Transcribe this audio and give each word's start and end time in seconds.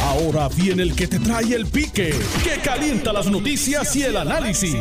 Ahora 0.00 0.48
viene 0.48 0.82
el 0.82 0.94
que 0.94 1.06
te 1.06 1.18
trae 1.18 1.54
el 1.54 1.66
pique, 1.66 2.14
que 2.42 2.60
calienta 2.62 3.12
las 3.12 3.26
noticias 3.26 3.94
y 3.96 4.02
el 4.02 4.16
análisis. 4.16 4.76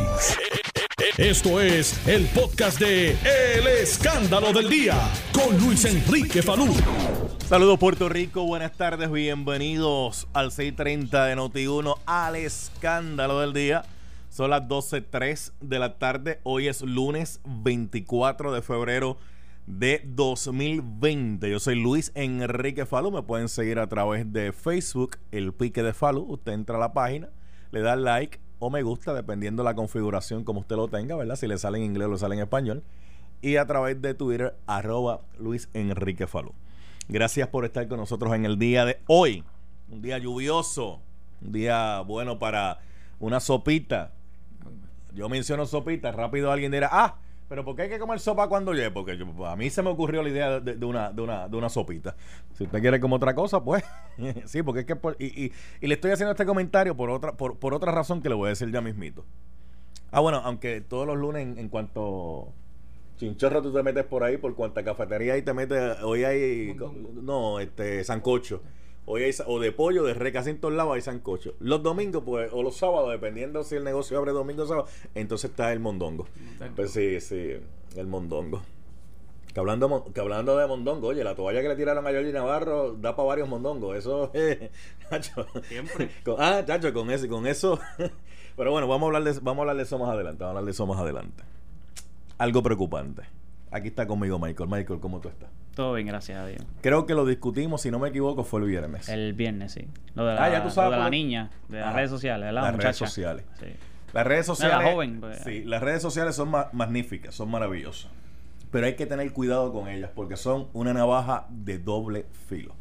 Esto 1.17 1.59
es 1.59 2.07
el 2.07 2.25
podcast 2.27 2.79
de 2.79 3.11
El 3.11 3.67
Escándalo 3.67 4.53
del 4.53 4.69
Día 4.69 4.95
con 5.33 5.57
Luis 5.59 5.85
Enrique 5.85 6.41
Falú. 6.41 6.73
Saludos 7.47 7.79
Puerto 7.79 8.07
Rico, 8.07 8.45
buenas 8.45 8.71
tardes, 8.71 9.11
bienvenidos 9.11 10.27
al 10.33 10.51
630 10.51 11.25
de 11.25 11.35
Noti1 11.35 11.97
al 12.05 12.35
Escándalo 12.37 13.41
del 13.41 13.53
Día. 13.53 13.83
Son 14.29 14.49
las 14.49 14.63
12.03 14.63 15.51
de 15.59 15.79
la 15.79 15.97
tarde, 15.97 16.39
hoy 16.43 16.67
es 16.67 16.81
lunes 16.81 17.41
24 17.43 18.53
de 18.53 18.61
febrero 18.61 19.17
de 19.67 20.01
2020. 20.05 21.49
Yo 21.49 21.59
soy 21.59 21.75
Luis 21.75 22.11
Enrique 22.15 22.85
Falú. 22.85 23.11
Me 23.11 23.23
pueden 23.23 23.49
seguir 23.49 23.79
a 23.79 23.87
través 23.87 24.31
de 24.31 24.51
Facebook, 24.51 25.17
El 25.31 25.53
Pique 25.53 25.83
de 25.83 25.93
Falú. 25.93 26.23
Usted 26.23 26.53
entra 26.53 26.77
a 26.77 26.79
la 26.79 26.93
página, 26.93 27.29
le 27.71 27.81
da 27.81 27.95
like 27.95 28.39
o 28.59 28.69
me 28.69 28.83
gusta, 28.83 29.13
dependiendo 29.13 29.63
de 29.63 29.69
la 29.69 29.75
configuración 29.75 30.43
como 30.43 30.59
usted 30.59 30.75
lo 30.75 30.87
tenga, 30.87 31.15
¿verdad? 31.15 31.35
Si 31.35 31.47
le 31.47 31.57
sale 31.57 31.77
en 31.79 31.85
inglés 31.85 32.07
o 32.07 32.11
le 32.11 32.17
sale 32.17 32.35
en 32.35 32.41
español. 32.41 32.83
Y 33.41 33.55
a 33.55 33.65
través 33.65 34.01
de 34.01 34.13
Twitter, 34.13 34.55
arroba 34.67 35.21
Luis 35.39 35.69
Enrique 35.73 36.27
Falú. 36.27 36.53
Gracias 37.07 37.47
por 37.47 37.65
estar 37.65 37.87
con 37.87 37.99
nosotros 37.99 38.33
en 38.35 38.45
el 38.45 38.59
día 38.59 38.85
de 38.85 38.99
hoy. 39.07 39.43
Un 39.89 40.01
día 40.01 40.17
lluvioso, 40.17 41.01
un 41.41 41.51
día 41.51 42.01
bueno 42.01 42.39
para 42.39 42.79
una 43.19 43.39
sopita. 43.39 44.13
Yo 45.13 45.27
menciono 45.27 45.65
sopita, 45.65 46.11
rápido 46.11 46.51
alguien 46.51 46.71
dirá, 46.71 46.89
ah, 46.91 47.17
pero 47.51 47.65
¿por 47.65 47.75
qué 47.75 47.81
hay 47.81 47.89
que 47.89 47.99
comer 47.99 48.17
sopa 48.21 48.47
cuando 48.47 48.71
llueve? 48.71 48.91
Porque 48.91 49.19
a 49.45 49.55
mí 49.57 49.69
se 49.69 49.83
me 49.83 49.89
ocurrió 49.89 50.23
la 50.23 50.29
idea 50.29 50.61
de, 50.61 50.85
una, 50.85 51.11
de, 51.11 51.21
una, 51.21 51.49
de 51.49 51.57
una 51.57 51.67
sopita. 51.67 52.15
Si 52.53 52.63
usted 52.63 52.79
quiere 52.79 53.01
como 53.01 53.17
otra 53.17 53.35
cosa, 53.35 53.61
pues 53.61 53.83
sí, 54.45 54.63
porque 54.63 54.79
es 54.79 54.85
que... 54.85 54.97
y, 55.19 55.51
y, 55.81 55.87
le 55.87 55.95
estoy 55.95 56.11
haciendo 56.11 56.31
este 56.31 56.45
comentario 56.45 56.95
por 56.95 57.09
otra, 57.09 57.33
por, 57.33 57.59
por, 57.59 57.73
otra 57.73 57.91
razón 57.91 58.21
que 58.21 58.29
le 58.29 58.35
voy 58.35 58.45
a 58.45 58.49
decir 58.51 58.71
ya 58.71 58.79
mismito. 58.79 59.25
Ah, 60.11 60.21
bueno, 60.21 60.41
aunque 60.45 60.79
todos 60.79 61.05
los 61.05 61.17
lunes 61.17 61.57
en, 61.57 61.67
cuanto... 61.67 62.53
Chinchorro 63.17 63.61
tú 63.61 63.73
te 63.73 63.83
metes 63.83 64.05
por 64.05 64.23
ahí, 64.23 64.37
por 64.37 64.55
cuanta 64.55 64.81
cafetería 64.85 65.35
y 65.35 65.41
te 65.41 65.53
metes... 65.53 66.01
Hoy 66.03 66.23
hay... 66.23 66.73
No, 67.21 67.59
este... 67.59 68.05
Sancocho. 68.05 68.63
Hoy 69.13 69.23
hay, 69.23 69.33
o 69.45 69.59
de 69.59 69.73
pollo, 69.73 70.03
de 70.03 70.13
re, 70.13 70.31
casi 70.31 70.51
en 70.51 70.61
todos 70.61 70.73
lados 70.73 70.95
hay 70.95 71.01
sancocho. 71.01 71.53
Los 71.59 71.83
domingos, 71.83 72.23
pues, 72.25 72.49
o 72.53 72.63
los 72.63 72.77
sábados, 72.77 73.11
dependiendo 73.11 73.61
si 73.65 73.75
el 73.75 73.83
negocio 73.83 74.17
abre 74.17 74.31
domingo 74.31 74.63
o 74.63 74.67
sábado, 74.67 74.87
entonces 75.15 75.49
está 75.49 75.73
el 75.73 75.81
mondongo. 75.81 76.27
Pues 76.77 76.91
sí, 76.91 77.19
sí, 77.19 77.57
el 77.97 78.07
mondongo. 78.07 78.61
Que 79.53 79.59
hablando, 79.59 80.05
que 80.13 80.21
hablando 80.21 80.55
de 80.55 80.65
mondongo, 80.65 81.07
oye, 81.07 81.25
la 81.25 81.35
toalla 81.35 81.61
que 81.61 81.67
le 81.67 81.75
tiraron 81.75 82.07
a 82.07 82.11
Jordi 82.11 82.31
Navarro 82.31 82.93
da 82.93 83.13
para 83.13 83.27
varios 83.27 83.49
mondongos. 83.49 83.97
Eso, 83.97 84.31
chacho. 85.09 85.45
Siempre. 85.67 86.09
ah, 86.37 86.63
chacho, 86.65 86.93
con 86.93 87.11
eso, 87.11 87.27
con 87.27 87.45
eso. 87.47 87.77
Pero 88.55 88.71
bueno, 88.71 88.87
vamos 88.87 89.07
a 89.07 89.17
hablar 89.17 89.23
de, 89.23 89.37
vamos 89.41 89.57
a 89.57 89.61
hablar 89.63 89.75
de 89.75 89.83
eso 89.83 89.99
más 89.99 90.07
adelante. 90.07 90.45
Vamos 90.45 90.55
a 90.55 90.59
hablar 90.59 90.63
de 90.63 90.71
eso 90.71 90.87
más 90.87 90.99
adelante. 90.99 91.43
Algo 92.37 92.63
preocupante. 92.63 93.23
Aquí 93.71 93.87
está 93.87 94.05
conmigo 94.05 94.37
Michael. 94.37 94.69
Michael, 94.69 94.99
¿cómo 94.99 95.21
tú 95.21 95.29
estás? 95.29 95.49
Todo 95.75 95.93
bien, 95.93 96.07
gracias 96.07 96.37
a 96.37 96.45
Dios. 96.45 96.61
Creo 96.81 97.05
que 97.05 97.13
lo 97.13 97.25
discutimos, 97.25 97.81
si 97.81 97.89
no 97.89 97.99
me 97.99 98.09
equivoco, 98.09 98.43
fue 98.43 98.59
el 98.59 98.67
viernes. 98.67 99.07
El 99.07 99.33
viernes, 99.33 99.71
sí. 99.71 99.87
Lo 100.13 100.25
de 100.25 100.35
la, 100.35 100.43
ah, 100.43 100.51
ya 100.51 100.63
tú 100.63 100.69
sabes, 100.69 100.99
la 100.99 101.09
niña, 101.09 101.49
de 101.69 101.79
las 101.79 101.95
redes 101.95 102.09
sociales, 102.09 102.53
Las 102.53 102.75
redes 102.75 102.97
sociales. 102.97 103.45
Sí. 103.59 103.67
Las 104.13 104.27
redes 104.27 104.45
sociales. 104.45 104.77
La 104.77 104.91
joven, 104.91 105.21
pues. 105.21 105.39
Sí, 105.43 105.63
las 105.63 105.81
redes 105.81 106.01
sociales 106.01 106.35
son 106.35 106.51
magníficas, 106.73 107.33
son 107.33 107.49
maravillosas. 107.49 108.11
Pero 108.71 108.85
hay 108.85 108.95
que 108.95 109.05
tener 109.05 109.31
cuidado 109.31 109.71
con 109.71 109.87
ellas 109.87 110.11
porque 110.13 110.35
son 110.35 110.67
una 110.73 110.93
navaja 110.93 111.45
de 111.49 111.79
doble 111.79 112.25
filo. 112.47 112.75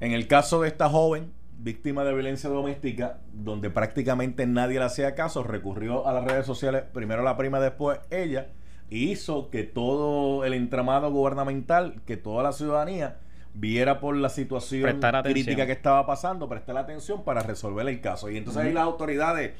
En 0.00 0.12
el 0.12 0.26
caso 0.26 0.62
de 0.62 0.68
esta 0.68 0.88
joven, 0.88 1.32
víctima 1.58 2.04
de 2.04 2.12
violencia 2.12 2.50
doméstica, 2.50 3.18
donde 3.32 3.70
prácticamente 3.70 4.46
nadie 4.46 4.78
le 4.78 4.84
hacía 4.84 5.14
caso, 5.14 5.44
recurrió 5.44 6.06
a 6.06 6.12
las 6.12 6.24
redes 6.24 6.46
sociales, 6.46 6.84
primero 6.92 7.22
la 7.22 7.36
prima, 7.36 7.60
después 7.60 8.00
ella 8.10 8.48
hizo 8.90 9.50
que 9.50 9.62
todo 9.62 10.44
el 10.44 10.52
entramado 10.52 11.10
gubernamental, 11.10 12.02
que 12.06 12.16
toda 12.16 12.42
la 12.42 12.52
ciudadanía 12.52 13.18
viera 13.54 14.00
por 14.00 14.16
la 14.16 14.28
situación 14.28 15.00
crítica 15.22 15.66
que 15.66 15.72
estaba 15.72 16.06
pasando, 16.06 16.48
prestar 16.48 16.76
atención 16.76 17.24
para 17.24 17.42
resolver 17.42 17.88
el 17.88 18.00
caso. 18.00 18.30
Y 18.30 18.36
entonces 18.36 18.62
ahí 18.64 18.72
las 18.72 18.84
autoridades 18.84 19.52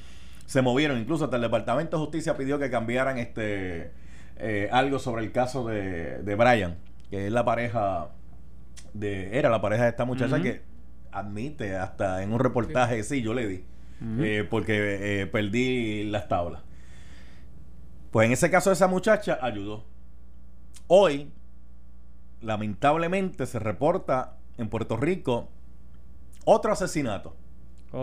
se 0.47 0.63
movieron, 0.63 0.99
incluso 0.99 1.25
hasta 1.25 1.37
el 1.37 1.43
Departamento 1.43 1.97
de 1.97 2.03
Justicia 2.03 2.37
pidió 2.37 2.59
que 2.59 2.71
cambiaran 2.71 3.19
este 3.19 3.93
eh, 4.37 4.69
algo 4.73 4.99
sobre 4.99 5.23
el 5.23 5.33
caso 5.33 5.67
de, 5.67 6.23
de, 6.23 6.35
Brian, 6.35 6.77
que 7.11 7.27
es 7.27 7.33
la 7.33 7.45
pareja 7.45 8.09
de, 8.95 9.39
era 9.39 9.51
la 9.51 9.61
pareja 9.61 9.85
de 9.85 9.91
esta 9.91 10.05
muchacha 10.05 10.41
que 10.41 10.63
admite 11.13 11.77
hasta 11.77 12.23
en 12.23 12.33
un 12.33 12.41
reportaje, 12.41 13.03
sí, 13.03 13.23
yo 13.23 13.35
le 13.35 13.47
di, 13.47 13.65
eh, 14.21 14.47
porque 14.49 15.21
eh, 15.21 15.27
perdí 15.27 16.05
las 16.05 16.29
tablas. 16.29 16.63
Pues 18.11 18.27
en 18.27 18.33
ese 18.33 18.51
caso 18.51 18.73
esa 18.73 18.89
muchacha 18.89 19.39
ayudó. 19.41 19.85
Hoy, 20.89 21.31
lamentablemente, 22.41 23.47
se 23.47 23.59
reporta 23.59 24.37
en 24.59 24.69
Puerto 24.69 24.97
Rico 24.97 25.49
otro 26.45 26.73
asesinato. 26.73 27.37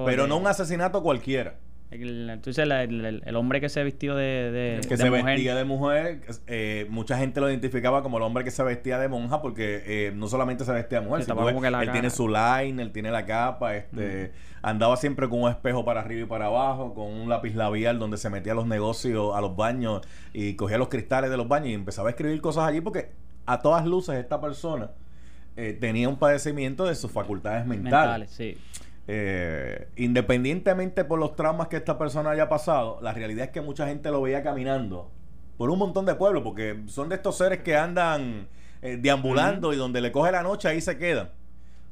Pero 0.06 0.28
no 0.28 0.38
un 0.38 0.47
asesinato 0.47 1.01
cualquiera. 1.01 1.56
El, 1.89 2.41
dices, 2.43 2.57
el, 2.57 3.35
hombre 3.37 3.61
que 3.61 3.69
se 3.69 3.81
vistió 3.81 4.13
de, 4.13 4.51
de 4.51 4.87
que 4.89 4.97
se 4.97 5.09
vestía 5.09 5.55
de 5.55 5.63
mujer 5.63 6.19
eh, 6.45 6.85
mucha 6.89 7.17
gente 7.17 7.39
lo 7.39 7.49
identificaba 7.49 8.03
como 8.03 8.17
el 8.17 8.23
hombre 8.23 8.43
que 8.43 8.51
se 8.51 8.61
vestía 8.61 8.99
de 8.99 9.07
monja 9.07 9.41
porque 9.41 9.83
eh, 9.85 10.11
no 10.13 10.27
solamente 10.27 10.65
se 10.65 10.73
vestía 10.73 10.99
de 10.99 11.07
mujer 11.07 11.23
sino 11.23 11.47
él, 11.47 11.91
tiene 11.93 12.09
su 12.09 12.27
line 12.27 12.81
él 12.81 12.91
tiene 12.91 13.09
la 13.09 13.25
capa 13.25 13.77
este 13.77 14.33
andaba 14.61 14.97
siempre 14.97 15.29
con 15.29 15.43
un 15.43 15.49
espejo 15.49 15.85
para 15.85 16.01
arriba 16.01 16.23
y 16.23 16.25
para 16.25 16.47
abajo 16.47 16.93
con 16.93 17.07
un 17.07 17.29
lápiz 17.29 17.55
labial 17.55 17.99
donde 17.99 18.17
se 18.17 18.29
metía 18.29 18.51
a 18.51 18.55
los 18.55 18.67
negocios 18.67 19.33
a 19.33 19.39
los 19.39 19.55
baños 19.55 20.01
y 20.33 20.55
cogía 20.55 20.77
los 20.77 20.89
cristales 20.89 21.29
de 21.29 21.37
los 21.37 21.47
baños 21.47 21.69
y 21.69 21.73
empezaba 21.73 22.09
a 22.09 22.11
escribir 22.11 22.41
cosas 22.41 22.65
allí 22.65 22.81
porque 22.81 23.11
a 23.45 23.61
todas 23.61 23.85
luces 23.85 24.15
esta 24.15 24.41
persona 24.41 24.91
eh, 25.55 25.75
tenía 25.79 26.07
un 26.07 26.17
padecimiento 26.17 26.85
de 26.85 26.95
sus 26.95 27.09
facultades 27.09 27.65
mentales, 27.65 28.29
mentales 28.29 28.31
sí. 28.31 28.57
Eh, 29.09 29.88
independientemente 29.95 31.06
por 31.06 31.18
los 31.18 31.35
traumas 31.35 31.69
que 31.69 31.78
esta 31.78 31.97
persona 31.97 32.31
haya 32.31 32.50
pasado, 32.50 33.00
la 33.01 33.13
realidad 33.13 33.45
es 33.45 33.51
que 33.51 33.62
mucha 33.62 33.88
gente 33.88 34.12
lo 34.12 34.22
veía 34.22 34.44
caminando 34.44 35.09
por 35.57 35.69
un 35.69 35.79
montón 35.79 36.06
de 36.06 36.16
pueblos, 36.16 36.44
porque 36.44 36.84
son 36.88 37.09
de 37.09 37.16
estos 37.16 37.38
seres 37.38 37.59
que 37.63 37.75
andan 37.75 38.47
eh, 38.81 38.97
deambulando 39.01 39.73
y 39.73 39.75
donde 39.75 40.01
le 40.01 40.12
coge 40.12 40.31
la 40.31 40.44
noche 40.44 40.68
ahí 40.68 40.81
se 40.81 40.97
quedan. 40.97 41.31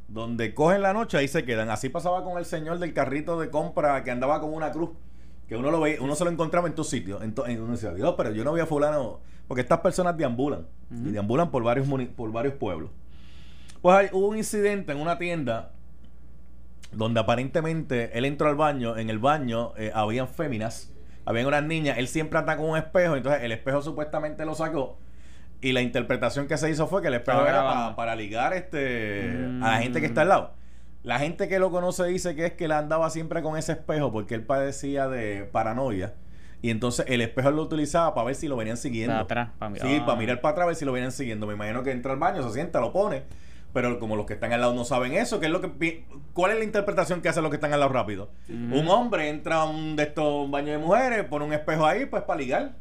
Donde 0.08 0.54
cogen 0.54 0.84
la 0.84 0.94
noche 0.94 1.18
ahí 1.18 1.28
se 1.28 1.44
quedan. 1.46 1.70
Así 1.72 1.90
pasaba 1.90 2.24
con 2.24 2.38
el 2.38 2.46
señor 2.46 2.78
del 2.78 2.94
carrito 2.94 3.40
de 3.40 3.50
compra 3.50 4.04
que 4.04 4.12
andaba 4.12 4.40
con 4.40 4.54
una 4.54 4.72
cruz. 4.72 4.92
Que 5.48 5.56
uno 5.56 5.72
lo 5.72 5.80
veía, 5.80 5.98
uno 6.00 6.16
se 6.16 6.24
lo 6.24 6.30
encontraba 6.30 6.68
en 6.68 6.76
tu 6.76 6.84
sitio. 6.84 7.22
En, 7.24 7.34
en 7.48 7.62
uno 7.62 7.72
decía, 7.72 7.92
Dios, 7.92 8.14
pero 8.16 8.32
yo 8.32 8.44
no 8.44 8.52
voy 8.52 8.60
a 8.60 8.68
fulano. 8.68 9.20
Porque 9.48 9.62
estas 9.62 9.80
personas 9.80 10.16
deambulan. 10.16 10.68
Y 10.92 11.10
deambulan 11.10 11.50
por 11.50 11.64
varios, 11.64 11.88
por 12.16 12.32
varios 12.32 12.54
pueblos. 12.54 12.92
Pues 13.82 13.98
hay, 13.98 14.10
hubo 14.12 14.28
un 14.28 14.38
incidente 14.38 14.92
en 14.92 15.00
una 15.00 15.18
tienda 15.18 15.72
donde 16.96 17.20
aparentemente 17.20 18.18
él 18.18 18.26
entró 18.26 18.50
al 18.50 18.56
baño, 18.56 18.98
en 18.98 19.10
el 19.10 19.20
baño 19.20 19.74
eh, 19.78 19.92
habían 19.94 20.28
féminas, 20.28 20.94
habían 21.26 21.48
unas 21.48 21.64
niñas, 21.64 21.98
él 21.98 22.08
siempre 22.08 22.40
anda 22.40 22.58
con 22.58 22.70
un 22.70 22.78
espejo, 22.78 23.16
entonces 23.16 23.44
el 23.44 23.52
espejo 23.52 23.82
supuestamente 23.82 24.46
lo 24.46 24.56
sacó 24.56 24.98
y 25.62 25.72
la 25.72 25.82
interpretación 25.82 26.48
que 26.48 26.58
se 26.58 26.70
hizo 26.70 26.88
fue 26.88 27.02
que 27.02 27.08
el 27.08 27.16
espejo 27.16 27.46
era 27.46 27.96
para, 27.96 28.16
ligar 28.16 28.54
este 28.54 29.32
a 29.62 29.72
la 29.72 29.78
gente 29.80 30.00
que 30.00 30.08
está 30.08 30.22
al 30.22 30.30
lado. 30.30 30.54
La 31.04 31.20
gente 31.20 31.48
que 31.48 31.60
lo 31.60 31.70
conoce 31.70 32.04
dice 32.06 32.36
que 32.36 32.48
es 32.48 32.54
que 32.54 32.66
él 32.66 32.72
andaba 32.72 33.10
siempre 33.10 33.42
con 33.42 33.58
ese 33.58 33.74
espejo 33.74 34.12
porque 34.12 34.36
él 34.36 34.44
padecía 34.44 35.08
de 35.08 35.48
paranoia. 35.52 36.14
Y 36.62 36.72
entonces 36.72 37.06
el 37.10 37.22
espejo 37.22 37.52
lo 37.52 37.62
utilizaba 37.62 38.16
para 38.16 38.26
ver 38.26 38.36
si 38.36 38.48
lo 38.48 38.56
venían 38.56 38.78
siguiendo. 38.78 39.28
Para 39.28 39.52
atrás, 39.54 39.82
Sí, 39.82 40.00
para 40.00 40.18
mirar 40.18 40.42
para 40.42 40.54
atrás, 40.54 40.68
ver 40.68 40.76
si 40.76 40.86
lo 40.86 40.92
venían 40.92 41.12
siguiendo. 41.12 41.46
Me 41.46 41.54
imagino 41.54 41.84
que 41.84 41.92
entra 41.92 42.14
al 42.14 42.20
baño, 42.20 42.42
se 42.42 42.54
sienta, 42.54 42.80
lo 42.80 42.92
pone 42.92 43.24
pero 43.76 44.00
como 44.00 44.16
los 44.16 44.26
que 44.26 44.36
están 44.36 44.54
al 44.54 44.62
lado 44.62 44.74
no 44.74 44.86
saben 44.86 45.12
eso, 45.16 45.42
¿qué 45.42 45.48
es 45.48 45.52
lo 45.52 45.60
que 45.60 46.06
¿cuál 46.32 46.54
es 46.54 46.60
la 46.60 46.64
interpretación 46.64 47.22
que 47.22 47.28
hacen 47.28 47.44
los 47.44 47.50
que 47.50 47.58
están 47.58 47.74
al 47.74 47.82
lado 47.82 47.92
rápido? 47.92 48.32
Un 48.48 48.88
hombre 48.88 49.28
entra 49.28 49.64
a 49.64 49.66
un 49.66 49.98
de 49.98 50.04
estos 50.04 50.50
baños 50.50 50.72
de 50.72 50.78
mujeres, 50.78 51.26
pone 51.26 51.44
un 51.44 51.52
espejo 51.52 51.86
ahí, 51.86 52.06
pues 52.06 52.24
para 52.24 52.40
ligar. 52.40 52.78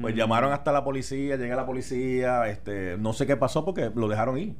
Pues 0.00 0.12
mm. 0.12 0.18
llamaron 0.18 0.52
hasta 0.52 0.72
la 0.72 0.82
policía, 0.82 1.36
llega 1.36 1.54
la 1.54 1.66
policía, 1.66 2.48
este, 2.48 2.98
no 2.98 3.12
sé 3.12 3.28
qué 3.28 3.36
pasó 3.36 3.64
porque 3.64 3.92
lo 3.94 4.08
dejaron 4.08 4.38
ir. 4.38 4.56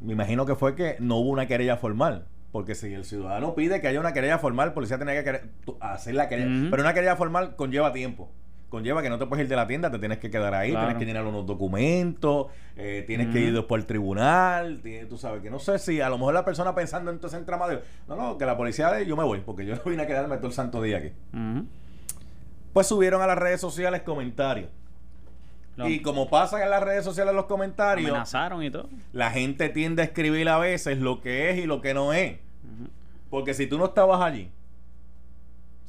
Me 0.00 0.14
imagino 0.14 0.44
que 0.46 0.56
fue 0.56 0.74
que 0.74 0.96
no 0.98 1.18
hubo 1.18 1.30
una 1.30 1.46
querella 1.46 1.76
formal. 1.76 2.26
Porque 2.50 2.74
si 2.74 2.92
el 2.92 3.04
ciudadano 3.04 3.54
pide 3.54 3.80
que 3.80 3.86
haya 3.86 4.00
una 4.00 4.12
querella 4.12 4.40
formal, 4.40 4.70
el 4.70 4.74
policía 4.74 4.96
tiene 4.96 5.22
que 5.22 5.42
hacer 5.78 6.14
la 6.16 6.28
querella. 6.28 6.70
Pero 6.72 6.82
una 6.82 6.92
querella 6.92 7.14
formal 7.14 7.54
conlleva 7.54 7.92
tiempo 7.92 8.32
conlleva 8.70 9.02
que 9.02 9.10
no 9.10 9.18
te 9.18 9.26
puedes 9.26 9.44
ir 9.44 9.48
de 9.50 9.56
la 9.56 9.66
tienda, 9.66 9.90
te 9.90 9.98
tienes 9.98 10.18
que 10.18 10.30
quedar 10.30 10.54
ahí, 10.54 10.70
tienes 10.70 10.96
que 10.96 11.04
llenar 11.04 11.26
unos 11.26 11.44
documentos, 11.44 12.46
eh, 12.76 13.04
tienes 13.06 13.28
que 13.28 13.40
ir 13.40 13.52
después 13.52 13.82
al 13.82 13.86
tribunal, 13.86 14.80
tú 15.08 15.18
sabes 15.18 15.42
que 15.42 15.50
no 15.50 15.58
sé 15.58 15.78
si 15.78 16.00
a 16.00 16.08
lo 16.08 16.16
mejor 16.16 16.32
la 16.32 16.44
persona 16.44 16.74
pensando 16.74 17.10
en 17.10 17.18
tu 17.18 17.26
entramado, 17.36 17.82
no, 18.08 18.16
no, 18.16 18.38
que 18.38 18.46
la 18.46 18.56
policía 18.56 18.90
de 18.92 19.04
yo 19.04 19.16
me 19.16 19.24
voy, 19.24 19.40
porque 19.40 19.66
yo 19.66 19.74
no 19.74 19.82
vine 19.86 20.04
a 20.04 20.06
quedarme 20.06 20.36
todo 20.36 20.46
el 20.46 20.52
santo 20.54 20.80
día 20.80 20.98
aquí. 20.98 21.12
Pues 22.72 22.86
subieron 22.86 23.20
a 23.20 23.26
las 23.26 23.36
redes 23.36 23.60
sociales 23.60 24.02
comentarios. 24.02 24.70
Y 25.76 26.00
como 26.02 26.28
pasa 26.28 26.62
en 26.62 26.70
las 26.70 26.82
redes 26.82 27.04
sociales 27.04 27.34
los 27.34 27.46
comentarios, 27.46 28.10
amenazaron 28.10 28.62
y 28.62 28.70
todo. 28.70 28.88
La 29.12 29.30
gente 29.30 29.68
tiende 29.70 30.02
a 30.02 30.04
escribir 30.04 30.48
a 30.48 30.58
veces 30.58 30.98
lo 30.98 31.20
que 31.20 31.50
es 31.50 31.58
y 31.58 31.66
lo 31.66 31.80
que 31.80 31.94
no 31.94 32.12
es. 32.12 32.38
Porque 33.30 33.54
si 33.54 33.66
tú 33.66 33.78
no 33.78 33.86
estabas 33.86 34.20
allí, 34.20 34.50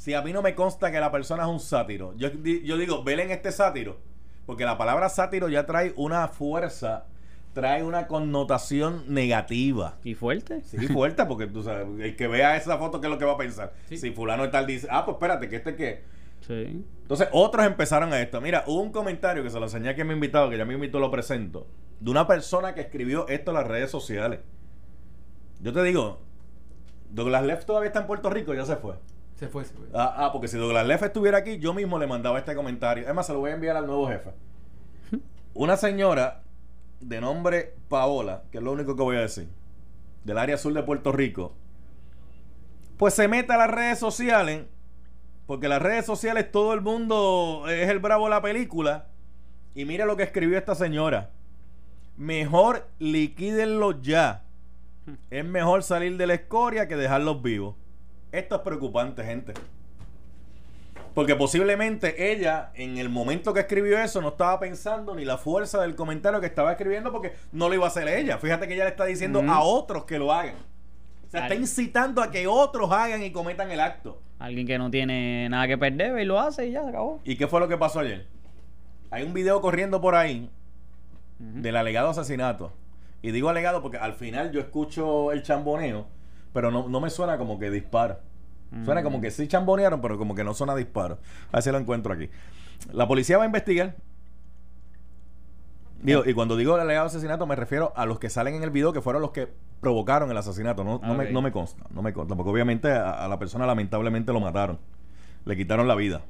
si 0.02 0.16
a 0.16 0.24
mí 0.24 0.34
no 0.34 0.42
me 0.42 0.56
consta 0.56 0.92
que 0.92 1.00
la 1.00 1.12
persona 1.12 1.44
es 1.44 1.50
un 1.50 1.60
sátiro, 1.60 2.16
yo, 2.16 2.30
yo 2.32 2.76
digo, 2.76 3.04
vele 3.04 3.22
en 3.22 3.30
este 3.30 3.52
sátiro, 3.52 4.00
porque 4.48 4.66
la 4.66 4.76
palabra 4.76 5.10
sátiro 5.10 5.48
ya 5.48 5.68
trae 5.68 5.94
una 5.96 6.28
fuerza, 6.28 7.06
trae 7.54 7.84
una 7.84 8.08
connotación 8.08 9.04
negativa. 9.14 10.00
¿Y 10.04 10.16
fuerte? 10.16 10.64
Sí, 10.64 10.88
fuerte, 10.88 11.24
porque 11.28 11.46
tú 11.46 11.62
sabes, 11.62 11.86
el 12.00 12.16
que 12.16 12.28
vea 12.28 12.58
esa 12.58 12.80
foto, 12.80 13.00
¿qué 13.00 13.06
es 13.06 13.12
lo 13.12 13.20
que 13.20 13.26
va 13.26 13.34
a 13.34 13.38
pensar? 13.38 13.74
Si 13.90 14.10
fulano 14.10 14.50
tal 14.50 14.66
dice, 14.66 14.88
ah, 14.90 15.06
pues 15.06 15.18
espérate, 15.18 15.48
que 15.48 15.58
este 15.58 15.76
que... 15.76 16.02
Sí. 16.48 16.84
Entonces 17.04 17.28
otros 17.32 17.64
empezaron 17.68 18.12
a 18.12 18.20
esto. 18.20 18.42
Mira, 18.42 18.64
hubo 18.66 18.82
un 18.82 18.92
comentario 18.92 19.44
que 19.44 19.52
se 19.52 19.60
lo 19.60 19.66
enseñé 19.66 19.90
aquí 19.90 20.02
a 20.02 20.06
mi 20.06 20.16
invitado, 20.16 20.50
que 20.50 20.58
ya 20.58 20.66
mi 20.66 20.74
invito 20.74 21.00
lo 21.00 21.12
presento, 21.12 21.68
de 22.00 22.10
una 22.10 22.26
persona 22.26 22.74
que 22.74 22.82
escribió 22.82 23.28
esto 23.28 23.52
en 23.52 23.58
las 23.58 23.68
redes 23.68 23.92
sociales. 23.92 24.40
Yo 25.60 25.72
te 25.74 25.84
digo, 25.84 26.22
Douglas 27.12 27.44
Leff 27.44 27.66
todavía 27.66 27.90
está 27.90 28.00
en 28.00 28.08
Puerto 28.08 28.32
Rico, 28.32 28.56
ya 28.56 28.66
se 28.66 28.78
fue. 28.78 28.96
Se 29.42 29.48
fue, 29.48 29.66
se 29.66 29.74
fue. 29.74 29.88
Ah, 29.92 30.14
ah, 30.18 30.32
porque 30.32 30.48
si 30.48 30.56
Douglas 30.56 30.86
Leff 30.86 31.02
estuviera 31.02 31.40
aquí, 31.40 31.58
yo 31.58 31.74
mismo 31.74 31.98
le 31.98 32.06
mandaba 32.06 32.38
este 32.38 32.54
comentario. 32.54 33.08
Es 33.08 33.16
más, 33.16 33.26
se 33.26 33.34
lo 33.34 33.40
voy 33.40 33.50
a 33.50 33.56
enviar 33.56 33.76
al 33.76 33.88
nuevo 33.88 34.08
jefe. 34.08 34.30
Una 35.56 35.78
señora 35.78 36.44
de 37.00 37.20
nombre 37.20 37.74
Paola, 37.90 38.44
que 38.52 38.60
es 38.60 38.64
lo 38.64 38.72
único 38.72 38.96
que 38.96 39.02
voy 39.02 39.18
a 39.18 39.22
decir, 39.22 39.50
del 40.26 40.38
área 40.38 40.60
sur 40.60 40.72
de 40.74 40.84
Puerto 40.84 41.12
Rico, 41.12 41.56
pues 42.98 43.16
se 43.16 43.28
mete 43.28 43.52
a 43.52 43.58
las 43.58 43.72
redes 43.72 43.98
sociales, 43.98 44.66
porque 45.48 45.68
las 45.68 45.82
redes 45.82 46.06
sociales 46.06 46.52
todo 46.52 46.76
el 46.76 46.82
mundo 46.82 47.64
es 47.68 47.90
el 47.90 47.98
bravo 47.98 48.26
de 48.26 48.30
la 48.30 48.44
película, 48.44 49.08
y 49.74 49.86
mire 49.86 50.06
lo 50.06 50.18
que 50.18 50.24
escribió 50.24 50.56
esta 50.56 50.76
señora. 50.76 51.32
Mejor 52.16 52.88
liquídenlo 53.00 54.04
ya 54.04 54.44
es 55.32 55.44
mejor 55.44 55.82
salir 55.82 56.16
de 56.18 56.28
la 56.28 56.36
escoria 56.36 56.88
que 56.88 56.96
dejarlos 56.96 57.42
vivos. 57.42 57.76
Esto 58.32 58.56
es 58.56 58.62
preocupante, 58.62 59.24
gente. 59.24 59.54
Porque 61.14 61.36
posiblemente 61.36 62.32
ella, 62.32 62.72
en 62.74 62.98
el 62.98 63.10
momento 63.10 63.54
que 63.54 63.60
escribió 63.62 64.00
eso, 64.00 64.22
no 64.22 64.30
estaba 64.30 64.60
pensando 64.60 65.14
ni 65.14 65.26
la 65.26 65.38
fuerza 65.38 65.82
del 65.82 65.96
comentario 65.96 66.40
que 66.40 66.48
estaba 66.48 66.72
escribiendo 66.72 67.12
porque 67.12 67.34
no 67.52 67.68
lo 67.68 67.76
iba 67.76 67.86
a 67.86 67.90
hacer 67.90 68.08
ella. 68.08 68.38
Fíjate 68.38 68.68
que 68.68 68.76
ella 68.76 68.86
le 68.86 68.92
está 68.92 69.06
diciendo 69.06 69.42
a 69.42 69.62
otros 69.62 70.06
que 70.06 70.18
lo 70.18 70.32
hagan. 70.32 70.56
O 71.28 71.30
sea, 71.32 71.44
está 71.44 71.56
incitando 71.56 72.22
a 72.22 72.32
que 72.32 72.48
otros 72.48 72.92
hagan 72.92 73.24
y 73.24 73.32
cometan 73.32 73.72
el 73.72 73.82
acto. 73.82 74.22
Alguien 74.40 74.66
que 74.66 74.78
no 74.78 74.90
tiene 74.90 75.48
nada 75.50 75.68
que 75.68 75.78
perder 75.78 76.18
y 76.20 76.26
lo 76.26 76.40
hace 76.40 76.68
y 76.68 76.72
ya 76.72 76.84
se 76.84 76.90
acabó. 76.90 77.20
¿Y 77.24 77.36
qué 77.36 77.48
fue 77.48 77.60
lo 77.60 77.68
que 77.68 77.78
pasó 77.78 78.00
ayer? 78.00 78.28
Hay 79.12 79.24
un 79.24 79.34
video 79.34 79.60
corriendo 79.62 80.00
por 80.00 80.16
ahí 80.16 80.50
del 81.40 81.76
alegado 81.76 82.10
asesinato 82.10 82.72
y 83.22 83.32
digo 83.32 83.50
alegado 83.50 83.82
porque 83.82 83.98
al 83.98 84.14
final 84.14 84.52
yo 84.52 84.60
escucho 84.60 85.32
el 85.32 85.44
chamboneo, 85.44 86.08
pero 86.54 86.72
no, 86.72 87.00
me 87.00 87.10
suena 87.10 87.38
como 87.38 87.60
que 87.60 87.70
dispara. 87.70 88.22
Suena 88.86 89.04
como 89.04 89.20
que 89.20 89.32
sí 89.32 89.48
chambonearon, 89.48 90.00
pero 90.00 90.18
como 90.18 90.34
que 90.34 90.46
no 90.46 90.54
suena 90.54 90.76
disparo. 90.76 91.20
A 91.52 91.58
ver 91.58 91.64
si 91.64 91.72
lo 91.72 91.78
encuentro 91.78 92.14
aquí. 92.14 92.30
La 92.94 93.08
policía 93.08 93.38
va 93.38 93.44
a 93.44 93.46
investigar. 93.46 93.96
Digo, 96.02 96.24
y 96.26 96.34
cuando 96.34 96.56
digo 96.56 96.76
alegado 96.76 97.06
asesinato 97.06 97.46
me 97.46 97.56
refiero 97.56 97.94
a 97.96 98.06
los 98.06 98.18
que 98.18 98.30
salen 98.30 98.56
en 98.56 98.64
el 98.64 98.72
video 98.72 98.92
que 98.92 99.02
fueron 99.02 99.22
los 99.22 99.32
que 99.32 99.50
provocaron 99.82 100.32
el 100.32 100.38
asesinato. 100.38 100.84
No, 100.84 101.00
no, 101.04 101.14
me, 101.14 101.32
no 101.32 101.42
me, 101.42 101.52
consta, 101.52 101.86
no 101.92 102.02
me 102.02 102.14
consta. 102.14 102.36
Porque 102.36 102.50
obviamente 102.50 102.92
a 102.92 103.28
la 103.28 103.38
persona 103.38 103.66
lamentablemente 103.66 104.32
lo 104.32 104.40
mataron. 104.40 104.80
Le 105.46 105.58
quitaron 105.58 105.88
la 105.88 105.96
vida. 105.96 106.22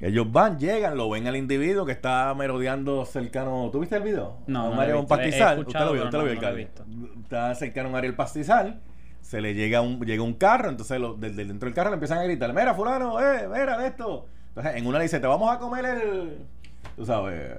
Ellos 0.00 0.32
van, 0.32 0.58
llegan, 0.58 0.96
lo 0.96 1.10
ven 1.10 1.26
al 1.26 1.36
individuo 1.36 1.84
que 1.84 1.92
está 1.92 2.32
merodeando 2.34 3.04
cercano. 3.04 3.68
¿Tú 3.70 3.80
viste 3.80 3.96
el 3.96 4.02
video? 4.02 4.38
No, 4.46 4.62
a 4.62 4.70
un 4.70 4.78
área 4.78 4.96
un 4.96 5.06
pastizal. 5.06 5.58
Usted 5.58 5.78
lo 5.78 5.92
vio, 5.92 6.04
usted 6.04 6.18
lo 6.18 6.24
vio, 6.24 6.32
el 6.32 6.68
Está 7.22 7.54
cercano 7.54 7.88
a 7.88 7.90
un 7.90 7.96
área 7.96 8.08
del 8.08 8.16
pastizal. 8.16 8.80
Se 9.20 9.42
le 9.42 9.52
llega 9.52 9.82
un, 9.82 10.00
llega 10.00 10.22
un 10.22 10.32
carro, 10.32 10.70
entonces 10.70 10.98
desde 11.18 11.44
dentro 11.44 11.66
del 11.66 11.74
carro 11.74 11.90
le 11.90 11.94
empiezan 11.94 12.16
a 12.18 12.22
gritar: 12.22 12.50
Mira, 12.54 12.74
Fulano, 12.74 13.20
eh, 13.20 13.46
mira 13.46 13.76
de 13.76 13.88
esto. 13.88 14.26
Entonces 14.48 14.76
en 14.76 14.86
una 14.86 14.96
le 14.96 15.04
dice: 15.04 15.20
Te 15.20 15.26
vamos 15.26 15.54
a 15.54 15.58
comer 15.58 15.84
el. 15.84 16.46
Tú 16.96 17.04
sabes. 17.04 17.52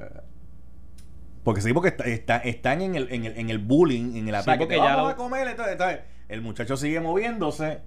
Porque 1.43 1.61
sí, 1.61 1.73
porque 1.73 1.95
está, 2.05 2.37
están 2.37 2.81
en 2.81 2.95
el, 2.95 3.11
en, 3.11 3.25
el, 3.25 3.37
en 3.37 3.49
el 3.51 3.59
bullying, 3.59 4.15
en 4.15 4.27
el 4.27 4.35
ataque. 4.35 4.65
te 4.65 4.77
vamos 4.77 5.13
a 5.13 5.15
comer. 5.15 5.47
Entonces, 5.47 5.73
entonces, 5.73 5.99
el 6.27 6.41
muchacho 6.41 6.75
sigue 6.75 6.99
moviéndose. 6.99 7.81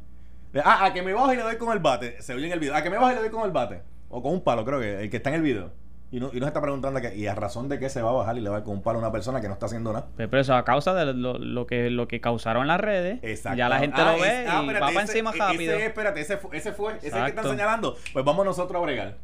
Ah, 0.64 0.84
a 0.84 0.92
que 0.92 1.02
me 1.02 1.12
bajo 1.12 1.32
y 1.32 1.36
le 1.36 1.42
doy 1.42 1.56
con 1.56 1.72
el 1.72 1.80
bate. 1.80 2.22
Se 2.22 2.34
oye 2.34 2.46
en 2.46 2.52
el 2.52 2.60
video. 2.60 2.76
A 2.76 2.82
que 2.82 2.90
me 2.90 2.98
bajo 2.98 3.10
y 3.10 3.14
le 3.16 3.20
doy 3.20 3.30
con 3.30 3.44
el 3.44 3.50
bate 3.50 3.93
o 4.14 4.22
con 4.22 4.32
un 4.32 4.42
palo, 4.42 4.64
creo 4.64 4.80
que 4.80 5.02
el 5.02 5.10
que 5.10 5.16
está 5.16 5.30
en 5.30 5.36
el 5.36 5.42
video. 5.42 5.72
Y 6.12 6.20
no, 6.20 6.30
y 6.32 6.38
no 6.38 6.46
se 6.46 6.50
está 6.50 6.60
preguntando 6.60 7.00
que, 7.00 7.16
y 7.16 7.26
a 7.26 7.34
razón 7.34 7.68
de 7.68 7.80
qué 7.80 7.88
se 7.88 8.00
va 8.00 8.10
a 8.10 8.12
bajar 8.12 8.38
y 8.38 8.40
le 8.40 8.48
va 8.48 8.56
a 8.56 8.58
dar 8.60 8.64
con 8.64 8.76
un 8.76 8.82
palo 8.82 8.98
a 8.98 9.02
una 9.02 9.10
persona 9.10 9.40
que 9.40 9.48
no 9.48 9.54
está 9.54 9.66
haciendo 9.66 9.92
nada. 9.92 10.06
Pero 10.16 10.38
eso 10.38 10.54
a 10.54 10.64
causa 10.64 10.94
de 10.94 11.12
lo, 11.12 11.66
que 11.66 11.90
lo 11.90 12.06
que 12.06 12.20
causaron 12.20 12.68
las 12.68 12.80
redes. 12.80 13.18
Exacto. 13.22 13.58
Ya 13.58 13.68
la 13.68 13.80
gente 13.80 14.00
lo 14.04 14.20
ve 14.20 14.46
ah, 14.48 14.62
y 14.62 14.72
va 14.72 14.78
para 14.78 15.00
encima 15.00 15.32
rápido. 15.32 15.74
Ese, 15.74 15.86
espérate, 15.86 16.20
ese 16.20 16.36
fue, 16.36 16.56
ese 16.56 16.72
fue, 16.72 16.98
ese 17.02 17.10
que 17.10 17.26
están 17.26 17.44
señalando. 17.44 17.96
Pues 18.12 18.24
vamos 18.24 18.44
nosotros 18.44 18.80
a 18.80 18.84
bregar. 18.84 19.16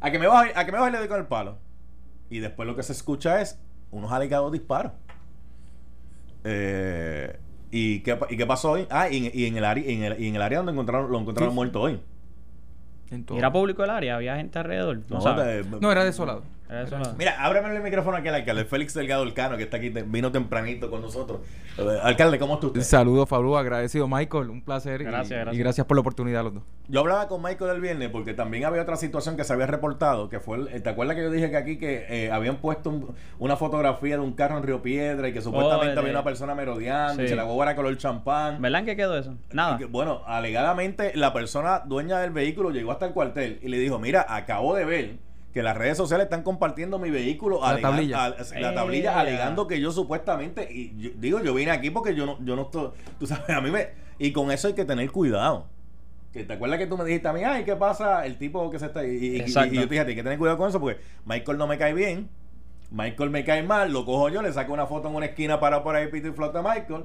A 0.00 0.10
que 0.12 0.18
me 0.20 0.28
baje, 0.28 0.52
a 0.54 0.64
que 0.64 0.70
me 0.70 0.78
baje 0.78 0.90
y 0.90 0.92
le 0.92 0.98
doy 0.98 1.08
con 1.08 1.18
el 1.18 1.26
palo. 1.26 1.58
Y 2.30 2.38
después 2.38 2.68
lo 2.68 2.76
que 2.76 2.84
se 2.84 2.92
escucha 2.92 3.40
es 3.40 3.60
unos 3.90 4.12
alegados 4.12 4.52
disparos. 4.52 4.92
Eh, 6.44 7.40
¿y, 7.72 8.00
qué, 8.00 8.16
¿Y 8.30 8.36
qué 8.36 8.46
pasó 8.46 8.70
hoy? 8.70 8.86
Ah, 8.88 9.08
y, 9.10 9.32
y 9.34 9.46
en, 9.46 9.56
el 9.56 9.64
área, 9.64 9.84
en, 9.84 10.04
el, 10.04 10.20
y 10.20 10.28
en 10.28 10.36
el 10.36 10.42
área 10.42 10.58
donde 10.58 10.70
encontraron, 10.70 11.10
lo 11.10 11.18
encontraron 11.18 11.52
muerto 11.56 11.80
hoy. 11.80 12.00
¿Era 13.36 13.52
público 13.52 13.84
el 13.84 13.90
área? 13.90 14.16
¿Había 14.16 14.36
gente 14.36 14.58
alrededor? 14.58 15.00
No, 15.80 15.92
era 15.92 16.04
desolado. 16.04 16.42
Mira, 17.16 17.42
ábreme 17.42 17.74
el 17.74 17.82
micrófono 17.82 18.18
aquí 18.18 18.28
al 18.28 18.34
alcalde, 18.34 18.64
Félix 18.66 18.92
Delgado 18.92 19.22
Elcano, 19.22 19.56
que 19.56 19.62
está 19.62 19.78
aquí, 19.78 19.88
vino 19.88 20.30
tempranito 20.30 20.90
con 20.90 21.00
nosotros. 21.00 21.40
Eh, 21.78 21.98
alcalde, 22.02 22.38
¿cómo 22.38 22.54
estás 22.54 22.68
usted? 22.68 22.82
Saludos, 22.82 23.26
Fabio, 23.28 23.56
agradecido, 23.56 24.06
Michael, 24.06 24.50
un 24.50 24.62
placer. 24.62 25.02
Gracias, 25.02 25.48
y, 25.52 25.56
Y 25.56 25.58
gracias 25.58 25.86
por 25.86 25.96
la 25.96 26.02
oportunidad 26.02 26.44
los 26.44 26.54
dos. 26.54 26.62
Yo 26.88 27.00
hablaba 27.00 27.26
con 27.28 27.42
Michael 27.42 27.70
el 27.70 27.80
viernes 27.80 28.10
porque 28.10 28.34
también 28.34 28.64
había 28.64 28.82
otra 28.82 28.96
situación 28.96 29.36
que 29.36 29.44
se 29.44 29.52
había 29.52 29.66
reportado, 29.66 30.28
que 30.28 30.40
fue, 30.40 30.58
¿te 30.66 30.88
acuerdas 30.90 31.16
que 31.16 31.22
yo 31.22 31.30
dije 31.30 31.50
que 31.50 31.56
aquí 31.56 31.78
que 31.78 32.06
eh, 32.08 32.30
habían 32.30 32.56
puesto 32.56 33.14
una 33.38 33.56
fotografía 33.56 34.16
de 34.16 34.22
un 34.22 34.32
carro 34.32 34.58
en 34.58 34.62
Río 34.62 34.82
Piedra 34.82 35.28
y 35.28 35.32
que 35.32 35.40
supuestamente 35.40 35.96
oh, 35.96 36.00
había 36.00 36.12
una 36.12 36.24
persona 36.24 36.54
merodeando 36.54 37.22
y 37.22 37.28
se 37.28 37.36
la 37.36 37.46
huevo 37.46 37.62
era 37.62 37.76
color 37.76 37.96
champán? 37.96 38.60
¿Verdad 38.60 38.84
que 38.84 38.96
quedó 38.96 39.16
eso? 39.16 39.36
Nada. 39.52 39.78
bueno, 39.88 40.22
alegadamente 40.26 41.12
la 41.14 41.32
persona 41.32 41.80
dueña 41.86 42.18
del 42.18 42.30
vehículo 42.30 42.70
llegó 42.70 42.92
hasta 42.92 43.06
el 43.06 43.12
cuartel 43.12 43.58
y 43.62 43.68
le 43.68 43.78
dijo, 43.78 43.98
mira, 43.98 44.26
acabo 44.28 44.74
de 44.74 44.84
ver 44.84 45.27
que 45.58 45.62
las 45.64 45.76
redes 45.76 45.96
sociales 45.96 46.26
están 46.26 46.44
compartiendo 46.44 47.00
mi 47.00 47.10
vehículo, 47.10 47.60
la 47.60 47.80
tablilla, 47.80 48.28
la 48.60 48.74
tablilla 48.74 49.10
eh. 49.10 49.20
alegando 49.22 49.66
que 49.66 49.80
yo 49.80 49.90
supuestamente, 49.90 50.72
y 50.72 51.14
digo, 51.16 51.42
yo 51.42 51.52
vine 51.52 51.72
aquí 51.72 51.90
porque 51.90 52.14
yo 52.14 52.26
no, 52.26 52.38
yo 52.44 52.54
no 52.54 52.62
estoy, 52.62 52.90
tú 53.18 53.26
sabes, 53.26 53.50
a 53.50 53.60
mí 53.60 53.72
me, 53.72 53.88
y 54.20 54.30
con 54.30 54.52
eso 54.52 54.68
hay 54.68 54.74
que 54.74 54.84
tener 54.84 55.10
cuidado. 55.10 55.66
Que 56.32 56.44
te 56.44 56.52
acuerdas 56.52 56.78
que 56.78 56.86
tú 56.86 56.96
me 56.96 57.02
dijiste 57.04 57.26
a 57.26 57.32
mí, 57.32 57.42
ay, 57.42 57.64
¿qué 57.64 57.74
pasa? 57.74 58.24
El 58.24 58.38
tipo 58.38 58.70
que 58.70 58.78
se 58.78 58.86
está, 58.86 59.04
y, 59.04 59.08
y, 59.08 59.52
yo 59.52 59.64
te 59.64 59.88
dije, 59.88 59.98
hay 59.98 60.14
que 60.14 60.22
tener 60.22 60.38
cuidado 60.38 60.58
con 60.58 60.68
eso 60.68 60.78
porque 60.78 61.00
Michael 61.24 61.58
no 61.58 61.66
me 61.66 61.76
cae 61.76 61.92
bien, 61.92 62.28
Michael 62.92 63.30
me 63.30 63.42
cae 63.44 63.64
mal, 63.64 63.92
lo 63.92 64.04
cojo 64.04 64.28
yo, 64.28 64.42
le 64.42 64.52
saco 64.52 64.72
una 64.72 64.86
foto 64.86 65.08
en 65.08 65.16
una 65.16 65.26
esquina 65.26 65.58
para 65.58 65.82
por 65.82 65.96
ahí 65.96 66.06
pito 66.06 66.28
y 66.28 66.32
flota 66.34 66.60
a 66.60 66.62
Michael. 66.62 67.02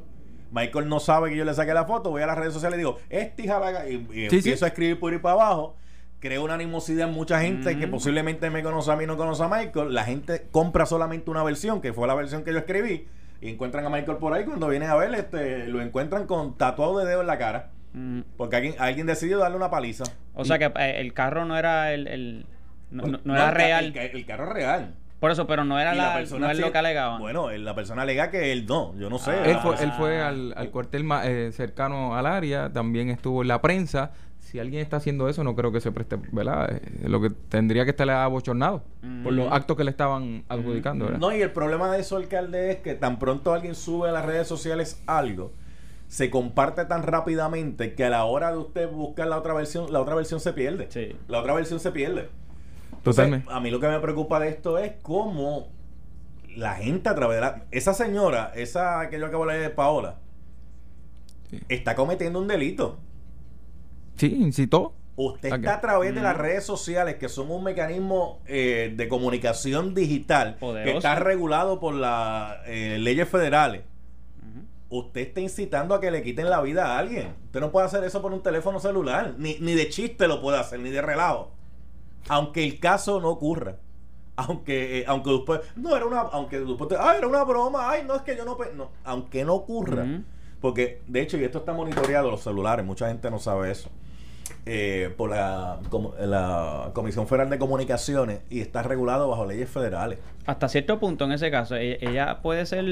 Michael 0.51 0.87
no 0.87 0.99
sabe 0.99 1.31
que 1.31 1.37
yo 1.37 1.43
le 1.43 1.55
saqué 1.55 1.73
la 1.73 1.85
foto, 1.85 2.11
voy 2.11 2.21
a 2.21 2.27
las 2.27 2.37
redes 2.37 2.53
sociales 2.53 2.77
y 2.77 2.81
digo, 2.81 2.99
este 3.09 3.45
hija 3.45 3.89
y, 3.89 4.07
y 4.13 4.25
empiezo 4.25 4.65
a 4.65 4.67
escribir 4.67 4.99
por 4.99 5.11
ahí 5.11 5.17
para 5.17 5.33
abajo 5.33 5.75
crea 6.23 6.39
una 6.39 6.53
animosidad 6.53 7.09
en 7.09 7.13
mucha 7.13 7.41
gente 7.41 7.77
que 7.77 7.85
posiblemente 7.85 8.49
me 8.49 8.63
conoce 8.63 8.89
a 8.89 8.95
mí 8.95 9.05
no 9.05 9.17
conoce 9.17 9.43
a 9.43 9.49
Michael. 9.49 9.93
La 9.93 10.05
gente 10.05 10.47
compra 10.51 10.85
solamente 10.85 11.29
una 11.29 11.43
versión, 11.43 11.81
que 11.81 11.91
fue 11.91 12.07
la 12.07 12.15
versión 12.15 12.45
que 12.45 12.53
yo 12.53 12.59
escribí, 12.59 13.07
y 13.41 13.49
encuentran 13.49 13.85
a 13.85 13.89
Michael 13.89 14.19
por 14.19 14.33
ahí. 14.33 14.45
Cuando 14.45 14.69
vienen 14.69 14.89
a 14.89 14.95
ver, 14.95 15.13
este, 15.15 15.67
lo 15.67 15.81
encuentran 15.81 16.25
con 16.25 16.57
tatuado 16.57 16.97
de 16.99 17.05
dedo 17.05 17.19
en 17.19 17.27
la 17.27 17.37
cara. 17.37 17.71
Porque 18.37 18.55
alguien, 18.55 18.75
alguien 18.79 19.05
decidió 19.05 19.37
darle 19.37 19.57
una 19.57 19.69
paliza. 19.69 20.05
O 20.33 20.45
sea 20.45 20.57
que 20.57 20.71
eh, 20.79 21.01
el 21.01 21.13
carro 21.13 21.43
no 21.43 21.57
era 21.57 21.93
el. 21.93 22.45
no, 22.89 23.35
era 23.35 23.51
real. 23.51 23.93
El, 23.93 24.25
carro 24.25 24.45
es 24.47 24.53
real. 24.53 24.95
Por 25.19 25.29
eso, 25.29 25.45
pero 25.45 25.65
no 25.65 25.77
era 25.77 25.93
la, 25.93 26.13
persona 26.13 26.47
no 26.47 26.51
es 26.53 26.59
lo 26.59 26.71
que 26.71 26.77
alegaba. 26.77 27.19
Bueno, 27.19 27.51
la 27.51 27.75
persona 27.75 28.03
alega 28.03 28.31
que 28.31 28.53
él 28.53 28.65
no, 28.65 28.97
yo 28.97 29.09
no 29.09 29.19
sé. 29.19 29.31
él, 29.51 29.57
fue, 29.57 29.75
él 29.81 29.91
fue 29.91 30.21
al, 30.21 30.53
al 30.55 30.69
cuartel 30.69 31.05
eh, 31.25 31.51
cercano 31.53 32.15
al 32.15 32.25
área, 32.25 32.71
también 32.71 33.09
estuvo 33.09 33.41
en 33.41 33.49
la 33.49 33.61
prensa, 33.61 34.11
si 34.53 34.59
alguien 34.59 34.83
está 34.83 34.97
haciendo 34.97 35.27
eso, 35.27 35.43
no 35.43 35.55
creo 35.55 35.71
que 35.71 35.81
se 35.81 35.91
preste, 35.91 36.15
¿verdad? 36.31 36.71
Eh, 36.75 37.09
lo 37.09 37.19
que 37.19 37.31
tendría 37.31 37.85
que 37.85 37.89
estar 37.89 38.07
abochornado 38.07 38.83
por 39.23 39.33
los 39.33 39.51
actos 39.51 39.75
que 39.75 39.83
le 39.83 39.89
estaban 39.89 40.43
adjudicando, 40.47 41.05
¿verdad? 41.05 41.19
No, 41.19 41.35
y 41.35 41.41
el 41.41 41.51
problema 41.51 41.91
de 41.91 42.01
eso, 42.01 42.17
alcalde, 42.17 42.69
es 42.69 42.77
que 42.77 42.93
tan 42.93 43.17
pronto 43.17 43.51
alguien 43.51 43.73
sube 43.73 44.09
a 44.09 44.11
las 44.11 44.23
redes 44.23 44.47
sociales 44.47 45.01
algo, 45.07 45.53
se 46.07 46.29
comparte 46.29 46.85
tan 46.85 47.01
rápidamente 47.01 47.95
que 47.95 48.05
a 48.05 48.11
la 48.11 48.25
hora 48.25 48.51
de 48.51 48.59
usted 48.59 48.87
buscar 48.91 49.25
la 49.25 49.39
otra 49.39 49.55
versión, 49.55 49.91
la 49.91 49.99
otra 49.99 50.13
versión 50.13 50.39
se 50.39 50.53
pierde. 50.53 50.85
Sí. 50.91 51.15
La 51.27 51.39
otra 51.39 51.55
versión 51.55 51.79
se 51.79 51.89
pierde. 51.89 52.29
Totalmente. 53.01 53.51
a 53.51 53.59
mí 53.59 53.71
lo 53.71 53.79
que 53.79 53.87
me 53.87 53.99
preocupa 54.01 54.39
de 54.39 54.49
esto 54.49 54.77
es 54.77 54.91
cómo 55.01 55.69
la 56.55 56.75
gente 56.75 57.09
a 57.09 57.15
través 57.15 57.37
de 57.37 57.41
la... 57.41 57.63
Esa 57.71 57.95
señora, 57.95 58.51
esa 58.53 59.09
que 59.09 59.17
yo 59.17 59.25
acabo 59.25 59.47
de 59.47 59.53
leer 59.53 59.63
de 59.63 59.75
Paola, 59.75 60.19
está 61.69 61.95
cometiendo 61.95 62.37
un 62.37 62.47
delito. 62.47 62.99
Sí, 64.15 64.35
incitó. 64.39 64.93
Usted 65.15 65.53
está 65.53 65.75
a 65.75 65.81
través 65.81 66.15
de 66.15 66.21
las 66.21 66.35
redes 66.35 66.63
sociales, 66.65 67.15
que 67.15 67.29
son 67.29 67.51
un 67.51 67.63
mecanismo 67.63 68.41
eh, 68.47 68.93
de 68.95 69.07
comunicación 69.07 69.93
digital 69.93 70.57
que 70.59 70.97
está 70.97 71.15
regulado 71.15 71.79
por 71.79 71.93
las 71.93 72.57
eh, 72.65 72.97
leyes 72.99 73.29
federales. 73.29 73.83
Usted 74.89 75.21
está 75.21 75.39
incitando 75.39 75.95
a 75.95 76.01
que 76.01 76.11
le 76.11 76.21
quiten 76.21 76.49
la 76.49 76.61
vida 76.61 76.85
a 76.85 76.99
alguien. 76.99 77.33
Usted 77.45 77.59
no 77.59 77.71
puede 77.71 77.87
hacer 77.87 78.03
eso 78.03 78.21
por 78.21 78.31
un 78.31 78.43
teléfono 78.43 78.79
celular. 78.79 79.33
Ni, 79.39 79.57
ni 79.59 79.73
de 79.73 79.89
chiste 79.89 80.27
lo 80.27 80.39
puede 80.39 80.59
hacer, 80.59 80.79
ni 80.79 80.91
de 80.91 81.01
relajo. 81.01 81.51
Aunque 82.29 82.63
el 82.63 82.79
caso 82.79 83.19
no 83.19 83.29
ocurra. 83.29 83.77
Aunque, 84.35 84.99
eh, 84.99 85.05
aunque 85.07 85.31
después, 85.31 85.61
no 85.75 85.95
era 85.95 86.05
una, 86.05 86.21
aunque 86.21 86.59
después, 86.59 86.89
ay, 86.99 87.17
era 87.19 87.27
una 87.27 87.43
broma, 87.43 87.89
ay, 87.89 88.03
no 88.07 88.15
es 88.15 88.23
que 88.23 88.35
yo 88.35 88.45
no, 88.45 88.57
no 88.75 88.89
aunque 89.03 89.45
no 89.45 89.53
ocurra, 89.53 90.05
porque 90.59 91.01
de 91.07 91.21
hecho, 91.21 91.37
y 91.37 91.43
esto 91.43 91.59
está 91.59 91.71
monitoreado 91.73 92.31
los 92.31 92.41
celulares, 92.41 92.83
mucha 92.83 93.07
gente 93.09 93.29
no 93.29 93.37
sabe 93.37 93.69
eso. 93.69 93.89
Eh, 94.65 95.13
por 95.17 95.31
la, 95.31 95.79
la 96.21 96.91
Comisión 96.93 97.27
Federal 97.27 97.49
de 97.49 97.59
Comunicaciones 97.59 98.39
y 98.49 98.61
está 98.61 98.81
regulado 98.81 99.27
bajo 99.27 99.45
leyes 99.45 99.69
federales. 99.69 100.19
Hasta 100.45 100.69
cierto 100.69 100.99
punto, 101.01 101.25
en 101.25 101.33
ese 101.33 101.51
caso, 101.51 101.75
e-, 101.75 101.97
ella 101.99 102.39
puede 102.41 102.65
ser 102.65 102.85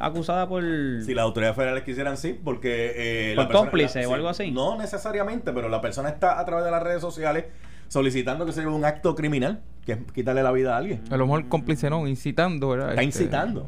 acusada 0.00 0.46
por... 0.46 0.62
Si 0.62 1.14
las 1.14 1.22
autoridades 1.22 1.56
federales 1.56 1.82
quisieran, 1.84 2.18
sí, 2.18 2.38
porque... 2.44 3.32
Eh, 3.32 3.34
por 3.36 3.50
cómplice 3.50 4.04
o 4.04 4.12
algo 4.12 4.28
así. 4.28 4.50
No 4.50 4.76
necesariamente, 4.76 5.52
pero 5.54 5.70
la 5.70 5.80
persona 5.80 6.10
está 6.10 6.38
a 6.38 6.44
través 6.44 6.66
de 6.66 6.70
las 6.70 6.82
redes 6.82 7.00
sociales 7.00 7.46
solicitando 7.88 8.44
que 8.44 8.52
se 8.52 8.60
lleve 8.60 8.72
un 8.72 8.84
acto 8.84 9.14
criminal, 9.14 9.62
que 9.86 9.92
es 9.92 9.98
quitarle 10.12 10.42
la 10.42 10.52
vida 10.52 10.74
a 10.74 10.78
alguien. 10.78 11.04
A 11.10 11.16
lo 11.16 11.24
mejor 11.26 11.48
cómplice 11.48 11.88
no, 11.88 12.06
incitando, 12.06 12.68
¿verdad? 12.68 12.90
Está 12.90 13.02
este, 13.02 13.22
incitando. 13.22 13.66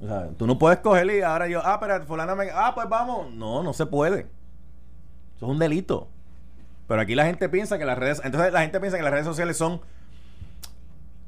O 0.00 0.06
sea, 0.06 0.28
tú 0.36 0.46
no 0.46 0.58
puedes 0.58 0.78
cogerle 0.78 1.18
y 1.18 1.22
ahora 1.22 1.48
yo, 1.48 1.60
ah, 1.64 1.80
pero 1.80 2.04
fulana 2.04 2.36
me... 2.36 2.50
Ah, 2.54 2.70
pues 2.72 2.88
vamos. 2.88 3.32
No, 3.32 3.64
no 3.64 3.72
se 3.72 3.86
puede. 3.86 4.28
Eso 5.36 5.46
es 5.46 5.50
un 5.50 5.58
delito. 5.58 6.08
Pero 6.92 7.00
aquí 7.00 7.14
la 7.14 7.24
gente 7.24 7.48
piensa 7.48 7.78
que 7.78 7.86
las 7.86 7.96
redes... 7.96 8.20
Entonces 8.22 8.52
la 8.52 8.60
gente 8.60 8.78
piensa 8.78 8.98
que 8.98 9.02
las 9.02 9.12
redes 9.12 9.24
sociales 9.24 9.56
son... 9.56 9.80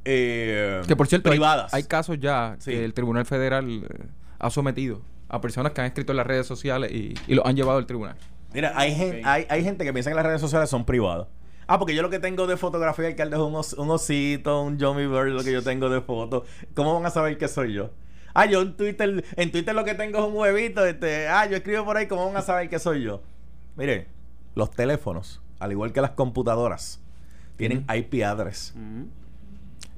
Eh, 0.05 0.83
que 0.87 0.95
por 0.95 1.07
cierto, 1.07 1.31
privadas. 1.31 1.73
Hay, 1.73 1.85
casos 1.85 2.21
ya 2.21 2.59
que 2.63 2.85
el 2.85 2.93
Tribunal 2.93 3.25
Federal 3.25 3.85
eh, 3.85 4.05
ha 4.39 4.51
sometido 4.51 5.01
a 5.27 5.41
personas 5.41 5.73
que 5.73 5.81
han 5.81 5.87
escrito 5.87 6.13
en 6.13 6.19
las 6.19 6.27
redes 6.27 6.47
sociales 6.47 6.93
y, 6.93 7.15
y 7.27 7.35
lo 7.35 7.47
han 7.47 7.57
llevado 7.57 7.79
al 7.79 7.87
tribunal. 7.87 8.15
Mira, 8.53 8.75
hay, 8.77 8.95
gente, 8.95 9.23
hay, 9.25 9.47
hay 9.49 9.65
gente 9.65 9.87
que 9.87 9.95
piensa 9.95 10.11
que 10.11 10.17
las 10.17 10.27
redes 10.27 10.43
sociales 10.43 10.69
son 10.69 10.85
privadas. 10.85 11.29
Ah, 11.67 11.79
porque 11.79 11.95
yo 11.95 12.03
lo 12.03 12.11
que 12.11 12.19
tengo 12.19 12.47
de 12.47 12.59
fotografía 12.59 13.05
del 13.05 13.13
alcalde 13.13 13.37
es 13.37 13.73
un, 13.73 13.91
osito, 13.91 14.61
un 14.61 14.79
Johnny 14.79 15.07
Bird, 15.07 15.29
lo 15.29 15.43
que 15.43 15.51
yo 15.51 15.63
tengo 15.63 15.89
de 15.89 16.03
foto. 16.03 16.45
¿Cómo 16.75 16.93
van 16.93 17.07
a 17.07 17.11
saber 17.11 17.39
que 17.39 17.49
soy 17.49 17.73
yo? 17.73 17.89
Ah, 18.35 18.45
yo 18.45 18.61
en 18.61 18.77
Twitter, 18.77 19.25
en 19.35 19.51
Twitter 19.51 19.75
lo 19.75 19.87
que 19.87 19.95
tengo 19.95 20.19
es 20.19 20.25
un 20.27 20.37
huevito. 20.37 20.85
Este, 20.85 21.27
ah, 21.27 21.47
yo 21.47 21.57
escribo 21.57 21.87
por 21.87 21.97
ahí, 21.97 22.07
¿cómo 22.07 22.27
van 22.27 22.37
a 22.37 22.43
saber 22.43 22.69
que 22.69 22.79
soy 22.79 23.03
yo? 23.03 23.23
Mire, 23.77 24.09
los 24.55 24.71
teléfonos, 24.71 25.41
al 25.59 25.73
igual 25.73 25.93
que 25.93 26.01
las 26.01 26.11
computadoras, 26.13 27.01
tienen 27.57 27.85
IP 27.95 28.23
address. 28.25 28.75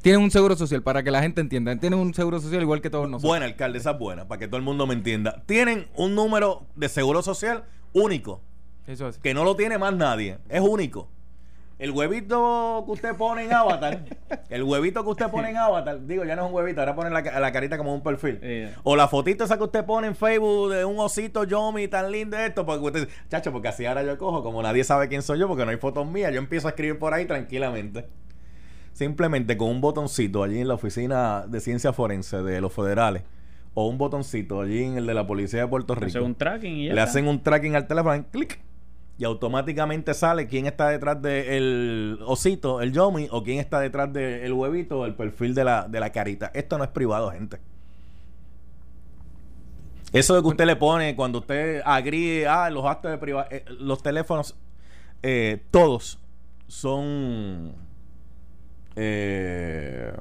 Tienen 0.02 0.22
un 0.22 0.30
seguro 0.30 0.54
social, 0.56 0.82
para 0.82 1.02
que 1.02 1.10
la 1.10 1.20
gente 1.20 1.40
entienda. 1.40 1.75
Tienen 1.76 1.98
un 1.98 2.14
seguro 2.14 2.40
social 2.40 2.62
igual 2.62 2.80
que 2.80 2.90
todos 2.90 3.08
nosotros. 3.08 3.28
Buena, 3.28 3.46
alcalde, 3.46 3.78
esa 3.78 3.92
es 3.92 3.98
buena, 3.98 4.28
para 4.28 4.38
que 4.38 4.46
todo 4.46 4.58
el 4.58 4.62
mundo 4.62 4.86
me 4.86 4.94
entienda. 4.94 5.42
Tienen 5.46 5.88
un 5.96 6.14
número 6.14 6.64
de 6.76 6.88
seguro 6.88 7.22
social 7.22 7.64
único. 7.92 8.40
Eso 8.86 9.08
es. 9.08 9.18
Que 9.18 9.34
no 9.34 9.42
lo 9.42 9.56
tiene 9.56 9.78
más 9.78 9.94
nadie. 9.96 10.38
Es 10.48 10.60
único. 10.60 11.08
El 11.78 11.90
huevito 11.90 12.85
que 12.87 12.92
usted 12.92 13.16
pone 13.16 13.45
en 13.45 13.52
Avatar, 13.52 14.02
el 14.49 14.62
huevito 14.62 15.04
que 15.04 15.11
usted 15.11 15.28
pone 15.28 15.50
en 15.50 15.59
Avatar, 15.59 16.06
digo, 16.06 16.25
ya 16.25 16.35
no 16.35 16.45
es 16.45 16.49
un 16.49 16.54
huevito, 16.54 16.80
ahora 16.80 16.95
pone 16.95 17.11
la, 17.11 17.21
la 17.21 17.52
carita 17.52 17.76
como 17.76 17.95
un 17.95 18.02
perfil. 18.02 18.40
O 18.83 18.97
la 18.97 19.09
fotito 19.09 19.45
esa 19.45 19.59
que 19.59 19.64
usted 19.64 19.85
pone 19.85 20.06
en 20.06 20.16
Facebook 20.16 20.73
de 20.73 20.87
un 20.87 20.99
osito 20.99 21.45
Yomi 21.45 21.87
tan 21.88 22.11
lindo 22.11 22.38
esto, 22.38 22.64
porque 22.64 22.87
usted, 22.87 23.09
chacho, 23.28 23.52
porque 23.52 23.68
así 23.68 23.85
ahora 23.85 24.02
yo 24.02 24.16
cojo, 24.16 24.42
como 24.42 24.62
nadie 24.62 24.85
sabe 24.85 25.09
quién 25.09 25.21
soy 25.21 25.38
yo, 25.38 25.49
porque 25.49 25.66
no 25.66 25.71
hay 25.71 25.76
fotos 25.76 26.06
mías, 26.06 26.33
yo 26.33 26.38
empiezo 26.38 26.66
a 26.66 26.71
escribir 26.71 26.99
por 26.99 27.12
ahí 27.12 27.26
tranquilamente. 27.26 28.06
Simplemente 28.95 29.59
con 29.59 29.68
un 29.68 29.83
botoncito 29.83 30.42
allí 30.42 30.61
en 30.61 30.68
la 30.68 30.75
oficina 30.75 31.45
de 31.47 31.61
ciencia 31.61 31.92
forense 31.92 32.42
de 32.42 32.62
los 32.62 32.73
federales, 32.73 33.23
o 33.75 33.87
un 33.87 33.99
botoncito 33.99 34.62
allí 34.62 34.83
en 34.83 34.97
el 34.97 35.04
de 35.04 35.12
la 35.12 35.26
policía 35.26 35.61
de 35.61 35.68
Puerto 35.68 35.95
Rico. 35.95 36.25
un 36.25 36.35
tracking 36.35 36.75
y 36.75 36.88
Le 36.88 37.02
hacen 37.02 37.28
un 37.28 37.42
tracking 37.42 37.76
al 37.76 37.87
teléfono, 37.87 38.25
clic 38.30 38.61
y 39.18 39.25
automáticamente 39.25 40.12
sale 40.12 40.46
quién 40.46 40.66
está 40.66 40.88
detrás 40.88 41.20
del 41.23 42.18
osito, 42.26 42.82
el 42.82 42.92
yomi, 42.92 43.28
o 43.30 43.42
quién 43.42 43.58
está 43.58 43.80
detrás 43.80 44.12
del 44.12 44.52
huevito, 44.52 45.06
el 45.06 45.14
perfil 45.14 45.54
de 45.54 45.64
la, 45.64 45.88
de 45.88 46.00
la 46.00 46.11
carita. 46.11 46.50
Esto 46.54 46.76
no 46.76 46.85
es 46.85 46.90
privado, 46.90 47.30
gente. 47.30 47.58
Eso 50.12 50.35
de 50.35 50.42
que 50.42 50.49
usted 50.49 50.66
le 50.66 50.76
pone 50.76 51.16
cuando 51.16 51.38
usted 51.38 51.82
agree, 51.85 52.46
ah, 52.46 52.68
los 52.70 52.85
actos 52.85 53.11
de 53.11 53.18
privado, 53.18 53.49
eh, 53.50 53.64
los 53.80 54.02
teléfonos, 54.02 54.54
eh, 55.23 55.64
todos 55.70 56.18
son 56.68 57.75
eh, 58.96 60.12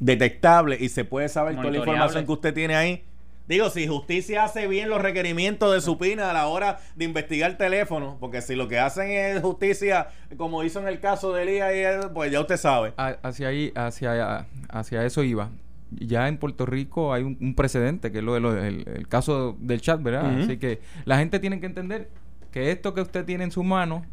detectables 0.00 0.80
y 0.80 0.88
se 0.88 1.04
puede 1.04 1.28
saber 1.28 1.56
toda 1.56 1.70
la 1.70 1.78
información 1.78 2.24
que 2.24 2.32
usted 2.32 2.54
tiene 2.54 2.76
ahí 2.76 3.07
Digo, 3.48 3.70
si 3.70 3.88
justicia 3.88 4.44
hace 4.44 4.66
bien 4.66 4.90
los 4.90 5.00
requerimientos 5.00 5.72
de 5.72 5.80
supina 5.80 6.28
a 6.28 6.32
la 6.34 6.48
hora 6.48 6.80
de 6.96 7.06
investigar 7.06 7.50
el 7.50 7.56
teléfono, 7.56 8.18
porque 8.20 8.42
si 8.42 8.54
lo 8.54 8.68
que 8.68 8.78
hacen 8.78 9.10
es 9.10 9.40
justicia, 9.40 10.08
como 10.36 10.62
hizo 10.64 10.80
en 10.80 10.88
el 10.88 11.00
caso 11.00 11.32
de 11.32 11.44
Elías, 11.44 12.08
pues 12.12 12.30
ya 12.30 12.40
usted 12.40 12.58
sabe. 12.58 12.92
Hacia 12.98 13.48
ahí, 13.48 13.72
hacia, 13.74 14.46
hacia 14.68 15.04
eso 15.06 15.22
iba. 15.22 15.48
Ya 15.90 16.28
en 16.28 16.36
Puerto 16.36 16.66
Rico 16.66 17.14
hay 17.14 17.22
un, 17.22 17.54
precedente, 17.54 18.12
que 18.12 18.18
es 18.18 18.24
lo, 18.24 18.52
de 18.52 18.68
el, 18.68 19.08
caso 19.08 19.56
del 19.58 19.80
chat, 19.80 20.02
¿verdad? 20.02 20.42
Así 20.42 20.58
que 20.58 20.80
la 21.06 21.16
gente 21.16 21.38
tiene 21.38 21.58
que 21.58 21.66
entender 21.66 22.10
que 22.52 22.70
esto 22.70 22.92
que 22.92 23.00
usted 23.00 23.24
tiene 23.24 23.44
en 23.44 23.50
su 23.50 23.62
mano, 23.62 24.04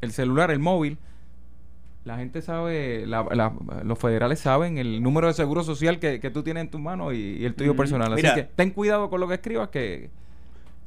el 0.00 0.10
celular, 0.10 0.50
el 0.50 0.58
móvil, 0.58 0.98
la 2.06 2.16
gente 2.16 2.40
sabe, 2.40 3.04
los 3.04 3.98
federales 3.98 4.38
saben 4.38 4.78
el 4.78 5.02
número 5.02 5.26
de 5.26 5.34
seguro 5.34 5.64
social 5.64 5.98
que, 5.98 6.30
tú 6.30 6.44
tienes 6.44 6.62
en 6.62 6.70
tu 6.70 6.78
mano 6.78 7.12
y, 7.12 7.44
el 7.44 7.56
tuyo 7.56 7.74
personal. 7.74 8.12
Así 8.12 8.22
que 8.32 8.44
ten 8.44 8.70
cuidado 8.70 9.10
con 9.10 9.20
lo 9.20 9.26
que 9.26 9.34
escribas 9.34 9.70
que... 9.70 10.10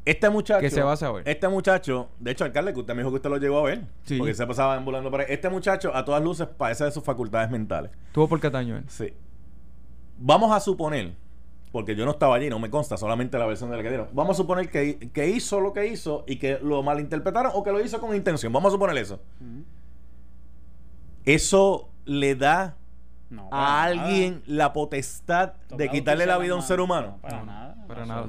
Este 0.05 0.29
muchacho. 0.29 0.61
Que 0.61 0.69
se 0.69 0.81
va 0.81 0.93
a 0.93 0.95
saber. 0.95 1.27
Este 1.27 1.49
muchacho, 1.49 2.07
de 2.19 2.31
hecho, 2.31 2.45
alcalde, 2.45 2.73
que 2.73 2.79
usted 2.79 2.95
me 2.95 3.01
dijo 3.01 3.11
que 3.11 3.17
usted 3.17 3.29
lo 3.29 3.37
llegó 3.37 3.59
a 3.59 3.63
ver. 3.63 3.81
Sí. 4.05 4.17
Porque 4.17 4.33
se 4.33 4.47
pasaba 4.47 4.75
ambulando 4.75 5.11
por 5.11 5.19
ahí. 5.19 5.27
Este 5.29 5.49
muchacho, 5.49 5.93
a 5.93 6.05
todas 6.05 6.23
luces, 6.23 6.47
padece 6.47 6.85
de 6.85 6.91
sus 6.91 7.03
facultades 7.03 7.51
mentales. 7.51 7.91
¿Tuvo 8.13 8.29
por 8.29 8.39
Cataño 8.39 8.77
él? 8.77 8.85
Sí. 8.87 9.13
Vamos 10.17 10.53
a 10.53 10.61
suponer, 10.61 11.13
porque 11.73 11.97
yo 11.97 12.05
no 12.05 12.11
estaba 12.11 12.37
allí, 12.37 12.49
no 12.49 12.59
me 12.59 12.69
consta, 12.69 12.95
solamente 12.95 13.37
la 13.37 13.45
versión 13.45 13.69
de 13.69 13.75
la 13.75 13.83
que 13.83 13.89
dieron. 13.89 14.07
Vamos 14.13 14.37
a 14.37 14.37
suponer 14.37 14.69
que, 14.69 15.11
que 15.11 15.27
hizo 15.27 15.59
lo 15.59 15.73
que 15.73 15.85
hizo 15.87 16.23
y 16.27 16.37
que 16.37 16.59
lo 16.63 16.81
malinterpretaron 16.81 17.51
o 17.53 17.61
que 17.61 17.73
lo 17.73 17.81
hizo 17.81 17.99
con 17.99 18.15
intención. 18.15 18.53
Vamos 18.53 18.71
a 18.71 18.75
suponer 18.75 18.97
eso 18.97 19.19
eso 21.35 21.89
le 22.05 22.35
da 22.35 22.75
a 23.51 23.83
alguien 23.83 24.41
la 24.47 24.73
potestad 24.73 25.53
de 25.75 25.89
quitarle 25.89 26.25
la 26.25 26.37
vida 26.37 26.53
a 26.53 26.57
un 26.57 26.63
ser 26.63 26.79
humano. 26.79 27.17
para 27.21 27.43
nada. 27.43 27.75
Para 27.87 28.05
nada. 28.05 28.27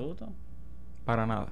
Para 1.04 1.26
nada. 1.26 1.49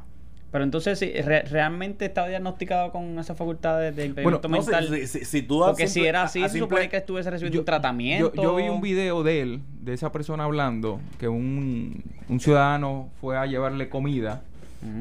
Pero 0.50 0.64
entonces, 0.64 0.98
si 0.98 1.12
¿realmente 1.12 2.06
estaba 2.06 2.28
diagnosticado 2.28 2.90
con 2.90 3.18
esas 3.18 3.36
facultades 3.36 3.94
de 3.94 4.06
impedimento 4.06 4.48
mental? 4.48 4.88
si, 5.06 5.42
tú 5.42 5.58
Porque 5.58 5.88
si 5.88 6.06
era 6.06 6.22
así, 6.22 6.40
se 6.48 6.58
supone 6.58 6.88
que 6.88 6.96
estuviese 6.96 7.30
recibiendo 7.30 7.58
un 7.58 7.64
tratamiento. 7.66 8.32
Yo, 8.34 8.56
vi 8.56 8.68
un 8.68 8.80
video 8.80 9.22
de 9.22 9.42
él, 9.42 9.62
de 9.80 9.92
esa 9.92 10.10
persona 10.10 10.44
hablando, 10.44 11.00
que 11.18 11.28
un, 11.28 12.02
ciudadano 12.38 13.10
fue 13.20 13.36
a 13.36 13.44
llevarle 13.44 13.88
comida 13.88 14.42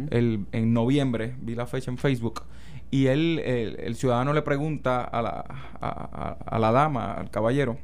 el, 0.10 0.46
en 0.52 0.74
noviembre, 0.74 1.36
vi 1.42 1.56
la 1.56 1.66
fecha 1.66 1.92
en 1.92 1.98
Facebook, 1.98 2.44
y 2.90 3.08
él, 3.08 3.40
el, 3.40 3.96
ciudadano 3.96 4.34
le 4.34 4.42
pregunta 4.42 5.04
a 5.04 5.22
la, 5.22 5.46
a, 5.82 6.60
la 6.60 6.72
dama, 6.72 7.14
al 7.14 7.30
caballero, 7.30 7.78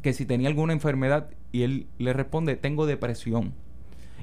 que 0.00 0.12
si 0.12 0.26
tenía 0.26 0.48
alguna 0.48 0.72
enfermedad 0.72 1.28
y 1.50 1.62
él 1.62 1.86
le 1.98 2.12
responde, 2.12 2.56
tengo 2.56 2.86
depresión. 2.86 3.52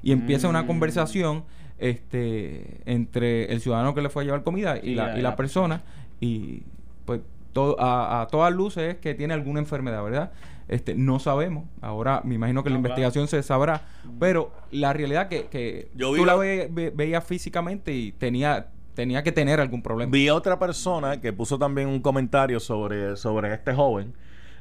Y 0.01 0.13
empieza 0.13 0.47
una 0.47 0.63
mm. 0.63 0.67
conversación 0.67 1.43
este, 1.77 2.81
entre 2.85 3.51
el 3.51 3.59
ciudadano 3.59 3.93
que 3.93 4.01
le 4.01 4.09
fue 4.09 4.23
a 4.23 4.25
llevar 4.25 4.43
comida 4.43 4.79
y, 4.81 4.95
la, 4.95 5.17
y 5.17 5.21
la 5.21 5.35
persona 5.35 5.81
y 6.21 6.63
pues 7.05 7.21
todo, 7.51 7.75
a, 7.79 8.27
todas 8.31 8.53
luces 8.53 8.95
es 8.95 8.99
que 9.01 9.15
tiene 9.15 9.33
alguna 9.33 9.59
enfermedad, 9.59 10.03
¿verdad? 10.03 10.31
Este, 10.69 10.93
no 10.93 11.19
sabemos. 11.19 11.65
Ahora 11.81 12.21
me 12.23 12.35
imagino 12.35 12.63
que 12.63 12.69
la 12.69 12.75
investigación 12.77 13.27
se 13.27 13.41
sabrá. 13.43 13.81
Pero 14.19 14.51
la 14.71 14.93
realidad 14.93 15.27
que, 15.27 15.47
que 15.47 15.89
tú 15.97 16.25
la 16.25 16.35
veías 16.35 17.23
físicamente 17.23 17.93
y 17.93 18.11
tenía 18.11 18.67
tenía 18.93 19.23
que 19.23 19.31
tener 19.31 19.59
algún 19.59 19.81
problema. 19.81 20.11
Vi 20.11 20.27
a 20.27 20.35
otra 20.35 20.59
persona 20.59 21.21
que 21.21 21.33
puso 21.33 21.57
también 21.57 21.87
un 21.87 22.01
comentario 22.01 22.59
sobre, 22.59 23.15
sobre 23.15 23.53
este 23.53 23.73
joven, 23.73 24.13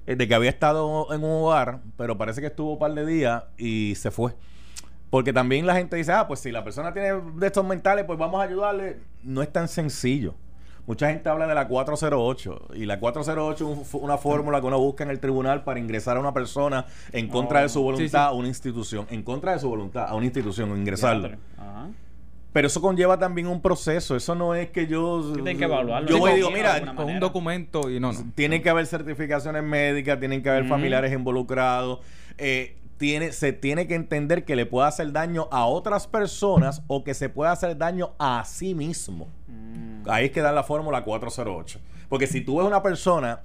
eh, 0.07 0.17
de 0.17 0.29
que 0.29 0.35
había 0.35 0.51
estado 0.51 1.13
en 1.13 1.25
un 1.25 1.45
hogar, 1.45 1.81
pero 1.97 2.17
parece 2.17 2.41
que 2.41 2.47
estuvo 2.49 2.73
un 2.73 2.79
par 2.79 2.95
de 2.95 3.05
días 3.05 3.45
y 3.57 3.95
se 3.97 4.11
fue. 4.11 4.35
Porque 5.11 5.33
también 5.33 5.67
la 5.67 5.75
gente 5.75 5.97
dice, 5.97 6.13
ah, 6.13 6.29
pues 6.29 6.41
si 6.41 6.53
la 6.53 6.65
persona 6.65 6.93
tiene 6.93 7.13
de 7.37 7.47
estos 7.47 7.65
mentales, 7.65 8.05
pues 8.05 8.19
vamos 8.19 8.41
a 8.41 8.45
ayudarle. 8.45 8.99
No 9.23 9.43
es 9.43 9.53
tan 9.53 9.69
sencillo. 9.69 10.35
Mucha 10.87 11.11
gente 11.11 11.29
habla 11.29 11.47
de 11.47 11.55
la 11.55 11.69
408 11.69 12.69
y 12.75 12.87
la 12.87 12.99
408 12.99 13.73
es 13.83 13.95
una 13.95 14.17
fórmula 14.17 14.59
que 14.59 14.67
uno 14.69 14.79
busca 14.79 15.05
en 15.05 15.11
el 15.11 15.21
tribunal 15.21 15.63
para 15.63 15.79
ingresar 15.79 16.17
a 16.17 16.21
una 16.21 16.33
persona 16.33 16.87
en 17.13 17.29
contra 17.29 17.61
de 17.61 17.69
su 17.69 17.83
voluntad 17.83 18.29
a 18.29 18.33
una 18.33 18.49
institución, 18.49 19.07
en 19.11 19.23
contra 19.23 19.53
de 19.53 19.59
su 19.59 19.69
voluntad 19.69 20.07
a 20.09 20.15
una 20.15 20.25
institución, 20.25 20.71
ingresarlo. 20.75 21.33
Pero 22.53 22.67
eso 22.67 22.81
conlleva 22.81 23.19
también 23.19 23.47
un 23.47 23.61
proceso. 23.61 24.17
Eso 24.17 24.35
no 24.35 24.55
es 24.55 24.71
que 24.71 24.87
yo. 24.87 25.33
Tienen 25.35 25.59
que 25.59 25.65
evaluarlo. 25.65 26.09
Yo 26.09 26.19
voy 26.19 26.33
digo, 26.35 26.51
mira, 26.51 26.95
con 26.95 27.07
un 27.07 27.21
documento 27.21 27.91
y 27.91 28.01
no, 28.01 28.13
no. 28.13 28.33
Tienen 28.35 28.63
que 28.63 28.71
haber 28.71 28.87
certificaciones 28.87 29.63
médicas, 29.63 30.19
tienen 30.19 30.43
que 30.43 30.49
haber 30.49 30.67
familiares 30.67 31.13
involucrados. 31.13 32.01
Eh, 32.39 32.77
tiene, 32.97 33.33
se 33.33 33.53
tiene 33.53 33.87
que 33.87 33.95
entender 33.95 34.45
que 34.45 34.57
le 34.57 34.67
puede 34.67 34.89
hacer 34.89 35.13
daño 35.13 35.49
a 35.53 35.67
otras 35.67 36.07
personas 36.07 36.83
o 36.89 37.05
que 37.05 37.15
se 37.15 37.29
puede 37.29 37.51
hacer 37.51 37.77
daño 37.77 38.13
a 38.19 38.45
sí 38.45 38.75
mismo. 38.75 39.29
Mm. 39.47 40.09
Ahí 40.09 40.27
es 40.27 40.31
que 40.33 40.41
da 40.41 40.51
la 40.51 40.65
fórmula 40.65 41.05
408. 41.05 41.79
Porque 42.09 42.27
si 42.27 42.41
tú 42.41 42.59
ves 42.59 42.67
una 42.67 42.83
persona 42.83 43.43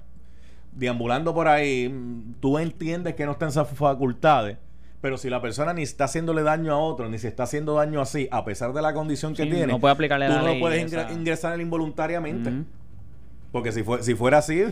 deambulando 0.72 1.32
por 1.34 1.46
ahí, 1.46 1.94
tú 2.40 2.58
entiendes 2.58 3.14
que 3.14 3.26
no 3.26 3.32
está 3.32 3.44
en 3.44 3.52
sus 3.52 3.68
facultades 3.68 4.56
pero 5.04 5.18
si 5.18 5.28
la 5.28 5.42
persona 5.42 5.74
ni 5.74 5.82
está 5.82 6.04
haciéndole 6.04 6.42
daño 6.42 6.72
a 6.72 6.78
otro, 6.78 7.10
ni 7.10 7.18
se 7.18 7.28
está 7.28 7.42
haciendo 7.42 7.74
daño 7.74 8.00
así, 8.00 8.26
a 8.30 8.42
pesar 8.42 8.72
de 8.72 8.80
la 8.80 8.94
condición 8.94 9.34
que 9.34 9.44
tiene, 9.44 9.66
no 9.66 9.78
puede 9.78 9.92
aplicarle 9.92 10.28
tú 10.28 10.32
no 10.32 10.58
puedes 10.58 10.90
ingresar 11.12 11.60
involuntariamente. 11.60 12.64
Porque 13.52 13.70
si, 13.70 13.84
si 14.00 14.14
fuera 14.14 14.38
así, 14.38 14.64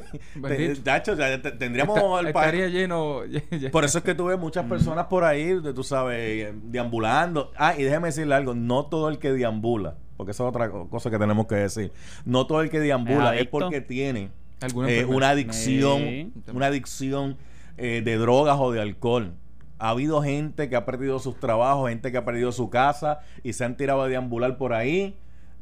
tendríamos 1.59 2.19
el 2.19 2.29
Estaría 2.29 2.69
lleno. 2.69 3.21
por 3.73 3.85
eso 3.85 3.99
es 3.99 4.05
que 4.05 4.15
tú 4.15 4.25
ves 4.25 4.39
muchas 4.39 4.65
personas 4.65 5.05
por 5.05 5.25
ahí, 5.25 5.55
tú 5.75 5.85
sabes, 5.85 6.55
deambulando. 6.63 7.53
Ah, 7.55 7.75
y 7.77 7.83
déjame 7.83 8.09
decirle 8.09 8.35
algo: 8.35 8.55
no 8.55 8.87
todo 8.87 9.11
el 9.11 9.19
que 9.19 9.35
deambula, 9.35 9.97
porque 10.17 10.31
eso 10.31 10.45
es 10.45 10.49
otra 10.49 10.71
cosa 10.71 11.11
que 11.11 11.19
tenemos 11.19 11.47
que 11.47 11.57
decir. 11.57 11.93
No 12.25 12.47
todo 12.47 12.63
el 12.63 12.71
que 12.71 12.81
deambula 12.81 13.37
es, 13.37 13.49
porque 13.49 13.83
tiene 13.83 14.31
eh, 14.89 15.05
una 15.05 15.29
adicción, 15.29 16.33
una 16.55 16.69
adicción 16.69 17.37
eh, 17.77 18.01
de 18.03 18.17
drogas 18.17 18.57
o 18.59 18.73
de 18.73 18.81
alcohol 18.81 19.35
ha 19.83 19.89
habido 19.89 20.23
gente 20.23 20.69
que 20.69 20.77
ha 20.77 20.87
perdido 20.87 21.19
sus 21.19 21.41
trabajos, 21.41 21.89
gente 21.89 22.13
que 22.13 22.17
ha 22.19 22.25
perdido 22.25 22.53
su 22.53 22.71
casa 22.71 23.19
y 23.43 23.53
se 23.53 23.65
han 23.65 23.77
tirado 23.77 24.03
a 24.03 24.07
deambular 24.09 24.57
por 24.57 24.75
ahí. 24.75 25.17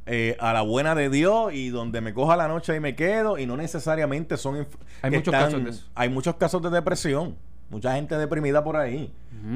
Eh, 0.07 0.37
a 0.41 0.53
la 0.53 0.63
buena 0.63 0.95
de 0.95 1.09
Dios 1.09 1.53
y 1.53 1.69
donde 1.69 2.01
me 2.01 2.13
coja 2.13 2.35
la 2.37 2.49
noche 2.49 2.75
y 2.75 2.81
me 2.81 2.97
quedo 2.97 3.39
y 3.39 3.47
no 3.47 3.57
necesariamente 3.57 4.39
son 4.39 4.67
hay 5.03 5.11
muchos 5.11 5.33
casos 5.33 5.63
de 5.63 5.71
eso. 5.71 5.87
hay 5.95 6.09
muchos 6.09 6.35
casos 6.37 6.63
de 6.63 6.71
depresión 6.71 7.37
mucha 7.69 7.95
gente 7.95 8.17
deprimida 8.17 8.65
por 8.65 8.77
ahí 8.77 9.13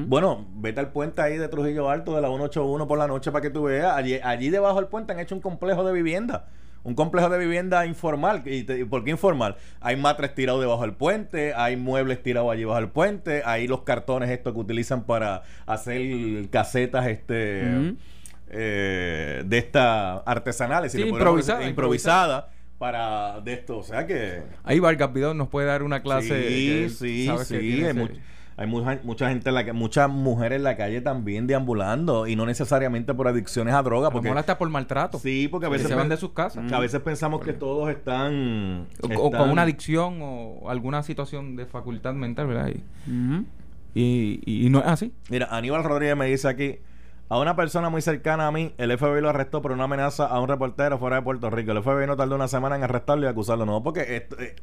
bueno 0.06 0.46
vete 0.56 0.80
al 0.80 0.92
puente 0.92 1.22
ahí 1.22 1.38
de 1.38 1.48
Trujillo 1.48 1.88
Alto 1.88 2.14
de 2.14 2.20
la 2.20 2.28
181 2.28 2.86
por 2.86 2.98
la 2.98 3.08
noche 3.08 3.32
para 3.32 3.42
que 3.42 3.50
tú 3.50 3.64
veas 3.64 3.96
allí, 3.96 4.20
allí 4.22 4.50
debajo 4.50 4.76
del 4.76 4.86
puente 4.86 5.14
han 5.14 5.18
hecho 5.18 5.34
un 5.34 5.40
complejo 5.40 5.82
de 5.82 5.94
vivienda 5.94 6.46
un 6.84 6.94
complejo 6.94 7.28
de 7.30 7.38
vivienda 7.38 7.86
informal. 7.86 8.42
¿Y, 8.44 8.62
por 8.84 9.02
qué 9.04 9.10
informal? 9.10 9.56
Hay 9.80 9.96
matres 9.96 10.34
tirados 10.34 10.60
debajo 10.60 10.82
del 10.82 10.92
puente, 10.92 11.54
hay 11.54 11.76
muebles 11.76 12.22
tirados 12.22 12.52
allí 12.52 12.64
bajo 12.64 12.78
el 12.78 12.88
puente, 12.88 13.42
hay 13.44 13.66
los 13.66 13.82
cartones 13.82 14.30
estos 14.30 14.52
que 14.52 14.60
utilizan 14.60 15.04
para 15.04 15.42
hacer 15.66 16.48
casetas 16.50 17.06
este 17.06 17.94
eh, 18.50 19.42
de 19.44 19.58
estas 19.58 20.22
artesanales, 20.26 20.92
sí, 20.92 21.02
improvisada, 21.02 21.66
improvisada 21.66 22.50
para 22.78 23.40
de 23.40 23.54
esto, 23.54 23.78
o 23.78 23.82
sea 23.82 24.06
que 24.06 24.42
ahí 24.62 24.78
Vargas 24.78 25.12
Vidón 25.12 25.38
nos 25.38 25.48
puede 25.48 25.66
dar 25.66 25.82
una 25.82 26.02
clase 26.02 26.48
sí, 26.48 26.88
sí, 26.90 27.30
sí, 27.44 27.84
hay 28.56 28.66
mucha, 28.66 29.00
mucha 29.02 29.28
gente 29.28 29.48
en 29.48 29.54
la 29.54 29.72
muchas 29.72 30.08
mujeres 30.08 30.56
en 30.56 30.62
la 30.62 30.76
calle 30.76 31.00
también 31.00 31.46
deambulando 31.46 32.26
y 32.26 32.36
no 32.36 32.46
necesariamente 32.46 33.12
por 33.14 33.26
adicciones 33.26 33.74
a 33.74 33.82
droga 33.82 34.10
porque 34.10 34.30
hasta 34.30 34.58
por 34.58 34.68
maltrato. 34.68 35.18
Sí 35.18 35.48
porque 35.48 35.66
a 35.66 35.68
veces 35.68 35.88
se 35.88 35.94
van 35.94 36.08
de 36.08 36.16
sus 36.16 36.30
casas. 36.30 36.70
a 36.72 36.78
veces 36.78 37.00
pensamos 37.00 37.40
que 37.40 37.52
todos 37.52 37.90
están, 37.90 38.86
o, 39.02 39.30
con 39.30 39.50
una 39.50 39.62
adicción 39.62 40.18
o 40.22 40.70
alguna 40.70 41.02
situación 41.02 41.56
de 41.56 41.66
facultad 41.66 42.14
mental 42.14 42.46
verdad 42.46 42.70
y, 43.96 44.40
y, 44.44 44.68
no 44.70 44.80
es 44.80 44.86
así. 44.86 45.12
Mira 45.30 45.48
Aníbal 45.50 45.84
Rodríguez 45.84 46.16
me 46.16 46.26
dice 46.26 46.48
aquí 46.48 46.78
a 47.28 47.38
una 47.38 47.56
persona 47.56 47.88
muy 47.88 48.02
cercana 48.02 48.46
a 48.46 48.52
mí, 48.52 48.74
el 48.76 48.96
FBI 48.96 49.20
lo 49.20 49.30
arrestó 49.30 49.62
por 49.62 49.72
una 49.72 49.84
amenaza 49.84 50.26
a 50.26 50.40
un 50.40 50.48
reportero 50.48 50.98
fuera 50.98 51.16
de 51.16 51.22
Puerto 51.22 51.48
Rico. 51.50 51.72
El 51.72 51.82
FBI 51.82 52.06
no 52.06 52.16
tardó 52.16 52.34
una 52.34 52.48
semana 52.48 52.76
en 52.76 52.84
arrestarlo 52.84 53.24
y 53.24 53.28
acusarlo. 53.28 53.64
No, 53.64 53.82
porque 53.82 54.16
esto, 54.16 54.38
eh, 54.38 54.54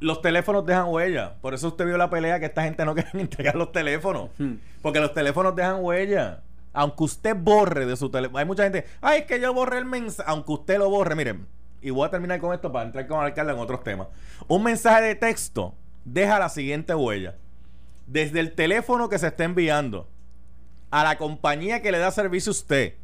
los 0.00 0.22
teléfonos 0.22 0.66
dejan 0.66 0.88
huella. 0.88 1.34
Por 1.40 1.54
eso 1.54 1.68
usted 1.68 1.86
vio 1.86 1.96
la 1.96 2.10
pelea 2.10 2.40
que 2.40 2.46
esta 2.46 2.62
gente 2.62 2.84
no 2.84 2.94
quiere 2.96 3.10
entregar 3.14 3.54
los 3.54 3.70
teléfonos. 3.70 4.30
Hmm. 4.38 4.54
Porque 4.82 5.00
los 5.00 5.14
teléfonos 5.14 5.54
dejan 5.54 5.76
huella. 5.80 6.42
Aunque 6.72 7.04
usted 7.04 7.36
borre 7.36 7.86
de 7.86 7.96
su 7.96 8.10
teléfono. 8.10 8.38
Hay 8.38 8.44
mucha 8.44 8.64
gente. 8.64 8.86
Ay, 9.00 9.20
es 9.20 9.26
que 9.26 9.40
yo 9.40 9.52
borré 9.52 9.78
el 9.78 9.84
mensaje. 9.84 10.28
Aunque 10.28 10.52
usted 10.52 10.78
lo 10.78 10.88
borre, 10.88 11.14
miren. 11.14 11.46
Y 11.82 11.90
voy 11.90 12.06
a 12.06 12.10
terminar 12.10 12.40
con 12.40 12.54
esto 12.54 12.70
para 12.72 12.86
entrar 12.86 13.06
con 13.06 13.20
el 13.20 13.26
alcalde 13.26 13.52
en 13.52 13.58
otros 13.58 13.82
temas. 13.82 14.08
Un 14.48 14.62
mensaje 14.62 15.02
de 15.02 15.14
texto 15.14 15.74
deja 16.04 16.38
la 16.38 16.48
siguiente 16.48 16.94
huella. 16.94 17.36
Desde 18.06 18.40
el 18.40 18.52
teléfono 18.52 19.08
que 19.08 19.18
se 19.18 19.28
está 19.28 19.44
enviando 19.44 20.08
a 20.90 21.04
la 21.04 21.16
compañía 21.16 21.80
que 21.80 21.92
le 21.92 21.98
da 21.98 22.10
servicio 22.10 22.50
a 22.50 22.52
usted. 22.52 22.94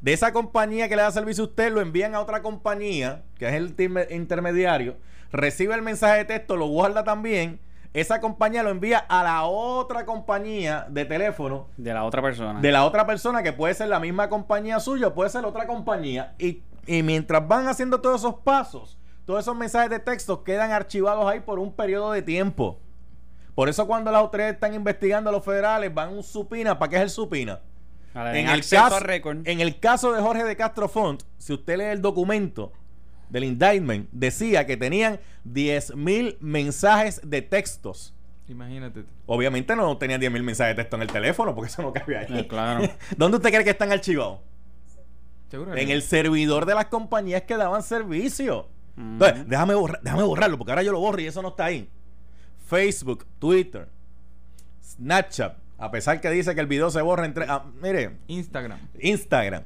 De 0.00 0.12
esa 0.12 0.32
compañía 0.34 0.88
que 0.88 0.96
le 0.96 1.02
da 1.02 1.10
servicio 1.10 1.44
a 1.44 1.46
usted, 1.46 1.72
lo 1.72 1.80
envían 1.80 2.14
a 2.14 2.20
otra 2.20 2.42
compañía, 2.42 3.22
que 3.38 3.48
es 3.48 3.54
el 3.54 3.74
intermediario 4.10 4.96
recibe 5.32 5.74
el 5.74 5.82
mensaje 5.82 6.18
de 6.18 6.24
texto, 6.24 6.56
lo 6.56 6.66
guarda 6.66 7.04
también. 7.04 7.60
Esa 7.92 8.20
compañía 8.20 8.64
lo 8.64 8.70
envía 8.70 8.98
a 8.98 9.22
la 9.22 9.44
otra 9.44 10.04
compañía 10.04 10.86
de 10.88 11.04
teléfono. 11.04 11.68
De 11.76 11.94
la 11.94 12.04
otra 12.04 12.20
persona. 12.22 12.60
De 12.60 12.72
la 12.72 12.84
otra 12.84 13.06
persona, 13.06 13.42
que 13.42 13.52
puede 13.52 13.72
ser 13.74 13.88
la 13.88 14.00
misma 14.00 14.28
compañía 14.28 14.80
suya, 14.80 15.14
puede 15.14 15.30
ser 15.30 15.44
otra 15.44 15.66
compañía. 15.66 16.34
Y, 16.38 16.62
y 16.86 17.02
mientras 17.04 17.46
van 17.46 17.68
haciendo 17.68 18.00
todos 18.00 18.22
esos 18.22 18.34
pasos, 18.36 18.98
todos 19.24 19.40
esos 19.40 19.56
mensajes 19.56 19.90
de 19.90 20.00
texto 20.00 20.42
quedan 20.42 20.72
archivados 20.72 21.26
ahí 21.30 21.40
por 21.40 21.60
un 21.60 21.72
periodo 21.72 22.10
de 22.10 22.22
tiempo. 22.22 22.80
Por 23.54 23.68
eso 23.68 23.86
cuando 23.86 24.10
las 24.10 24.20
autoridades 24.20 24.54
están 24.54 24.74
investigando 24.74 25.30
a 25.30 25.32
los 25.32 25.44
federales, 25.44 25.94
van 25.94 26.12
un 26.12 26.24
supina. 26.24 26.78
¿Para 26.78 26.90
qué 26.90 26.96
es 26.96 27.02
el 27.02 27.10
supina? 27.10 27.60
En 28.14 28.48
el, 28.48 28.64
caso, 28.68 28.98
en 29.44 29.60
el 29.60 29.80
caso 29.80 30.12
de 30.12 30.22
Jorge 30.22 30.44
de 30.44 30.56
Castro 30.56 30.88
Font, 30.88 31.22
si 31.36 31.52
usted 31.52 31.78
lee 31.78 31.84
el 31.84 32.00
documento, 32.00 32.72
del 33.28 33.44
indictment 33.44 34.08
decía 34.12 34.66
que 34.66 34.76
tenían 34.76 35.20
10.000 35.46 36.36
mensajes 36.40 37.20
de 37.24 37.42
textos. 37.42 38.14
Imagínate. 38.48 39.04
Obviamente 39.26 39.74
no 39.74 39.96
tenían 39.96 40.20
10.000 40.20 40.42
mensajes 40.42 40.76
de 40.76 40.82
texto 40.82 40.96
en 40.96 41.02
el 41.02 41.08
teléfono 41.08 41.54
porque 41.54 41.70
eso 41.70 41.82
no 41.82 41.92
cabía 41.92 42.20
ahí. 42.20 42.26
Eh, 42.30 42.46
claro. 42.46 42.88
¿Dónde 43.16 43.38
usted 43.38 43.50
cree 43.50 43.64
que 43.64 43.70
están 43.70 43.92
archivados? 43.92 44.40
en 45.52 45.90
el 45.90 46.02
servidor 46.02 46.66
de 46.66 46.74
las 46.74 46.86
compañías 46.86 47.42
que 47.42 47.56
daban 47.56 47.82
servicio. 47.82 48.68
Entonces, 48.96 49.48
déjame, 49.48 49.74
déjame 50.02 50.22
borrarlo 50.22 50.58
porque 50.58 50.72
ahora 50.72 50.82
yo 50.82 50.92
lo 50.92 51.00
borro 51.00 51.20
y 51.20 51.26
eso 51.26 51.42
no 51.42 51.48
está 51.48 51.66
ahí. 51.66 51.88
Facebook, 52.66 53.26
Twitter, 53.38 53.88
Snapchat, 54.82 55.56
a 55.78 55.90
pesar 55.90 56.20
que 56.20 56.30
dice 56.30 56.54
que 56.54 56.60
el 56.60 56.66
video 56.66 56.90
se 56.90 57.02
borra 57.02 57.26
entre... 57.26 57.46
Ah, 57.48 57.64
mire. 57.80 58.16
Instagram. 58.28 58.78
Instagram. 59.00 59.64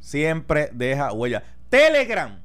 Siempre 0.00 0.70
deja 0.72 1.12
huella. 1.12 1.42
Telegram. 1.74 2.40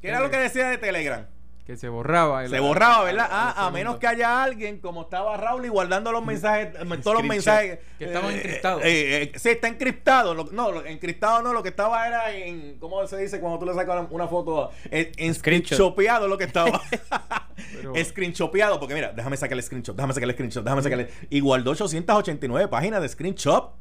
¿Qué 0.00 0.08
era 0.08 0.20
lo 0.20 0.30
que 0.30 0.38
decía 0.38 0.70
de 0.70 0.78
Telegram? 0.78 1.26
Que 1.66 1.76
se 1.76 1.90
borraba. 1.90 2.48
Se 2.48 2.58
borraba, 2.58 3.04
¿verdad? 3.04 3.28
Ah, 3.30 3.66
a 3.66 3.70
menos 3.70 3.98
que 3.98 4.06
haya 4.06 4.42
alguien 4.42 4.78
como 4.78 5.02
estaba 5.02 5.36
Raúl 5.36 5.66
y 5.66 5.68
guardando 5.68 6.10
los 6.10 6.24
mensajes, 6.24 6.72
todos 7.02 7.18
los 7.18 7.24
mensajes. 7.24 7.78
Que 7.98 8.06
estaban 8.06 8.32
eh, 8.32 8.36
encriptados. 8.38 8.82
Eh, 8.82 9.22
eh, 9.22 9.32
sí, 9.36 9.50
está 9.50 9.68
encriptado. 9.68 10.34
no, 10.34 10.84
encriptado 10.86 11.42
no, 11.42 11.52
lo 11.52 11.62
que 11.62 11.68
estaba 11.68 12.08
era 12.08 12.34
en. 12.34 12.78
¿Cómo 12.78 13.06
se 13.06 13.18
dice 13.18 13.38
cuando 13.38 13.58
tú 13.58 13.66
le 13.66 13.74
sacas 13.74 14.06
una 14.10 14.26
foto? 14.26 14.70
En, 14.90 15.34
screenshopeado 15.34 16.26
lo 16.26 16.38
que 16.38 16.44
estaba. 16.44 16.80
screenshopeado, 18.04 18.80
porque 18.80 18.94
mira, 18.94 19.12
déjame 19.12 19.36
sacar 19.36 19.58
el 19.58 19.62
screenshot, 19.62 19.94
déjame 19.94 20.14
sacar 20.14 20.28
el 20.28 20.34
screenshot, 20.34 20.64
déjame 20.64 20.82
sacar 20.82 21.00
el. 21.00 21.10
Y 21.28 21.40
guardó 21.40 21.72
889 21.72 22.68
páginas 22.68 23.02
de 23.02 23.08
screenshot. 23.10 23.74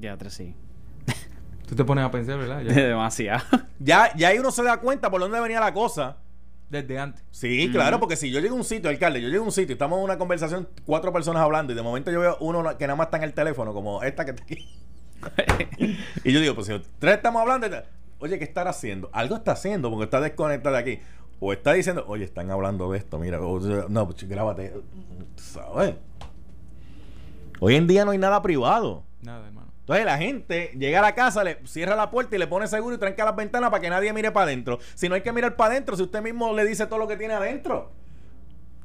Ya, 0.00 0.16
tres 0.16 0.32
sí. 0.32 0.56
Tú 1.66 1.74
te 1.74 1.84
pones 1.84 2.04
a 2.04 2.10
pensar, 2.10 2.38
¿verdad? 2.38 2.62
Ya. 2.62 2.72
Demasiado. 2.88 3.44
Ya, 3.78 4.14
ya 4.16 4.28
ahí 4.28 4.38
uno 4.38 4.50
se 4.50 4.62
da 4.62 4.78
cuenta 4.78 5.10
por 5.10 5.20
dónde 5.20 5.40
venía 5.40 5.60
la 5.60 5.72
cosa. 5.72 6.18
Desde 6.68 6.98
antes. 6.98 7.22
Sí, 7.30 7.70
claro, 7.70 8.00
porque 8.00 8.16
si 8.16 8.30
yo 8.30 8.40
llego 8.40 8.54
a 8.54 8.58
un 8.58 8.64
sitio, 8.64 8.90
alcalde, 8.90 9.20
yo 9.20 9.28
llego 9.28 9.42
a 9.42 9.46
un 9.46 9.52
sitio 9.52 9.72
y 9.72 9.74
estamos 9.74 9.98
en 9.98 10.04
una 10.04 10.18
conversación, 10.18 10.68
cuatro 10.84 11.12
personas 11.12 11.42
hablando, 11.42 11.72
y 11.72 11.76
de 11.76 11.82
momento 11.82 12.10
yo 12.10 12.20
veo 12.20 12.36
uno 12.40 12.76
que 12.76 12.86
nada 12.86 12.96
más 12.96 13.08
está 13.08 13.18
en 13.18 13.24
el 13.24 13.34
teléfono, 13.34 13.72
como 13.72 14.02
esta 14.02 14.24
que 14.24 14.32
está 14.32 14.42
aquí. 14.42 14.68
y 16.24 16.32
yo 16.32 16.40
digo, 16.40 16.54
pues 16.54 16.66
si 16.66 16.82
tres 16.98 17.16
estamos 17.16 17.42
hablando, 17.42 17.68
oye, 18.18 18.38
¿qué 18.38 18.44
estará 18.44 18.70
haciendo? 18.70 19.08
Algo 19.12 19.36
está 19.36 19.52
haciendo 19.52 19.90
porque 19.90 20.04
está 20.04 20.20
desconectado 20.20 20.74
de 20.74 20.80
aquí. 20.80 21.00
O 21.38 21.52
está 21.52 21.74
diciendo, 21.74 22.04
oye, 22.08 22.24
están 22.24 22.50
hablando 22.50 22.90
de 22.90 22.98
esto, 22.98 23.18
mira, 23.18 23.38
no, 23.38 24.06
pues 24.06 24.28
grábate. 24.28 24.72
¿Sabes? 25.36 25.94
Hoy 27.60 27.76
en 27.76 27.86
día 27.86 28.04
no 28.04 28.12
hay 28.12 28.18
nada 28.18 28.40
privado. 28.42 29.04
Nada, 29.20 29.46
hermano. 29.46 29.63
Entonces 29.84 30.06
la 30.06 30.16
gente 30.16 30.72
llega 30.78 31.00
a 31.00 31.02
la 31.02 31.14
casa, 31.14 31.44
le 31.44 31.58
cierra 31.66 31.94
la 31.94 32.10
puerta 32.10 32.34
y 32.34 32.38
le 32.38 32.46
pone 32.46 32.66
seguro 32.66 32.96
y 32.96 32.98
tranca 32.98 33.22
las 33.22 33.36
ventanas 33.36 33.68
para 33.68 33.82
que 33.82 33.90
nadie 33.90 34.14
mire 34.14 34.30
para 34.30 34.46
adentro. 34.46 34.78
Si 34.94 35.10
no 35.10 35.14
hay 35.14 35.20
que 35.20 35.30
mirar 35.30 35.56
para 35.56 35.72
adentro, 35.72 35.94
si 35.94 36.02
usted 36.02 36.22
mismo 36.22 36.54
le 36.54 36.64
dice 36.64 36.86
todo 36.86 36.98
lo 36.98 37.06
que 37.06 37.18
tiene 37.18 37.34
adentro. 37.34 37.92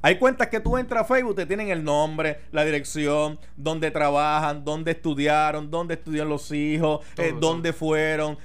Hay 0.01 0.17
cuentas 0.17 0.49
que 0.49 0.59
tú 0.59 0.77
entras 0.77 1.03
a 1.03 1.05
Facebook, 1.05 1.35
te 1.35 1.45
tienen 1.45 1.69
el 1.69 1.85
nombre, 1.85 2.41
la 2.51 2.65
dirección, 2.65 3.39
dónde 3.55 3.91
trabajan, 3.91 4.65
dónde 4.65 4.91
estudiaron, 4.91 5.71
dónde 5.71 5.93
estudian 5.93 6.27
los 6.27 6.51
hijos, 6.51 7.05
eh, 7.17 7.33
dónde 7.37 7.71
fueron. 7.71 8.37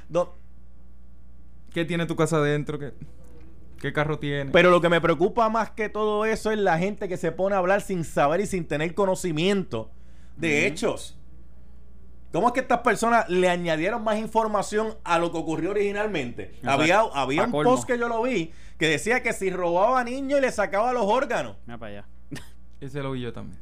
¿Qué 1.72 1.84
tiene 1.84 2.06
tu 2.06 2.14
casa 2.14 2.36
adentro? 2.36 2.78
¿Qué, 2.78 2.92
¿Qué 3.80 3.92
carro 3.92 4.16
tiene? 4.20 4.52
Pero 4.52 4.70
lo 4.70 4.80
que 4.80 4.88
me 4.88 5.00
preocupa 5.00 5.48
más 5.48 5.70
que 5.70 5.88
todo 5.88 6.24
eso 6.24 6.52
es 6.52 6.58
la 6.58 6.78
gente 6.78 7.08
que 7.08 7.16
se 7.16 7.32
pone 7.32 7.56
a 7.56 7.58
hablar 7.58 7.80
sin 7.80 8.04
saber 8.04 8.40
y 8.40 8.46
sin 8.46 8.64
tener 8.66 8.94
conocimiento 8.94 9.90
de 10.36 10.66
hechos. 10.66 11.16
¿Cómo 12.34 12.48
es 12.48 12.52
que 12.52 12.58
estas 12.58 12.80
personas 12.80 13.28
le 13.28 13.48
añadieron 13.48 14.02
más 14.02 14.18
información 14.18 14.96
a 15.04 15.20
lo 15.20 15.30
que 15.30 15.38
ocurrió 15.38 15.70
originalmente? 15.70 16.56
Había, 16.64 17.02
había 17.14 17.44
un 17.44 17.52
post 17.52 17.86
que 17.86 17.96
yo 17.96 18.08
lo 18.08 18.24
vi 18.24 18.50
que 18.76 18.88
decía 18.88 19.22
que 19.22 19.32
si 19.32 19.50
robaba 19.50 20.00
a 20.00 20.02
niños 20.02 20.40
y 20.40 20.42
le 20.42 20.50
sacaba 20.50 20.92
los 20.92 21.04
órganos. 21.04 21.54
Mira 21.64 21.78
para 21.78 21.92
allá. 21.92 22.06
Ese 22.80 23.04
lo 23.04 23.12
vi 23.12 23.20
yo 23.20 23.32
también. 23.32 23.60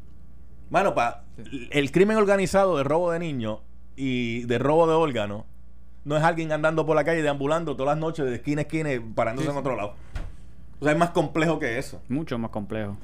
Bueno, 0.70 0.94
pa, 0.94 1.24
el 1.70 1.92
crimen 1.92 2.16
organizado 2.16 2.78
de 2.78 2.82
robo 2.82 3.10
de 3.10 3.18
niños 3.18 3.58
y 3.94 4.44
de 4.44 4.58
robo 4.58 4.86
de 4.86 4.94
órganos 4.94 5.44
no 6.06 6.16
es 6.16 6.22
alguien 6.22 6.50
andando 6.50 6.86
por 6.86 6.96
la 6.96 7.04
calle 7.04 7.20
deambulando 7.20 7.76
todas 7.76 7.94
las 7.94 8.00
noches 8.00 8.24
de 8.24 8.36
esquina 8.36 8.60
a 8.60 8.62
esquina 8.62 8.88
parándose 9.14 9.50
en 9.50 9.56
otro 9.58 9.76
lado. 9.76 9.96
O 10.80 10.84
sea, 10.84 10.92
es 10.92 10.98
más 10.98 11.10
complejo 11.10 11.58
que 11.58 11.76
eso. 11.76 12.00
Mucho 12.08 12.38
más 12.38 12.50
complejo. 12.50 12.96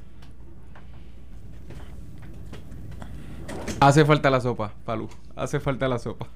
Hace 3.81 4.05
falta 4.05 4.29
la 4.29 4.41
sopa, 4.41 4.73
Palú. 4.85 5.09
Hace 5.37 5.61
falta 5.61 5.87
la 5.87 5.99
sopa. 5.99 6.27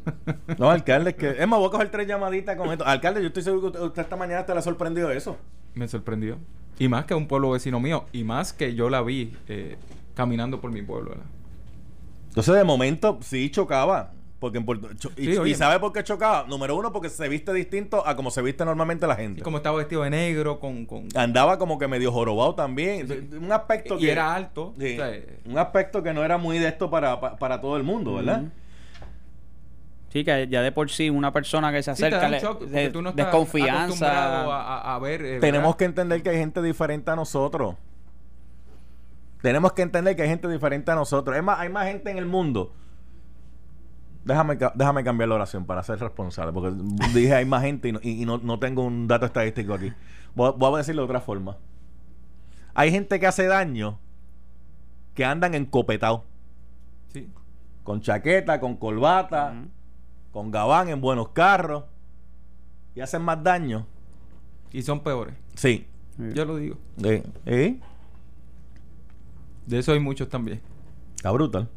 no, 0.58 0.70
alcalde, 0.70 1.16
que. 1.16 1.30
Es 1.30 1.48
más, 1.48 1.58
voy 1.58 1.68
a 1.68 1.70
coger 1.72 1.90
tres 1.90 2.06
llamaditas 2.06 2.56
con 2.56 2.70
esto. 2.70 2.84
Alcalde, 2.86 3.20
yo 3.20 3.28
estoy 3.28 3.42
seguro 3.42 3.72
que 3.72 3.78
usted 3.78 4.02
esta 4.02 4.16
mañana 4.16 4.46
te 4.46 4.52
le 4.52 4.60
ha 4.60 4.62
sorprendido 4.62 5.10
eso. 5.10 5.36
Me 5.74 5.88
sorprendió. 5.88 6.38
Y 6.78 6.88
más 6.88 7.04
que 7.04 7.14
un 7.14 7.26
pueblo 7.26 7.50
vecino 7.50 7.80
mío. 7.80 8.04
Y 8.12 8.22
más 8.22 8.52
que 8.52 8.74
yo 8.74 8.90
la 8.90 9.02
vi 9.02 9.36
eh, 9.48 9.76
caminando 10.14 10.60
por 10.60 10.70
mi 10.70 10.82
pueblo. 10.82 11.10
¿verdad? 11.10 11.26
Entonces, 12.28 12.54
de 12.54 12.64
momento, 12.64 13.18
sí 13.22 13.50
chocaba. 13.50 14.12
Porque 14.44 14.58
en 14.58 14.66
Puerto, 14.66 14.90
y, 15.16 15.54
sabe 15.54 15.80
por 15.80 15.90
qué 15.90 16.04
chocaba. 16.04 16.44
Número 16.46 16.76
uno, 16.76 16.92
porque 16.92 17.08
se 17.08 17.26
viste 17.30 17.50
distinto 17.54 18.06
a 18.06 18.14
como 18.14 18.30
se 18.30 18.42
viste 18.42 18.62
normalmente 18.62 19.06
la 19.06 19.16
gente. 19.16 19.40
como 19.40 19.56
estaba 19.56 19.78
vestido 19.78 20.02
de 20.02 20.10
negro, 20.10 20.60
con, 20.60 20.86
Andaba 21.14 21.58
como 21.58 21.78
que 21.78 21.88
medio 21.88 22.12
jorobado 22.12 22.54
también. 22.54 23.30
Un 23.40 23.50
aspecto 23.50 23.96
y 23.96 24.00
que. 24.00 24.12
era 24.12 24.34
alto. 24.34 24.74
un 25.46 25.56
aspecto 25.56 26.02
que 26.02 26.12
no 26.12 26.22
era 26.22 26.36
muy 26.36 26.58
de 26.58 26.68
esto 26.68 26.90
para, 26.90 27.38
para, 27.38 27.58
todo 27.62 27.78
el 27.78 27.84
mundo, 27.84 28.16
¿verdad? 28.16 28.42
Sí, 30.10 30.24
que 30.24 30.46
ya 30.46 30.60
de 30.60 30.72
por 30.72 30.90
sí 30.90 31.08
una 31.08 31.32
persona 31.32 31.72
que 31.72 31.82
se 31.82 31.92
acerca 31.92 32.28
de, 32.28 32.92
desconfianza. 33.14 34.94
A, 34.94 34.98
ver, 34.98 35.24
eh, 35.24 35.40
Tenemos 35.40 35.74
que 35.76 35.86
entender 35.86 36.22
que 36.22 36.28
hay 36.28 36.36
gente 36.36 36.60
diferente 36.60 37.10
a 37.10 37.16
nosotros. 37.16 37.76
Tenemos 39.40 39.72
que 39.72 39.80
entender 39.80 40.14
que 40.14 40.20
hay 40.20 40.28
gente 40.28 40.48
diferente 40.48 40.90
a 40.90 40.96
nosotros. 40.96 41.34
Es 41.34 41.42
más, 41.42 41.60
hay 41.60 41.70
más 41.70 41.86
gente 41.86 42.10
en 42.10 42.18
el 42.18 42.26
mundo 42.26 42.74
Déjame, 44.24 44.56
déjame 44.74 45.04
cambiar 45.04 45.28
la 45.28 45.34
oración 45.34 45.66
para 45.66 45.82
ser 45.82 45.98
responsable, 45.98 46.52
porque 46.52 46.74
dije 47.12 47.34
hay 47.34 47.44
más 47.44 47.62
gente 47.62 47.92
y 48.02 48.24
no, 48.24 48.58
tengo 48.58 48.82
un 48.82 49.06
dato 49.06 49.26
estadístico 49.26 49.74
aquí. 49.74 49.92
Voy, 50.34 50.74
a 50.74 50.78
decirlo 50.78 51.02
de 51.02 51.06
otra 51.06 51.20
forma. 51.20 51.58
Hay 52.74 52.90
gente 52.90 53.20
que 53.20 53.26
hace 53.26 53.46
daño 53.46 53.98
que 55.14 55.24
andan 55.24 55.54
encopetados. 55.54 56.22
Sí. 57.12 57.30
Con 57.84 58.00
chaqueta, 58.00 58.58
con 58.60 58.76
corbata, 58.76 59.54
con 60.32 60.50
gabán 60.50 60.88
en 60.88 61.00
buenos 61.00 61.28
carros. 61.28 61.84
Y 62.94 63.00
hacen 63.00 63.22
más 63.22 63.42
daño. 63.42 63.86
Y 64.72 64.82
son 64.82 65.00
peores. 65.00 65.34
Sí. 65.54 65.86
Yo 66.16 66.44
lo 66.44 66.56
digo. 66.56 66.76
¿Eh? 67.46 67.78
De 69.66 69.78
eso 69.78 69.92
hay 69.92 70.00
muchos 70.00 70.28
también. 70.28 70.60
Está 71.14 71.30
brutal. 71.30 71.68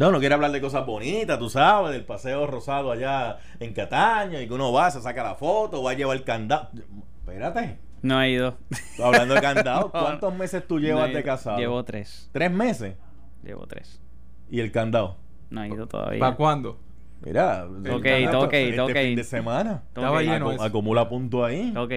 No, 0.00 0.10
no 0.10 0.18
quiere 0.18 0.34
hablar 0.34 0.50
de 0.50 0.62
cosas 0.62 0.86
bonitas, 0.86 1.38
tú 1.38 1.50
sabes, 1.50 1.92
del 1.92 2.06
paseo 2.06 2.46
rosado 2.46 2.90
allá 2.90 3.36
en 3.58 3.74
Cataño 3.74 4.40
y 4.40 4.48
que 4.48 4.54
uno 4.54 4.72
va, 4.72 4.90
se 4.90 5.02
saca 5.02 5.22
la 5.22 5.34
foto, 5.34 5.82
va 5.82 5.90
a 5.90 5.94
llevar 5.94 6.16
el 6.16 6.24
candado. 6.24 6.70
Espérate. 7.18 7.76
No 8.00 8.18
he 8.22 8.30
ido. 8.30 8.56
Hablando 9.04 9.34
de 9.34 9.42
candado, 9.42 9.90
¿cuántos 9.92 10.34
meses 10.34 10.66
tú 10.66 10.80
llevas 10.80 11.12
de 11.12 11.22
casado? 11.22 11.58
Llevo 11.58 11.84
tres. 11.84 12.30
¿Tres 12.32 12.50
meses? 12.50 12.94
Llevo 13.42 13.66
tres. 13.66 14.00
¿Y 14.48 14.60
el 14.60 14.72
candado? 14.72 15.18
No 15.50 15.64
he 15.64 15.68
ido 15.68 15.86
todavía. 15.86 16.18
¿Para 16.18 16.34
cuándo? 16.34 16.78
Mira, 17.20 17.66
ok, 17.66 18.06
ok, 18.36 18.52
este 18.54 18.94
fin 18.94 19.16
de 19.16 19.24
semana. 19.24 19.82
Estaba 19.88 20.22
lleno. 20.22 20.50
Acumula 20.62 21.10
punto 21.10 21.44
ahí. 21.44 21.74
Ok. 21.76 21.92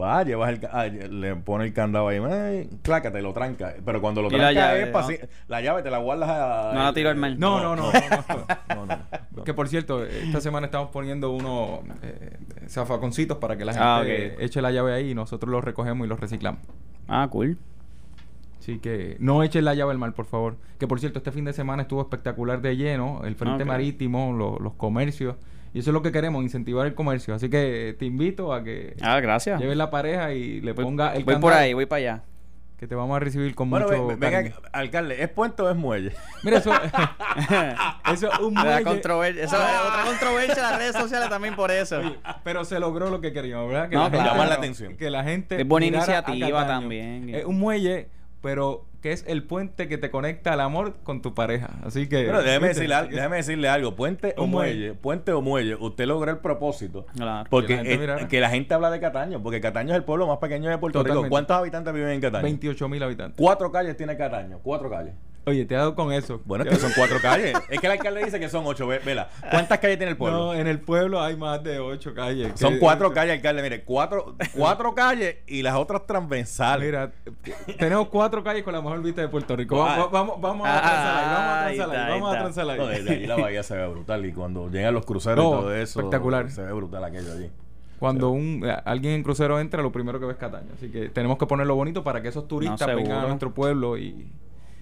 Va, 0.00 0.22
llevas 0.22 0.50
el, 0.50 0.60
ah, 0.72 0.86
le 0.86 1.36
pone 1.36 1.64
el 1.64 1.72
candado 1.74 2.08
ahí, 2.08 2.68
clácate, 2.82 3.20
lo 3.20 3.32
tranca. 3.32 3.74
Pero 3.84 4.00
cuando 4.00 4.22
lo 4.22 4.28
tranca 4.28 4.46
la 4.46 4.52
llave, 4.52 5.14
es 5.14 5.28
la 5.48 5.60
llave 5.60 5.82
te 5.82 5.90
la 5.90 5.98
guardas 5.98 6.30
a, 6.30 6.72
No 6.72 6.84
la 6.84 6.92
tiro 6.94 7.10
al 7.10 7.16
mar. 7.16 7.34
No, 7.38 7.60
no, 7.60 7.76
no. 7.76 7.92
no, 8.74 8.86
no, 8.86 9.44
Que 9.44 9.52
por 9.52 9.68
cierto, 9.68 10.04
esta 10.04 10.40
semana 10.40 10.66
estamos 10.66 10.90
poniendo 10.90 11.30
unos 11.30 11.80
eh, 12.02 12.38
zafaconcitos 12.68 13.38
para 13.38 13.56
que 13.56 13.64
la 13.64 13.72
ah, 13.76 14.02
gente 14.04 14.44
eche 14.44 14.62
la 14.62 14.70
llave 14.70 14.94
ahí 14.94 15.10
y 15.10 15.14
nosotros 15.14 15.50
los 15.50 15.62
recogemos 15.62 16.06
y 16.06 16.08
los 16.08 16.18
reciclamos. 16.18 16.60
Ah, 17.08 17.28
cool. 17.30 17.58
Así 18.58 18.78
que 18.78 19.16
no 19.20 19.42
echen 19.42 19.64
la 19.64 19.74
llave 19.74 19.92
al 19.92 19.98
mar, 19.98 20.12
por 20.14 20.26
favor. 20.26 20.56
Que 20.78 20.86
por 20.86 21.00
cierto, 21.00 21.18
este 21.18 21.32
fin 21.32 21.44
de 21.44 21.52
semana 21.52 21.82
estuvo 21.82 22.00
espectacular 22.00 22.60
de 22.60 22.76
lleno. 22.76 23.22
El 23.24 23.34
frente 23.34 23.64
marítimo, 23.64 24.32
los 24.32 24.72
comercios. 24.74 25.36
Y 25.72 25.80
eso 25.80 25.90
es 25.90 25.94
lo 25.94 26.02
que 26.02 26.12
queremos, 26.12 26.42
incentivar 26.42 26.86
el 26.86 26.94
comercio. 26.94 27.34
Así 27.34 27.48
que 27.48 27.94
te 27.98 28.04
invito 28.04 28.52
a 28.52 28.64
que 28.64 28.96
ah, 29.00 29.20
gracias. 29.20 29.60
lleves 29.60 29.76
la 29.76 29.90
pareja 29.90 30.32
y 30.32 30.60
le 30.60 30.74
ponga 30.74 31.14
el 31.14 31.24
Voy 31.24 31.36
por 31.36 31.52
ahí, 31.52 31.72
voy 31.74 31.86
para 31.86 31.98
allá. 31.98 32.22
Que 32.76 32.86
te 32.86 32.94
vamos 32.94 33.14
a 33.14 33.20
recibir 33.20 33.54
con 33.54 33.68
mucho 33.68 33.86
ven, 33.88 34.18
venga, 34.18 34.54
alcalde, 34.72 35.22
¿es 35.22 35.28
puente 35.28 35.60
o 35.60 35.68
es 35.68 35.76
muelle? 35.76 36.12
Mira, 36.42 36.56
eso, 36.56 36.72
eso 38.12 38.32
es 38.32 38.38
un 38.38 38.54
muelle. 38.54 38.84
Controversia, 38.84 39.44
eso 39.44 39.56
es 39.56 39.86
otra 39.86 40.04
controversia 40.06 40.54
en 40.54 40.62
las 40.62 40.78
redes 40.78 40.96
sociales 40.96 41.28
también 41.28 41.54
por 41.54 41.70
eso. 41.70 42.00
pero 42.42 42.64
se 42.64 42.80
logró 42.80 43.10
lo 43.10 43.20
que 43.20 43.34
queríamos, 43.34 43.68
¿verdad? 43.68 43.90
Que 43.90 43.96
no, 43.96 44.08
la 44.08 44.24
llamar 44.24 44.48
la 44.48 44.54
atención. 44.54 44.96
Que 44.96 45.10
la 45.10 45.22
gente... 45.22 45.60
Es 45.60 45.68
buena 45.68 45.86
iniciativa 45.86 46.66
también. 46.66 47.34
Es 47.34 47.44
un 47.44 47.58
muelle 47.58 48.08
pero 48.40 48.86
que 49.00 49.12
es 49.12 49.24
el 49.26 49.44
puente 49.44 49.88
que 49.88 49.98
te 49.98 50.10
conecta 50.10 50.52
al 50.52 50.60
amor 50.60 50.96
con 51.02 51.22
tu 51.22 51.34
pareja. 51.34 51.70
Así 51.84 52.08
que. 52.08 52.24
Pero 52.24 52.42
déjeme, 52.42 52.68
decirle, 52.68 52.96
déjeme 53.10 53.36
decirle 53.36 53.68
algo: 53.68 53.96
puente 53.96 54.34
o 54.36 54.46
muelle, 54.46 54.94
puente 54.94 55.32
o 55.32 55.40
muelle, 55.40 55.74
usted 55.74 56.06
logra 56.06 56.32
el 56.32 56.38
propósito. 56.38 57.06
Claro. 57.14 57.48
Porque 57.50 58.26
que 58.28 58.40
la 58.40 58.50
gente 58.50 58.74
habla 58.74 58.90
de 58.90 59.00
Cataño, 59.00 59.42
porque 59.42 59.60
Cataño 59.60 59.90
es 59.90 59.96
el 59.96 60.04
pueblo 60.04 60.26
más 60.26 60.38
pequeño 60.38 60.70
de 60.70 60.78
Puerto 60.78 61.02
Rico. 61.02 61.28
¿Cuántos 61.28 61.56
habitantes 61.56 61.92
viven 61.94 62.10
en 62.10 62.20
Cataño? 62.20 62.42
28 62.42 62.88
mil 62.88 63.02
habitantes. 63.02 63.36
Cuatro 63.38 63.70
calles 63.72 63.96
tiene 63.96 64.16
Cataño, 64.16 64.58
cuatro 64.62 64.90
calles. 64.90 65.14
Oye, 65.50 65.64
te 65.64 65.74
ha 65.74 65.78
dado 65.78 65.94
con 65.96 66.12
eso. 66.12 66.40
Bueno, 66.44 66.62
es 66.64 66.70
que 66.70 66.76
son 66.76 66.92
cuatro 66.94 67.18
calles. 67.20 67.54
Es 67.68 67.80
que 67.80 67.86
el 67.86 67.92
alcalde 67.92 68.24
dice 68.24 68.38
que 68.38 68.48
son 68.48 68.64
ocho. 68.66 68.86
Vela, 68.86 69.28
¿cuántas 69.50 69.80
calles 69.80 69.98
tiene 69.98 70.12
el 70.12 70.16
pueblo? 70.16 70.38
No, 70.38 70.54
en 70.54 70.68
el 70.68 70.78
pueblo 70.80 71.20
hay 71.20 71.36
más 71.36 71.62
de 71.64 71.80
ocho 71.80 72.14
calles. 72.14 72.52
Son 72.54 72.78
cuatro 72.78 73.12
calles, 73.14 73.34
alcalde. 73.34 73.62
Mire, 73.62 73.82
cuatro, 73.82 74.36
cuatro 74.54 74.94
calles 74.94 75.38
y 75.48 75.62
las 75.62 75.74
otras 75.74 76.06
transversales. 76.06 76.86
Mira, 76.86 77.12
tenemos 77.78 78.08
cuatro 78.08 78.44
calles 78.44 78.62
con 78.62 78.72
la 78.72 78.80
mejor 78.80 79.02
vista 79.02 79.22
de 79.22 79.28
Puerto 79.28 79.56
Rico. 79.56 79.76
Vamos, 79.76 80.10
vamos, 80.12 80.40
vamos 80.40 80.68
a 80.68 80.80
transar 80.80 81.16
ahí, 81.16 81.26
vamos 81.26 81.50
a 81.50 81.58
transar 81.64 81.96
ahí, 81.96 82.10
vamos 82.10 82.34
a 82.34 82.38
transar 82.38 82.70
ahí. 82.70 82.78
No, 82.78 82.86
desde 82.86 83.10
ahí 83.10 83.26
la 83.26 83.36
bahía 83.36 83.62
se 83.64 83.76
ve 83.76 83.88
brutal 83.88 84.24
y 84.24 84.32
cuando 84.32 84.70
llegan 84.70 84.94
los 84.94 85.04
cruceros 85.04 85.44
y 85.44 85.50
todo 85.50 85.74
eso. 85.74 85.98
Espectacular. 85.98 86.50
Se 86.50 86.62
ve 86.62 86.72
brutal 86.72 87.02
aquello 87.02 87.32
allí. 87.32 87.50
Cuando 87.98 88.30
un, 88.30 88.62
eh, 88.64 88.74
alguien 88.86 89.14
en 89.14 89.22
crucero 89.22 89.60
entra, 89.60 89.82
lo 89.82 89.92
primero 89.92 90.18
que 90.18 90.26
ve 90.26 90.32
es 90.32 90.38
Cataño. 90.38 90.70
Así 90.74 90.90
que 90.90 91.10
tenemos 91.10 91.36
que 91.36 91.46
ponerlo 91.46 91.74
bonito 91.74 92.02
para 92.02 92.22
que 92.22 92.28
esos 92.28 92.48
turistas 92.48 92.86
vengan 92.94 93.24
a 93.24 93.26
nuestro 93.26 93.52
pueblo 93.52 93.98
y 93.98 94.26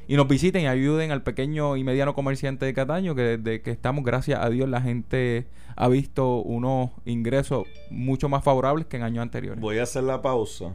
y 0.09 0.17
nos 0.17 0.27
visiten 0.27 0.63
y 0.63 0.67
ayuden 0.67 1.13
al 1.13 1.23
pequeño 1.23 1.77
y 1.77 1.85
mediano 1.85 2.15
comerciante 2.15 2.65
de 2.65 2.73
Cataño, 2.73 3.15
que 3.15 3.37
desde 3.37 3.61
que 3.61 3.71
estamos, 3.71 4.03
gracias 4.03 4.43
a 4.43 4.49
Dios, 4.49 4.67
la 4.67 4.81
gente 4.81 5.47
ha 5.77 5.87
visto 5.89 6.39
unos 6.39 6.91
ingresos 7.05 7.67
mucho 7.91 8.31
más 8.31 8.43
favorables 8.43 8.87
que 8.87 8.97
en 8.97 9.03
años 9.03 9.23
anteriores. 9.23 9.61
Voy 9.61 9.79
a 9.79 9.83
hacer 9.83 10.05
la 10.05 10.23
pausa. 10.23 10.75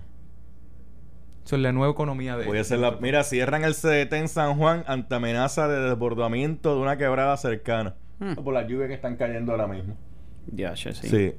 Eso 1.43 1.56
es 1.56 1.62
la 1.63 1.72
nueva 1.72 1.91
economía 1.91 2.38
de... 2.38 2.46
Voy 2.46 2.60
a 2.60 2.62
hacer 2.62 2.78
la... 2.78 2.91
Mira, 3.02 3.24
cierran 3.24 3.63
el 3.63 3.74
CDT 3.74 4.13
en 4.13 4.28
San 4.28 4.56
Juan 4.56 4.84
ante 4.86 5.15
amenaza 5.15 5.67
de 5.67 5.82
desbordamiento 5.82 6.76
de 6.76 6.82
una 6.82 6.98
quebrada 6.98 7.36
cercana. 7.36 7.96
Hmm. 8.19 8.36
Por 8.36 8.54
las 8.54 8.67
lluvias 8.69 8.88
que 8.88 8.93
están 8.93 9.17
cayendo 9.17 9.52
ahora 9.52 9.65
mismo. 9.65 9.98
Ya, 10.46 10.76
sí. 10.76 10.93
Sí. 10.93 11.34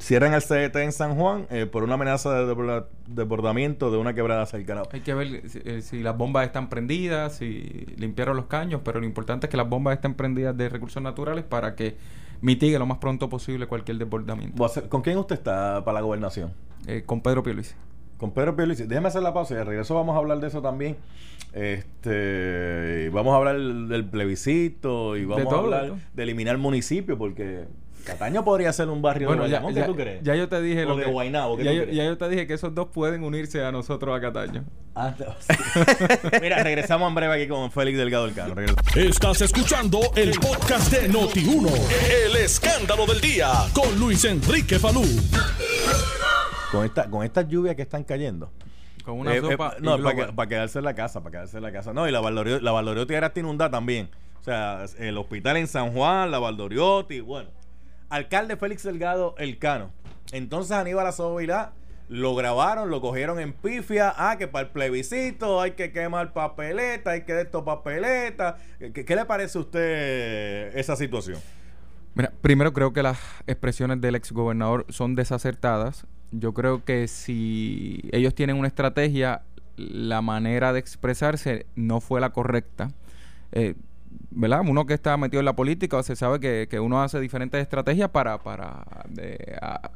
Cierran 0.00 0.32
el 0.32 0.40
CDT 0.40 0.76
en 0.76 0.92
San 0.92 1.14
Juan 1.14 1.46
eh, 1.50 1.66
por 1.66 1.82
una 1.82 1.94
amenaza 1.94 2.32
de 2.32 2.84
desbordamiento 3.06 3.90
de 3.90 3.98
una 3.98 4.14
quebrada 4.14 4.46
cercana. 4.46 4.82
Hay 4.92 5.00
que 5.00 5.12
ver 5.12 5.42
eh, 5.44 5.82
si, 5.82 6.00
las 6.00 6.16
bombas 6.16 6.46
están 6.46 6.70
prendidas, 6.70 7.36
si 7.36 7.86
limpiaron 7.98 8.34
los 8.34 8.46
caños, 8.46 8.80
pero 8.82 8.98
lo 8.98 9.06
importante 9.06 9.46
es 9.46 9.50
que 9.50 9.58
las 9.58 9.68
bombas 9.68 9.96
estén 9.96 10.14
prendidas 10.14 10.56
de 10.56 10.70
recursos 10.70 11.02
naturales 11.02 11.44
para 11.44 11.76
que 11.76 11.96
mitigue 12.40 12.78
lo 12.78 12.86
más 12.86 12.96
pronto 12.96 13.28
posible 13.28 13.66
cualquier 13.66 13.98
desbordamiento. 13.98 14.66
¿Con 14.88 15.02
quién 15.02 15.18
usted 15.18 15.34
está 15.34 15.84
para 15.84 15.96
la 15.96 16.00
gobernación? 16.00 16.54
Eh, 16.86 17.02
con 17.04 17.20
Pedro 17.20 17.42
Pierluisi. 17.42 17.74
Con 18.16 18.32
Pedro 18.32 18.56
Pierluisi. 18.56 18.84
Déjeme 18.84 19.08
hacer 19.08 19.22
la 19.22 19.34
pausa 19.34 19.52
y 19.52 19.58
de 19.58 19.64
regreso 19.64 19.94
vamos 19.94 20.14
a 20.14 20.18
hablar 20.18 20.40
de 20.40 20.48
eso 20.48 20.62
también. 20.62 20.96
Este, 21.52 23.10
vamos 23.12 23.34
a 23.34 23.36
hablar 23.36 23.60
del 23.60 24.06
plebiscito 24.06 25.18
y 25.18 25.26
vamos 25.26 25.52
a 25.52 25.56
hablar 25.56 25.92
de 26.14 26.22
eliminar 26.22 26.56
municipio 26.56 27.18
porque 27.18 27.66
Cataño 28.04 28.44
podría 28.44 28.72
ser 28.72 28.88
un 28.88 29.02
barrio 29.02 29.30
de 29.30 29.36
Guaynabo, 29.36 29.74
¿qué 29.74 29.82
tú 29.82 29.94
crees? 29.94 30.22
Ya 30.22 30.34
yo 30.34 30.48
te 30.48 30.60
dije 30.60 30.84
lo 30.84 30.96
de 30.96 31.04
que, 31.04 31.10
Guaynabo, 31.10 31.58
ya, 31.58 31.72
yo, 31.72 31.84
ya, 31.84 32.04
yo, 32.04 32.16
te 32.18 32.28
dije 32.28 32.46
que 32.46 32.54
esos 32.54 32.74
dos 32.74 32.88
pueden 32.92 33.24
unirse 33.24 33.64
a 33.64 33.72
nosotros 33.72 34.16
a 34.16 34.20
Cataño. 34.20 34.64
Ah, 34.94 35.14
Mira, 36.42 36.62
regresamos 36.62 37.08
en 37.08 37.14
breve 37.14 37.34
aquí 37.34 37.48
con 37.48 37.70
Félix 37.70 37.98
Delgado 37.98 38.26
del 38.26 38.34
Cano. 38.34 38.54
Estás 38.96 39.40
escuchando 39.40 40.00
el 40.16 40.32
podcast 40.32 40.92
de 40.92 41.10
Noti1, 41.10 41.70
el 42.26 42.36
escándalo 42.36 43.06
del 43.06 43.20
día 43.20 43.50
con 43.72 43.98
Luis 43.98 44.24
Enrique 44.24 44.78
Falú. 44.78 45.04
Con 46.72 46.84
esta, 46.84 47.08
con 47.08 47.24
estas 47.24 47.48
lluvias 47.48 47.76
que 47.76 47.82
están 47.82 48.04
cayendo. 48.04 48.50
Con 49.04 49.20
una 49.20 49.34
eh, 49.34 49.40
sopa. 49.40 49.74
Eh, 49.76 49.80
no, 49.80 49.98
para, 50.34 50.48
quedarse 50.48 50.78
en 50.78 50.84
la 50.84 50.94
casa, 50.94 51.20
para 51.20 51.32
quedarse 51.32 51.56
en 51.56 51.62
la 51.62 51.72
casa. 51.72 51.92
No, 51.92 52.08
y 52.08 52.12
la 52.12 52.20
Valorio, 52.20 52.60
la 52.60 52.72
Valorio 52.72 53.06
Tierra 53.06 53.28
está 53.28 53.40
inundada 53.40 53.70
también. 53.70 54.10
O 54.40 54.42
sea, 54.42 54.84
el 54.98 55.18
hospital 55.18 55.56
en 55.58 55.66
San 55.66 55.92
Juan, 55.92 56.30
la 56.30 56.38
Valdoriotti, 56.38 57.20
bueno. 57.20 57.50
Alcalde 58.10 58.56
Félix 58.56 58.82
Delgado 58.82 59.34
Elcano. 59.38 59.90
Entonces 60.32 60.72
Aníbal 60.72 61.06
Azovilá 61.06 61.72
lo 62.08 62.34
grabaron, 62.34 62.90
lo 62.90 63.00
cogieron 63.00 63.38
en 63.38 63.52
pifia. 63.52 64.12
Ah, 64.16 64.36
que 64.36 64.48
para 64.48 64.66
el 64.66 64.72
plebiscito 64.72 65.60
hay 65.60 65.72
que 65.72 65.92
quemar 65.92 66.32
papeleta, 66.32 67.12
hay 67.12 67.22
que 67.22 67.32
de 67.32 67.42
esto 67.42 67.64
papeleta. 67.64 68.58
¿Qué, 68.92 69.14
le 69.14 69.24
parece 69.24 69.58
a 69.58 69.60
usted 69.60 70.76
esa 70.76 70.96
situación? 70.96 71.38
Mira, 72.14 72.32
primero 72.42 72.72
creo 72.72 72.92
que 72.92 73.04
las 73.04 73.18
expresiones 73.46 74.00
del 74.00 74.16
ex 74.16 74.32
gobernador 74.32 74.86
son 74.88 75.14
desacertadas. 75.14 76.04
Yo 76.32 76.52
creo 76.52 76.84
que 76.84 77.06
si 77.06 78.00
ellos 78.10 78.34
tienen 78.34 78.56
una 78.56 78.66
estrategia, 78.66 79.42
la 79.76 80.20
manera 80.20 80.72
de 80.72 80.80
expresarse 80.80 81.66
no 81.76 82.00
fue 82.00 82.20
la 82.20 82.30
correcta. 82.30 82.90
Eh, 83.52 83.74
¿verdad? 84.30 84.62
Uno 84.66 84.86
que 84.86 84.94
está 84.94 85.16
metido 85.16 85.40
en 85.40 85.46
la 85.46 85.56
política 85.56 86.02
se 86.02 86.16
sabe 86.16 86.40
que, 86.68 86.80
uno 86.80 87.02
hace 87.02 87.20
diferentes 87.20 87.60
estrategias 87.60 88.10
para, 88.10 88.38
para 88.38 88.84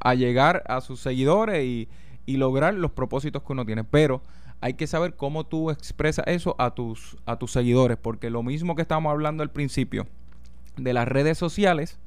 a, 0.01 0.15
llegar 0.15 0.63
a 0.67 0.81
sus 0.81 1.01
seguidores 1.01 1.65
y, 1.65 1.89
y, 2.27 2.37
lograr 2.37 2.75
los 2.75 2.93
propósitos 2.93 3.43
que 3.43 3.53
uno 3.53 3.65
tiene. 3.65 3.85
Pero 3.85 4.23
hay 4.61 4.75
que 4.75 4.87
saber 4.87 5.15
cómo 5.15 5.45
tú 5.45 5.71
expresas 5.71 6.27
eso 6.29 6.57
a 6.59 6.75
tus, 6.75 7.17
a 7.27 7.37
tus 7.37 7.53
seguidores, 7.53 7.97
porque 7.97 8.31
lo 8.31 8.43
mismo 8.43 8.75
que 8.77 8.83
estábamos 8.83 9.11
hablando 9.11 9.43
al 9.43 9.51
principio 9.51 10.07
de 10.77 10.93
las 10.93 11.07
redes 11.07 11.39
sociales, 11.39 11.99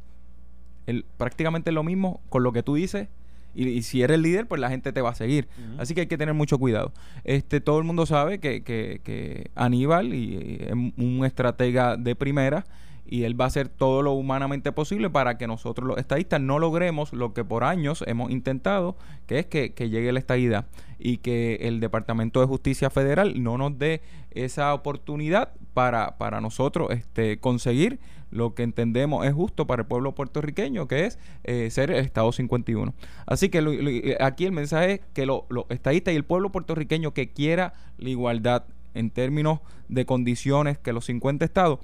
el, 0.85 1.05
prácticamente 1.17 1.71
lo 1.71 1.83
mismo 1.83 2.21
con 2.29 2.43
lo 2.43 2.51
que 2.51 2.63
tú 2.63 2.75
dices 2.75 3.09
y, 3.57 3.81
si 3.81 4.01
eres 4.01 4.19
líder, 4.19 4.47
pues 4.47 4.61
la 4.61 4.69
gente 4.69 4.93
te 4.93 5.01
va 5.01 5.09
a 5.09 5.15
seguir. 5.15 5.47
Así 5.77 5.95
que 5.95 6.01
hay 6.01 6.07
que 6.07 6.17
tener 6.17 6.33
mucho 6.33 6.59
cuidado. 6.59 6.93
Este, 7.23 7.59
todo 7.59 7.79
el 7.79 7.85
mundo 7.85 8.05
sabe 8.05 8.39
que, 8.39 8.63
que, 8.63 9.01
que 9.03 9.49
Aníbal 9.55 10.13
y, 10.13 10.57
es 10.61 10.73
un 10.73 11.25
estratega 11.25 11.97
de 11.97 12.15
primera 12.15 12.65
y 13.07 13.23
él 13.23 13.39
va 13.39 13.45
a 13.45 13.47
hacer 13.47 13.69
todo 13.69 14.01
lo 14.01 14.11
humanamente 14.11 14.71
posible 14.71 15.09
para 15.09 15.37
que 15.37 15.47
nosotros 15.47 15.87
los 15.87 15.97
estadistas 15.97 16.41
no 16.41 16.59
logremos 16.59 17.13
lo 17.13 17.33
que 17.33 17.43
por 17.43 17.63
años 17.63 18.03
hemos 18.05 18.31
intentado, 18.31 18.97
que 19.25 19.39
es 19.39 19.45
que, 19.45 19.73
que, 19.73 19.89
llegue 19.89 20.11
la 20.11 20.19
estadidad 20.19 20.67
y 20.99 21.17
que 21.17 21.55
el 21.61 21.79
Departamento 21.79 22.41
de 22.41 22.47
Justicia 22.47 22.89
Federal 22.89 23.41
no 23.41 23.57
nos 23.57 23.77
dé 23.77 24.01
esa 24.31 24.73
oportunidad 24.73 25.53
para, 25.73 26.17
para 26.17 26.41
nosotros 26.41 26.89
este, 26.91 27.39
conseguir 27.39 27.99
lo 28.29 28.53
que 28.55 28.63
entendemos 28.63 29.25
es 29.25 29.33
justo 29.33 29.67
para 29.67 29.83
el 29.83 29.87
pueblo 29.87 30.13
puertorriqueño, 30.13 30.87
que 30.87 31.05
es 31.05 31.19
eh, 31.43 31.69
ser 31.71 31.91
el 31.91 32.03
Estado 32.03 32.31
51. 32.31 32.93
Así 33.25 33.49
que 33.49 34.17
aquí 34.19 34.45
el 34.45 34.51
mensaje 34.51 34.93
es 34.93 35.01
que 35.13 35.25
los 35.25 35.43
estadistas 35.69 36.13
y 36.13 36.17
el 36.17 36.25
pueblo 36.25 36.51
puertorriqueño 36.51 37.13
que 37.13 37.31
quiera 37.31 37.73
la 37.97 38.09
igualdad 38.09 38.65
en 38.93 39.11
términos 39.11 39.59
de 39.87 40.05
condiciones 40.05 40.77
que 40.77 40.91
los 40.91 41.05
50 41.05 41.45
estados, 41.45 41.79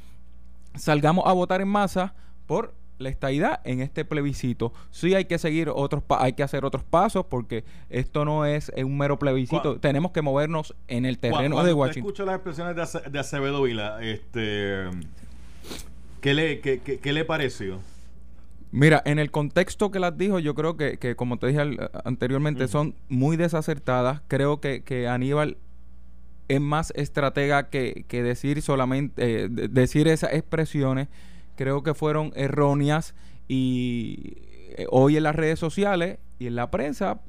salgamos 0.76 1.26
a 1.28 1.34
votar 1.34 1.62
en 1.62 1.68
masa 1.68 2.14
por 2.46 2.74
la 2.98 3.10
estadidad 3.10 3.62
en 3.66 3.82
este 3.82 4.06
plebiscito. 4.06 4.74
Sí 4.92 5.14
hay 5.14 5.26
que 5.26 5.38
seguir 5.38 5.70
otros 5.70 6.04
hay 6.10 6.34
que 6.34 6.44
hacer 6.44 6.66
otros 6.66 6.84
pasos 6.84 7.26
porque 7.26 7.64
esto 7.90 8.26
no 8.26 8.46
es 8.46 8.72
un 8.76 8.98
mero 8.98 9.20
plebiscito. 9.20 9.80
Tenemos 9.80 10.12
que 10.12 10.22
movernos 10.22 10.76
en 10.88 11.06
el 11.06 11.20
terreno 11.20 11.64
de 11.64 11.74
Washington. 11.74 12.04
Escucho 12.04 12.26
las 12.26 12.36
expresiones 12.36 12.76
de, 13.12 13.20
Acevedo 13.20 13.64
Vila. 13.64 14.02
Este, 14.02 14.90
¿Qué 16.22 16.34
le, 16.34 16.60
qué, 16.62 16.80
qué, 16.80 17.14
le 17.14 17.26
pareció? 17.26 17.80
Mira, 18.72 19.02
en 19.06 19.20
el 19.20 19.30
contexto 19.30 19.92
que 19.92 20.00
las 20.00 20.18
dijo, 20.18 20.40
yo 20.40 20.56
creo 20.56 20.78
que, 20.78 20.98
que 20.98 21.16
como 21.16 21.38
te 21.38 21.48
dije 21.48 21.62
anteriormente, 22.06 22.68
son 22.68 22.96
muy 23.10 23.38
desacertadas. 23.38 24.22
Creo 24.28 24.60
que, 24.60 24.84
que 24.84 25.08
Aníbal 25.08 25.58
es 26.48 26.62
más 26.62 26.92
estratega 26.96 27.70
que, 27.70 28.06
que 28.08 28.24
decir 28.24 28.62
solamente, 28.62 29.46
eh, 29.46 29.50
decir 29.50 30.08
esas 30.08 30.34
expresiones. 30.34 31.08
Creo 31.56 31.84
que 31.84 31.94
fueron 31.94 32.32
erróneas 32.36 33.16
y 33.48 34.38
eh, 34.76 34.86
hoy 34.90 35.18
en 35.18 35.24
las 35.24 35.36
redes 35.36 35.60
sociales 35.60 36.20
y 36.40 36.48
en 36.48 36.56
la 36.56 36.72
prensa, 36.72 37.22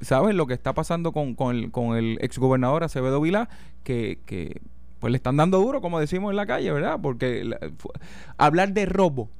¿sabes 0.00 0.34
lo 0.34 0.46
que 0.46 0.54
está 0.54 0.74
pasando 0.74 1.12
con, 1.12 1.34
con, 1.34 1.56
el, 1.56 1.70
con 1.70 1.96
el 1.96 2.18
exgobernador 2.20 2.84
Acevedo 2.84 3.20
Vilá? 3.20 3.48
Que, 3.84 4.18
que 4.26 4.60
pues 4.98 5.10
le 5.12 5.16
están 5.16 5.36
dando 5.36 5.58
duro, 5.58 5.80
como 5.80 5.98
decimos 5.98 6.30
en 6.30 6.36
la 6.36 6.46
calle, 6.46 6.70
¿verdad? 6.72 6.98
Porque 7.00 7.48
hablar 8.36 8.72
de 8.72 8.84
robo, 8.84 9.30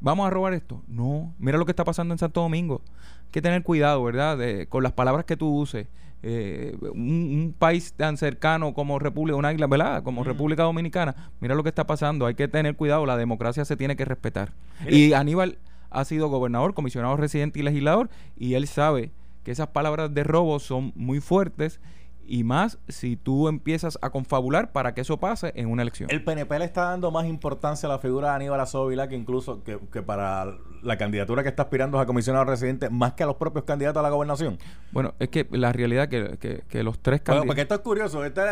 vamos 0.00 0.26
a 0.26 0.30
robar 0.30 0.54
esto. 0.54 0.82
No, 0.88 1.34
mira 1.38 1.58
lo 1.58 1.66
que 1.66 1.72
está 1.72 1.84
pasando 1.84 2.14
en 2.14 2.18
Santo 2.18 2.40
Domingo. 2.40 2.80
Hay 3.24 3.32
que 3.32 3.42
tener 3.42 3.62
cuidado, 3.62 4.02
¿verdad? 4.02 4.38
con 4.68 4.82
las 4.82 4.92
palabras 4.92 5.26
que 5.26 5.36
tú 5.36 5.54
uses. 5.54 5.88
Eh, 6.24 6.76
un, 6.94 7.54
país 7.58 7.94
tan 7.94 8.16
cercano 8.16 8.74
como 8.74 8.98
República, 8.98 9.36
una 9.36 9.52
isla, 9.52 9.66
¿verdad? 9.66 10.02
Como 10.02 10.22
República 10.22 10.62
Dominicana, 10.62 11.32
mira 11.40 11.54
lo 11.54 11.62
que 11.62 11.68
está 11.68 11.86
pasando. 11.86 12.26
Hay 12.26 12.34
que 12.34 12.48
tener 12.48 12.76
cuidado, 12.76 13.06
la 13.06 13.16
democracia 13.16 13.64
se 13.64 13.76
tiene 13.76 13.96
que 13.96 14.04
respetar. 14.04 14.52
Y 14.88 15.12
Aníbal 15.14 15.58
ha 15.90 16.04
sido 16.04 16.28
gobernador, 16.28 16.74
comisionado 16.74 17.16
residente 17.16 17.58
y 17.58 17.62
legislador, 17.62 18.08
y 18.36 18.54
él 18.54 18.66
sabe 18.66 19.12
que 19.44 19.50
esas 19.50 19.68
palabras 19.68 20.14
de 20.14 20.24
robo 20.24 20.60
son 20.60 20.92
muy 20.94 21.20
fuertes 21.20 21.80
y 22.24 22.44
más 22.44 22.78
si 22.88 23.16
tú 23.16 23.48
empiezas 23.48 23.98
a 24.00 24.10
confabular 24.10 24.72
para 24.72 24.94
que 24.94 25.00
eso 25.00 25.18
pase 25.18 25.52
en 25.56 25.68
una 25.68 25.82
elección. 25.82 26.08
El 26.10 26.22
PNP 26.22 26.58
le 26.58 26.64
está 26.64 26.84
dando 26.84 27.10
más 27.10 27.26
importancia 27.26 27.88
a 27.88 27.92
la 27.92 27.98
figura 27.98 28.30
de 28.30 28.36
Aníbal 28.36 28.60
Azóvila 28.60 29.08
que 29.08 29.16
incluso 29.16 29.62
que, 29.64 30.02
para 30.02 30.56
la 30.82 30.96
candidatura 30.96 31.42
que 31.42 31.48
está 31.48 31.62
aspirando 31.62 31.98
a 31.98 32.06
comisionado 32.06 32.44
residente 32.44 32.90
más 32.90 33.14
que 33.14 33.22
a 33.22 33.26
los 33.26 33.36
propios 33.36 33.64
candidatos 33.64 34.00
a 34.00 34.02
la 34.02 34.10
gobernación. 34.10 34.58
Bueno, 34.90 35.14
es 35.18 35.28
que 35.28 35.46
la 35.50 35.72
realidad 35.72 36.08
que, 36.08 36.36
que, 36.38 36.62
que 36.68 36.82
los 36.82 36.98
tres 37.00 37.20
candidatos... 37.20 37.46
porque 37.46 37.62
esto 37.62 37.74
es 37.74 37.80
curioso. 37.80 38.24
Este 38.24 38.42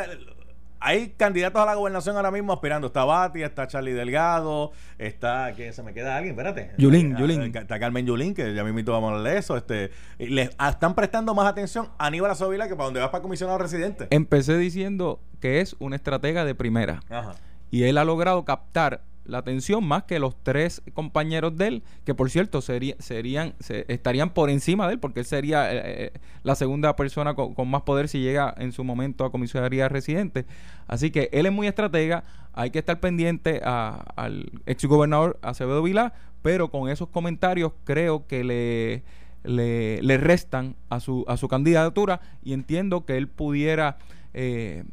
hay 0.81 1.11
candidatos 1.11 1.61
a 1.61 1.67
la 1.67 1.75
gobernación 1.75 2.17
ahora 2.17 2.31
mismo 2.31 2.55
aspirando. 2.55 2.87
Está 2.87 3.05
Bati, 3.05 3.43
está 3.43 3.67
Charlie 3.67 3.93
Delgado, 3.93 4.73
está. 4.97 5.53
¿Quién 5.55 5.75
se 5.75 5.83
me 5.83 5.93
queda 5.93 6.17
alguien? 6.17 6.33
Espérate. 6.33 6.73
Yulín, 6.79 7.15
ah, 7.15 7.21
Yulín. 7.21 7.55
Está 7.55 7.79
Carmen 7.79 8.07
Yulín, 8.07 8.35
que 8.35 8.55
ya 8.55 8.65
mismo 8.65 8.93
vamos 8.93 9.13
a 9.13 9.17
hablar 9.17 9.33
de 9.35 9.39
eso. 9.39 9.57
Este, 9.59 9.91
le 10.19 10.43
están 10.43 10.95
prestando 10.95 11.35
más 11.35 11.47
atención 11.47 11.89
a 11.99 12.07
Aníbal 12.07 12.31
Azovila 12.31 12.67
que 12.67 12.75
para 12.75 12.87
donde 12.87 13.01
vas 13.01 13.11
para 13.11 13.21
comisionado 13.21 13.59
residente. 13.59 14.09
Empecé 14.11 14.57
diciendo 14.57 15.21
que 15.39 15.61
es 15.61 15.77
una 15.79 15.97
estratega 15.97 16.47
de 16.47 16.55
primera. 16.55 17.03
Ajá. 17.11 17.35
Y 17.71 17.85
él 17.85 17.99
ha 17.99 18.05
logrado 18.05 18.45
captar 18.45 19.03
la 19.31 19.39
atención 19.39 19.85
más 19.85 20.05
que 20.05 20.19
los 20.19 20.37
tres 20.43 20.83
compañeros 20.93 21.57
de 21.57 21.69
él, 21.69 21.83
que 22.05 22.15
por 22.15 22.31
cierto 22.31 22.61
sería, 22.61 22.97
serían, 22.99 23.55
estarían 23.89 24.31
por 24.31 24.51
encima 24.51 24.87
de 24.87 24.95
él, 24.95 24.99
porque 24.99 25.21
él 25.21 25.27
sería 25.27 25.73
eh, 25.73 25.81
eh, 25.85 26.13
la 26.43 26.55
segunda 26.55 26.97
persona 26.97 27.35
con, 27.35 27.69
más 27.69 27.83
poder 27.83 28.09
si 28.09 28.21
llega 28.21 28.55
en 28.59 28.73
su 28.73 28.85
momento 28.85 29.25
a 29.25 29.33
comisaría 29.33 29.89
residente. 29.89 30.47
Así 30.87 31.11
que 31.11 31.31
él 31.33 31.47
es 31.47 31.53
muy 31.53 31.67
estratega, 31.67 32.25
hay 32.53 32.71
que 32.71 32.81
estar 32.81 33.01
pendiente 33.01 33.61
al 33.65 34.51
ex 34.67 34.85
gobernador 34.85 35.39
Acevedo 35.43 35.83
Vilá, 35.83 36.13
pero 36.43 36.71
con 36.71 36.91
esos 36.91 37.09
comentarios 37.09 37.73
creo 37.85 38.27
que 38.27 38.45
le, 38.45 39.03
le, 39.45 40.03
le 40.03 40.19
restan 40.19 40.77
a 40.89 41.01
su, 41.01 41.25
a 41.29 41.37
su 41.37 41.49
candidatura 41.49 42.21
y 42.43 42.53
entiendo 42.53 43.05
que 43.05 43.17
él 43.17 43.29
pudiera... 43.29 43.99
Eh, 44.35 44.85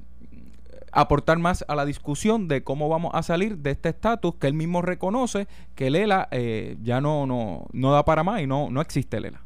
aportar 0.98 1.38
más 1.38 1.64
a 1.68 1.76
la 1.76 1.86
discusión 1.86 2.48
de 2.48 2.64
cómo 2.64 2.90
vamos 2.90 3.12
a 3.14 3.22
salir 3.22 3.60
de 3.60 3.72
este 3.72 3.90
estatus 3.90 4.36
que 4.36 4.48
él 4.48 4.54
mismo 4.56 4.82
reconoce 4.82 5.48
que 5.76 5.92
Lela 5.92 6.28
eh, 6.32 6.78
ya 6.82 7.02
no, 7.02 7.28
no, 7.28 7.68
no 7.72 7.92
da 7.92 8.04
para 8.04 8.24
más 8.24 8.42
y 8.42 8.48
no, 8.48 8.70
no 8.72 8.82
existe 8.82 9.20
Lela. 9.20 9.42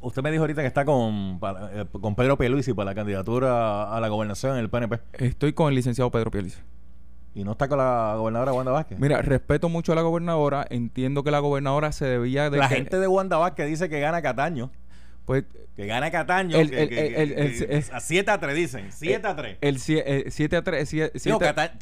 Usted 0.00 0.22
me 0.22 0.30
dijo 0.30 0.44
ahorita 0.44 0.62
que 0.62 0.68
está 0.68 0.84
con, 0.84 1.40
eh, 1.72 1.84
con 2.00 2.14
Pedro 2.14 2.38
Pierluisi 2.38 2.72
para 2.72 2.92
la 2.92 2.94
candidatura 2.94 3.94
a 3.94 4.00
la 4.00 4.08
gobernación 4.08 4.54
en 4.54 4.60
el 4.60 4.70
PNP. 4.70 5.00
Estoy 5.12 5.52
con 5.52 5.68
el 5.68 5.74
licenciado 5.74 6.10
Pedro 6.10 6.30
Pierluisi. 6.30 6.60
¿Y 7.34 7.44
no 7.44 7.52
está 7.52 7.68
con 7.68 7.78
la 7.78 8.14
gobernadora 8.16 8.52
Wanda 8.52 8.72
Vázquez? 8.72 8.98
Mira, 8.98 9.20
respeto 9.20 9.68
mucho 9.68 9.92
a 9.92 9.94
la 9.94 10.02
gobernadora. 10.02 10.66
Entiendo 10.70 11.22
que 11.22 11.30
la 11.30 11.40
gobernadora 11.40 11.92
se 11.92 12.06
debía 12.06 12.48
de... 12.48 12.58
La 12.58 12.68
gente 12.68 12.98
de 12.98 13.06
Wanda 13.06 13.36
Vázquez 13.36 13.66
dice 13.66 13.88
que 13.88 14.00
gana 14.00 14.22
Cataño. 14.22 14.70
Pues 15.24 15.44
que 15.78 15.86
gana 15.86 16.10
Cataño. 16.10 16.58
a 16.58 18.00
7 18.00 18.30
a 18.32 18.40
3 18.40 18.56
dicen. 18.56 18.88
7 18.90 19.24
a 19.28 19.36
3. 19.36 19.58
El 19.60 19.78
7 19.78 20.56
a 20.56 20.64
3. 20.64 20.96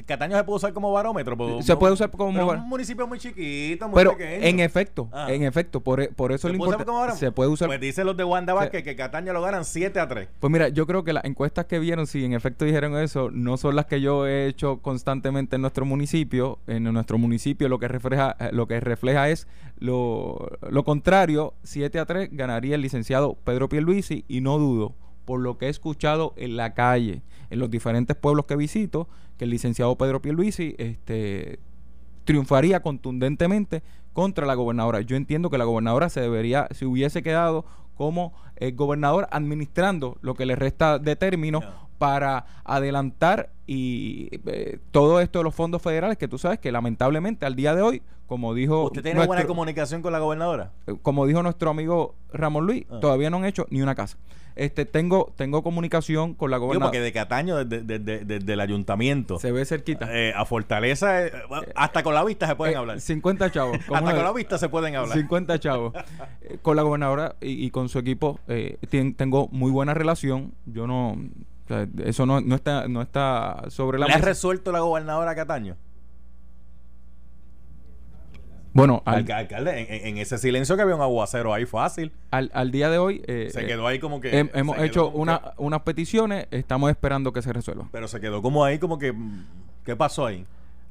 Cataño 0.04 0.37
se 0.37 0.44
puede 0.44 0.56
usar 0.56 0.74
como 0.74 0.92
barómetro. 0.92 1.62
se 1.62 1.74
puede 1.76 1.94
usar 1.94 2.11
como 2.11 2.30
barómetro. 2.30 2.56
Es 2.56 2.62
un 2.62 2.68
municipio 2.68 3.06
muy 3.06 3.18
chiquito, 3.18 3.88
muy 3.88 3.96
pero 3.96 4.12
pequeño. 4.12 4.44
En 4.44 4.61
efecto, 4.61 5.09
ah. 5.12 5.32
en 5.32 5.44
efecto. 5.44 5.80
Por, 5.80 6.14
por 6.14 6.32
eso 6.32 6.46
lo 6.48 6.54
importante. 6.54 7.16
Se 7.16 7.32
puede 7.32 7.48
usar. 7.48 7.68
Pues 7.68 7.80
dicen 7.80 8.04
los 8.04 8.18
de 8.18 8.24
Wanda 8.24 8.52
Vázquez 8.52 8.82
que 8.85 8.96
Cataño 8.96 9.32
lo 9.32 9.40
ganan 9.40 9.64
7 9.64 9.98
a 9.98 10.06
3. 10.06 10.28
Pues 10.40 10.50
mira, 10.50 10.68
yo 10.68 10.87
creo 10.87 11.02
que 11.02 11.14
las 11.14 11.24
encuestas 11.24 11.64
que 11.64 11.78
vieron, 11.78 12.06
si 12.06 12.22
en 12.22 12.35
efecto 12.35 12.66
dijeron 12.66 12.98
eso, 12.98 13.30
no 13.30 13.56
son 13.56 13.76
las 13.76 13.87
que 13.87 14.02
yo 14.02 14.26
he 14.26 14.46
hecho 14.46 14.82
constantemente 14.82 15.56
en 15.56 15.62
nuestro 15.62 15.87
municipio. 15.87 16.59
En 16.66 16.85
nuestro 16.85 17.16
municipio 17.16 17.70
lo 17.70 17.78
que 17.78 17.88
refleja, 17.88 18.37
lo 18.52 18.68
que 18.68 18.78
refleja 18.78 19.30
es 19.30 19.48
lo, 19.78 20.50
lo 20.68 20.85
contrario. 20.85 21.54
7 21.62 21.98
a 21.98 22.04
3 22.04 22.28
ganaría 22.32 22.74
el 22.74 22.82
licenciado 22.82 23.38
Pedro 23.42 23.70
Pierluisi 23.87 24.25
y 24.27 24.40
no 24.40 24.59
dudo, 24.59 24.94
por 25.25 25.40
lo 25.40 25.59
que 25.59 25.66
he 25.66 25.68
escuchado 25.68 26.35
en 26.37 26.57
la 26.57 26.75
calle, 26.75 27.22
en 27.51 27.59
los 27.61 27.70
diferentes 27.70 28.16
pueblos 28.16 28.46
que 28.46 28.57
visito, 28.57 29.09
que 29.38 29.44
el 29.44 29.51
licenciado 29.51 29.96
Pedro 29.96 30.20
Pierluisi 30.20 30.75
este, 30.79 31.61
triunfaría 32.25 32.83
contundentemente 32.83 33.83
contra 34.12 34.44
la 34.46 34.55
gobernadora. 34.55 35.01
Yo 35.03 35.16
entiendo 35.16 35.51
que 35.51 35.59
la 35.59 35.64
gobernadora 35.64 36.09
se 36.09 36.20
debería, 36.20 36.68
si 36.72 36.85
hubiese 36.85 37.22
quedado 37.22 37.64
como 37.94 38.35
el 38.57 38.75
gobernador 38.75 39.29
administrando 39.31 40.18
lo 40.20 40.35
que 40.35 40.46
le 40.46 40.57
resta 40.57 40.99
de 40.99 41.16
término, 41.16 41.61
para 41.98 42.46
adelantar 42.64 43.50
y 43.66 44.28
eh, 44.46 44.78
todo 44.92 45.20
esto 45.20 45.40
de 45.40 45.44
los 45.44 45.54
fondos 45.54 45.82
federales 45.82 46.16
que 46.16 46.28
tú 46.28 46.38
sabes 46.38 46.59
que 46.59 46.70
lamentablemente 46.70 47.46
al 47.46 47.56
día 47.56 47.74
de 47.74 47.82
hoy, 47.82 48.02
como 48.26 48.54
dijo... 48.54 48.85
¿Usted 48.85 49.02
tiene 49.02 49.26
buena 49.26 49.46
comunicación 49.46 50.02
con 50.02 50.12
la 50.12 50.20
gobernadora? 50.20 50.72
Eh, 50.87 50.94
como 51.02 51.26
dijo 51.26 51.42
nuestro 51.42 51.70
amigo 51.70 52.14
Ramón 52.32 52.66
Luis, 52.66 52.85
ah. 52.90 53.00
todavía 53.00 53.30
no 53.30 53.38
han 53.38 53.44
hecho 53.44 53.66
ni 53.70 53.82
una 53.82 53.94
casa. 53.94 54.18
Este, 54.54 54.87
tengo, 54.87 55.35
tengo 55.37 55.62
comunicación 55.62 56.32
con 56.32 56.50
la 56.50 56.56
gobernadora. 56.56 56.87
porque 56.87 57.00
de 57.00 57.12
Cataño, 57.12 57.62
desde, 57.62 57.98
desde, 57.98 58.52
el 58.52 58.61
ayuntamiento. 58.61 59.38
Se 59.38 59.52
ve 59.52 59.66
cerquita. 59.66 60.09
Eh, 60.11 60.32
a 60.35 60.46
Fortaleza, 60.46 61.24
hasta 61.74 62.02
con 62.02 62.14
la 62.14 62.24
vista 62.24 62.46
se 62.46 62.56
pueden 62.56 62.76
hablar. 62.76 62.98
50 62.98 63.50
chavos. 63.50 63.76
hasta 63.92 64.14
con 64.14 64.24
la 64.24 64.32
vista 64.32 64.56
se 64.56 64.70
pueden 64.70 64.96
hablar. 64.96 65.14
50 65.14 65.59
chavos. 65.59 65.92
con 66.62 66.74
la 66.74 66.82
gobernadora 66.82 67.37
y, 67.42 67.68
con 67.70 67.90
su 67.90 67.98
equipo 67.98 68.40
tengo 69.16 69.48
muy 69.48 69.70
buena 69.70 69.92
relación. 69.92 70.54
Yo 70.64 70.87
no 70.87 71.18
eso 72.05 72.26
no, 72.26 72.40
no, 72.40 72.55
está, 72.55 72.88
no 72.88 73.02
está 73.02 73.64
sobre 73.68 73.98
la 73.98 74.07
¿Le 74.07 74.14
ha 74.14 74.18
resuelto 74.18 74.72
la 74.72 74.81
gobernadora 74.81 75.35
Cataño? 75.35 75.76
Bueno, 78.76 79.02
al, 79.07 79.31
alcalde, 79.33 80.07
en, 80.07 80.18
ese 80.18 80.37
silencio 80.37 80.76
que 80.76 80.83
había 80.83 80.94
un 80.94 81.00
aguacero 81.00 81.55
ahí 81.55 81.64
fácil. 81.64 82.12
Al, 82.31 82.50
al 82.52 82.70
día 82.70 82.90
de 82.90 82.98
hoy. 82.98 83.22
Eh, 83.26 83.48
se 83.50 83.64
quedó 83.64 83.87
ahí 83.87 83.98
como 83.98 84.20
que. 84.20 84.50
hemos 84.52 84.79
hecho 84.81 85.09
una, 85.09 85.55
unas 85.57 85.81
peticiones, 85.81 86.46
estamos 86.50 86.90
esperando 86.90 87.33
que 87.33 87.40
se 87.40 87.55
resuelvan. 87.55 87.88
Pero 87.90 88.07
se 88.07 88.20
quedó 88.20 88.42
como 88.42 88.66
ahí, 88.66 88.79
como 88.79 88.98
que. 88.98 89.14
¿Qué 89.83 89.96
pasó 89.96 90.26
ahí? 90.26 90.44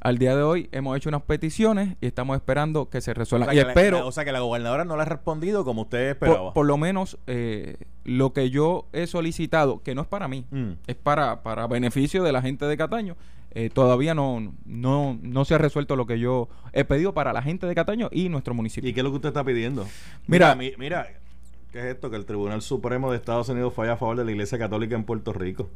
Al 0.05 0.19
día 0.19 0.35
de 0.35 0.43
hoy 0.43 0.69
hemos 0.71 0.95
hecho 0.95 1.09
unas 1.09 1.23
peticiones 1.23 1.97
y 1.99 2.05
estamos 2.05 2.35
esperando 2.35 2.91
que 2.91 3.01
se 3.01 3.11
resuelvan. 3.15 3.55
y 3.55 3.57
espero. 3.57 4.05
o 4.05 4.11
sea 4.11 4.23
que 4.23 4.31
la 4.31 4.39
gobernadora 4.39 4.85
no 4.85 4.95
le 4.97 5.01
ha 5.01 5.05
respondido 5.05 5.65
como 5.65 5.81
usted 5.81 6.11
esperaba. 6.11 6.53
Por, 6.53 6.67
lo 6.67 6.77
menos 6.77 7.17
eh, 7.25 7.77
lo 8.03 8.31
que 8.31 8.51
yo 8.51 8.85
he 8.93 9.07
solicitado, 9.07 9.81
que 9.81 9.95
no 9.95 10.03
es 10.03 10.07
para 10.07 10.27
mí, 10.27 10.45
mm. 10.51 10.73
es 10.85 10.95
para, 10.95 11.41
para 11.41 11.65
beneficio 11.65 12.21
de 12.21 12.31
la 12.31 12.43
gente 12.43 12.65
de 12.65 12.77
Cataño. 12.77 13.15
Eh, 13.55 13.71
todavía 13.73 14.13
no, 14.13 14.53
no, 14.65 15.17
no 15.23 15.43
se 15.43 15.55
ha 15.55 15.57
resuelto 15.57 15.95
lo 15.95 16.05
que 16.05 16.19
yo 16.19 16.49
he 16.71 16.83
pedido 16.83 17.15
para 17.15 17.33
la 17.33 17.41
gente 17.41 17.65
de 17.65 17.73
Cataño 17.73 18.09
y 18.11 18.29
nuestro 18.29 18.53
municipio. 18.53 18.87
¿Y 18.87 18.93
qué 18.93 18.99
es 18.99 19.03
lo 19.03 19.09
que 19.09 19.15
usted 19.15 19.29
está 19.29 19.43
pidiendo? 19.43 19.87
Mira, 20.27 20.53
mira, 20.53 20.77
mira 20.77 21.07
¿qué 21.71 21.79
es 21.79 21.85
esto? 21.85 22.11
Que 22.11 22.17
el 22.17 22.25
Tribunal 22.25 22.61
Supremo 22.61 23.09
de 23.09 23.17
Estados 23.17 23.49
Unidos 23.49 23.73
falla 23.73 23.93
a 23.93 23.97
favor 23.97 24.17
de 24.17 24.25
la 24.25 24.29
Iglesia 24.29 24.59
Católica 24.59 24.95
en 24.95 25.03
Puerto 25.03 25.33
Rico. 25.33 25.67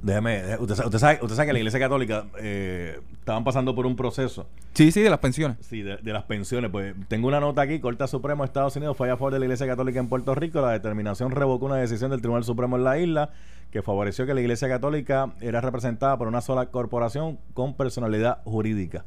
Déjeme, 0.00 0.56
usted, 0.58 0.74
sabe, 0.98 1.18
usted 1.20 1.34
sabe 1.34 1.46
que 1.46 1.52
la 1.52 1.58
Iglesia 1.58 1.80
Católica 1.80 2.26
eh, 2.38 3.00
estaban 3.18 3.42
pasando 3.42 3.74
por 3.74 3.84
un 3.84 3.96
proceso. 3.96 4.46
Sí, 4.72 4.92
sí, 4.92 5.00
de 5.00 5.10
las 5.10 5.18
pensiones. 5.18 5.56
Sí, 5.60 5.82
de, 5.82 5.98
las 6.04 6.22
pensiones. 6.24 6.70
Pues 6.70 6.94
tengo 7.08 7.26
una 7.26 7.40
nota 7.40 7.62
aquí, 7.62 7.80
Corte 7.80 8.06
Supremo 8.06 8.44
de 8.44 8.46
Estados 8.46 8.76
Unidos 8.76 8.96
fue 8.96 9.10
a 9.10 9.16
favor 9.16 9.32
de 9.32 9.40
la 9.40 9.46
Iglesia 9.46 9.66
Católica 9.66 9.98
en 9.98 10.08
Puerto 10.08 10.36
Rico. 10.36 10.60
La 10.60 10.70
determinación 10.70 11.32
revocó 11.32 11.66
una 11.66 11.76
decisión 11.76 12.12
del 12.12 12.20
Tribunal 12.20 12.44
Supremo 12.44 12.76
en 12.76 12.84
la 12.84 12.98
isla 12.98 13.30
que 13.72 13.82
favoreció 13.82 14.24
que 14.24 14.34
la 14.34 14.40
Iglesia 14.40 14.68
Católica 14.68 15.32
era 15.40 15.60
representada 15.60 16.16
por 16.16 16.28
una 16.28 16.40
sola 16.40 16.66
corporación 16.66 17.38
con 17.52 17.74
personalidad 17.74 18.38
jurídica. 18.44 19.04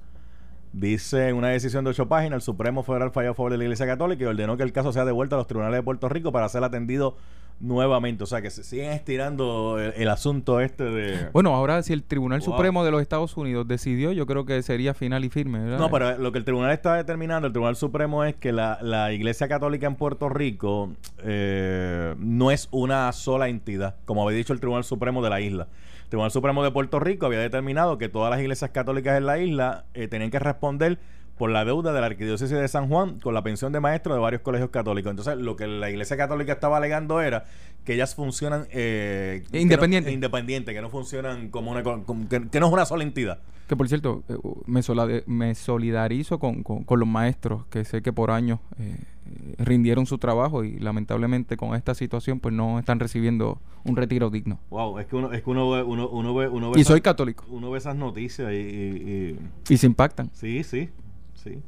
Dice 0.73 1.29
en 1.29 1.35
una 1.35 1.49
decisión 1.49 1.83
de 1.83 1.89
ocho 1.91 2.07
páginas, 2.07 2.37
el 2.37 2.41
Supremo 2.41 2.83
Federal 2.83 3.11
falló 3.11 3.31
a 3.31 3.33
favor 3.33 3.51
de 3.51 3.57
la 3.57 3.63
Iglesia 3.63 3.85
Católica 3.85 4.23
y 4.23 4.27
ordenó 4.27 4.55
que 4.57 4.63
el 4.63 4.71
caso 4.71 4.93
sea 4.93 5.03
devuelto 5.03 5.35
a 5.35 5.39
los 5.39 5.47
tribunales 5.47 5.79
de 5.79 5.83
Puerto 5.83 6.09
Rico 6.09 6.31
para 6.31 6.47
ser 6.49 6.63
atendido 6.63 7.17
nuevamente. 7.61 8.23
O 8.23 8.27
sea, 8.27 8.41
que 8.41 8.49
se 8.49 8.63
siguen 8.63 8.91
estirando 8.91 9.79
el, 9.79 10.07
asunto 10.09 10.59
este 10.59 10.83
de... 10.83 11.29
Bueno, 11.31 11.55
ahora 11.55 11.81
si 11.83 11.93
el 11.93 12.03
Tribunal 12.03 12.41
Supremo 12.41 12.83
de 12.83 12.91
los 12.91 13.01
Estados 13.01 13.37
Unidos 13.37 13.67
decidió, 13.67 14.11
yo 14.11 14.25
creo 14.25 14.45
que 14.45 14.61
sería 14.63 14.93
final 14.93 15.23
y 15.23 15.29
firme. 15.29 15.59
No, 15.59 15.89
pero 15.89 16.17
lo 16.17 16.31
que 16.31 16.39
el 16.39 16.45
Tribunal 16.45 16.71
está 16.71 16.95
determinando, 16.95 17.47
el 17.47 17.53
Tribunal 17.53 17.75
Supremo, 17.75 18.23
es 18.25 18.35
que 18.35 18.51
la, 18.51 18.79
la 18.81 19.13
Iglesia 19.13 19.47
Católica 19.47 19.87
en 19.87 19.95
Puerto 19.95 20.27
Rico 20.29 20.91
eh, 21.23 22.15
no 22.17 22.51
es 22.51 22.67
una 22.71 23.11
sola 23.11 23.47
entidad, 23.47 23.95
como 24.05 24.23
había 24.23 24.37
dicho 24.37 24.53
el 24.53 24.59
Tribunal 24.59 24.83
Supremo 24.83 25.21
de 25.21 25.29
la 25.29 25.41
isla. 25.41 25.67
El 26.03 26.09
Tribunal 26.09 26.31
Supremo 26.31 26.63
de 26.63 26.71
Puerto 26.71 26.99
Rico 26.99 27.25
había 27.25 27.39
determinado 27.39 27.97
que 27.97 28.09
todas 28.09 28.31
las 28.31 28.41
iglesias 28.41 28.71
católicas 28.71 29.17
en 29.17 29.25
la 29.25 29.37
isla 29.37 29.85
eh, 29.93 30.07
tenían 30.07 30.31
que 30.31 30.39
responder 30.39 30.99
por 31.41 31.49
la 31.49 31.65
deuda 31.65 31.91
de 31.91 31.99
la 31.99 32.05
Arquidiócesis 32.05 32.55
de 32.55 32.67
San 32.67 32.87
Juan 32.87 33.19
con 33.19 33.33
la 33.33 33.41
pensión 33.41 33.73
de 33.73 33.79
maestros 33.79 34.15
de 34.15 34.21
varios 34.21 34.43
colegios 34.43 34.69
católicos. 34.69 35.09
Entonces, 35.09 35.37
lo 35.37 35.55
que 35.55 35.65
la 35.65 35.89
Iglesia 35.89 36.15
Católica 36.15 36.53
estaba 36.53 36.77
alegando 36.77 37.19
era 37.19 37.45
que 37.83 37.95
ellas 37.95 38.13
funcionan 38.13 38.67
eh, 38.69 39.43
independiente. 39.51 40.11
independiente, 40.11 40.71
que 40.71 40.83
no 40.83 40.91
funcionan 40.91 41.49
como 41.49 41.71
una 41.71 41.81
que, 41.81 42.59
no 42.59 42.67
es 42.67 42.71
una 42.71 42.85
sola 42.85 43.01
entidad. 43.01 43.39
Que 43.67 43.75
por 43.75 43.87
cierto, 43.87 44.23
eh, 44.29 44.37
me, 44.67 44.83
me 45.25 45.55
solidarizo 45.55 46.37
con, 46.37 46.61
con, 46.61 46.99
los 46.99 47.09
maestros 47.09 47.65
que 47.71 47.85
sé 47.85 48.03
que 48.03 48.13
por 48.13 48.29
años 48.29 48.59
eh, 48.77 48.97
rindieron 49.57 50.05
su 50.05 50.19
trabajo 50.19 50.63
y 50.63 50.77
lamentablemente 50.77 51.57
con 51.57 51.73
esta 51.73 51.95
situación 51.95 52.39
pues 52.39 52.53
no 52.53 52.77
están 52.77 52.99
recibiendo 52.99 53.59
un 53.83 53.95
retiro 53.95 54.29
digno. 54.29 54.59
Wow, 54.69 54.99
es 54.99 55.07
que 55.07 55.15
uno, 55.15 55.33
es 55.33 55.41
que 55.41 55.49
uno 55.49 55.71
ve, 55.71 55.81
uno, 55.81 56.07
uno 56.07 56.35
ve, 56.35 56.47
uno 56.47 56.71
y 56.75 56.83
soy 56.83 57.01
católico. 57.01 57.45
Uno 57.49 57.71
ve 57.71 57.79
esas 57.79 57.95
noticias 57.95 58.53
y, 58.53 58.57
y, 58.57 59.39
y, 59.67 59.73
y 59.73 59.77
se 59.77 59.87
impactan. 59.87 60.29
Sí, 60.33 60.63
sí. 60.63 60.91
Sí. 61.43 61.61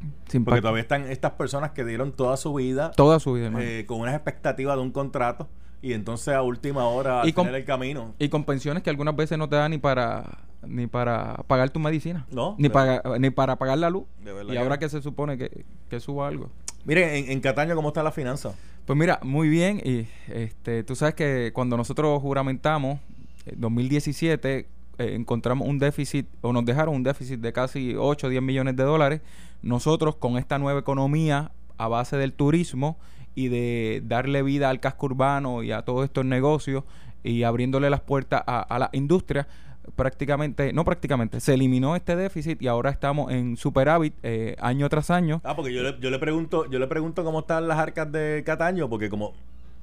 Porque 0.43 0.62
todavía 0.62 0.81
están 0.81 1.07
estas 1.07 1.31
personas 1.31 1.71
que 1.71 1.83
dieron 1.83 2.12
toda 2.12 2.38
su 2.38 2.53
vida. 2.53 2.91
Toda 2.91 3.19
su 3.19 3.33
vida, 3.33 3.51
eh, 3.59 3.86
con 3.88 3.99
unas 4.01 4.13
expectativas 4.13 4.75
de 4.75 4.81
un 4.81 4.91
contrato. 4.91 5.49
Y 5.81 5.93
entonces 5.93 6.33
a 6.33 6.41
última 6.41 6.86
hora 6.86 7.23
y 7.25 7.33
el 7.38 7.65
camino. 7.65 8.13
Y 8.17 8.29
con 8.29 8.45
pensiones 8.45 8.83
que 8.83 8.89
algunas 8.89 9.15
veces 9.15 9.38
no 9.38 9.49
te 9.49 9.57
dan 9.57 9.71
ni 9.71 9.79
para 9.79 10.39
ni 10.65 10.88
para 10.88 11.43
pagar 11.47 11.71
tu 11.71 11.79
medicina. 11.79 12.25
No. 12.31 12.55
Ni, 12.57 12.69
para, 12.69 13.01
ni 13.19 13.31
para 13.31 13.57
pagar 13.57 13.77
la 13.77 13.89
luz. 13.89 14.05
Y 14.49 14.55
ahora 14.55 14.79
que 14.79 14.88
se 14.88 15.01
supone 15.01 15.38
que, 15.38 15.65
que 15.89 15.99
suba 15.99 16.29
algo. 16.29 16.49
Mire, 16.86 17.17
en, 17.17 17.31
en, 17.31 17.41
Cataño, 17.41 17.75
¿cómo 17.75 17.89
está 17.89 18.01
la 18.01 18.12
finanza? 18.12 18.53
Pues 18.86 18.97
mira, 18.97 19.19
muy 19.23 19.49
bien. 19.49 19.81
Y 19.83 20.07
este, 20.31 20.83
tú 20.83 20.95
sabes 20.95 21.15
que 21.15 21.51
cuando 21.53 21.75
nosotros 21.75 22.21
juramentamos, 22.21 22.99
en 23.45 23.59
2017, 23.59 24.67
eh, 24.97 25.15
encontramos 25.15 25.67
un 25.67 25.79
déficit, 25.79 26.27
o 26.41 26.53
nos 26.53 26.65
dejaron 26.65 26.95
un 26.95 27.03
déficit 27.03 27.39
de 27.39 27.53
casi 27.53 27.95
8 27.97 28.27
o 28.27 28.29
10 28.29 28.41
millones 28.41 28.75
de 28.75 28.84
dólares 28.84 29.21
nosotros 29.63 30.15
con 30.15 30.38
esta 30.38 30.60
nueva 30.60 30.79
economía 30.79 31.51
a 31.77 31.88
base 31.88 32.17
del 32.17 32.34
turismo 32.34 32.99
y 33.34 33.47
de 33.47 34.03
darle 34.06 34.43
vida 34.43 34.69
al 34.69 34.79
casco 34.79 35.08
urbano 35.08 35.63
y 35.63 35.71
a 35.71 35.82
todos 35.82 36.06
estos 36.06 36.25
negocios 36.25 36.84
y 37.23 37.43
abriéndole 37.43 37.89
las 37.89 38.01
puertas 38.01 38.43
a, 38.45 38.77
la 38.77 38.89
industria, 38.91 39.47
prácticamente, 39.95 40.73
no 40.73 40.84
prácticamente, 40.84 41.39
se 41.39 41.53
eliminó 41.53 41.95
este 41.95 42.15
déficit 42.15 42.62
y 42.62 42.67
ahora 42.67 42.89
estamos 42.89 43.32
en 43.32 43.56
superávit 43.56 44.13
eh, 44.23 44.58
año 44.60 44.89
tras 44.89 45.10
año. 45.10 45.41
Ah, 45.45 45.56
porque 45.56 45.73
yo 45.73 45.82
le, 45.84 45.97
yo 45.99 46.10
le 46.10 46.19
pregunto, 46.19 46.69
yo 46.69 46.79
le 46.79 46.88
pregunto 46.88 47.23
cómo 47.23 47.39
están 47.39 47.67
las 47.67 47.79
arcas 47.79 48.12
de 48.12 48.43
Cataño, 48.45 48.89
porque 48.89 49.10
como 49.10 49.34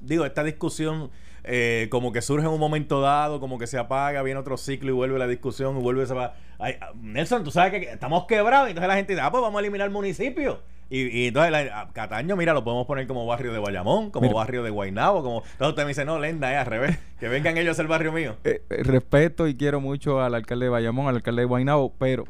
digo, 0.01 0.25
esta 0.25 0.43
discusión 0.43 1.09
eh, 1.43 1.87
como 1.89 2.11
que 2.11 2.21
surge 2.21 2.45
en 2.45 2.51
un 2.51 2.59
momento 2.59 3.01
dado, 3.01 3.39
como 3.39 3.57
que 3.57 3.67
se 3.67 3.77
apaga, 3.77 4.21
viene 4.21 4.39
otro 4.39 4.57
ciclo 4.57 4.89
y 4.89 4.93
vuelve 4.93 5.17
la 5.17 5.27
discusión 5.27 5.77
y 5.77 5.81
vuelve 5.81 6.05
va. 6.05 6.35
Ay, 6.59 6.75
Nelson, 7.01 7.43
tú 7.43 7.51
sabes 7.51 7.71
que 7.71 7.91
estamos 7.91 8.25
quebrados 8.25 8.67
y 8.67 8.71
entonces 8.71 8.87
la 8.87 8.95
gente 8.95 9.13
dice, 9.13 9.25
ah, 9.25 9.31
pues 9.31 9.41
vamos 9.41 9.57
a 9.57 9.61
eliminar 9.61 9.87
el 9.87 9.93
municipio. 9.93 10.59
Y, 10.89 11.27
entonces 11.27 11.71
Cataño, 11.93 12.35
mira, 12.35 12.53
lo 12.53 12.65
podemos 12.65 12.85
poner 12.85 13.07
como 13.07 13.25
barrio 13.25 13.53
de 13.53 13.59
Bayamón, 13.59 14.11
como 14.11 14.33
barrio 14.33 14.61
de 14.61 14.71
Guaynabo, 14.71 15.23
como... 15.23 15.37
Entonces 15.37 15.69
usted 15.69 15.83
me 15.83 15.87
dice, 15.89 16.03
no, 16.03 16.19
Lenda, 16.19 16.51
es 16.51 16.59
al 16.59 16.65
revés, 16.65 16.99
que 17.17 17.29
vengan 17.29 17.57
ellos 17.57 17.79
al 17.79 17.87
barrio 17.87 18.11
mío. 18.11 18.35
Eh, 18.43 18.61
eh, 18.69 18.83
respeto 18.83 19.47
y 19.47 19.55
quiero 19.55 19.79
mucho 19.79 20.21
al 20.21 20.35
alcalde 20.35 20.65
de 20.65 20.69
Bayamón, 20.69 21.07
al 21.07 21.15
alcalde 21.15 21.43
de 21.43 21.45
Guaynabo, 21.45 21.93
pero 21.97 22.25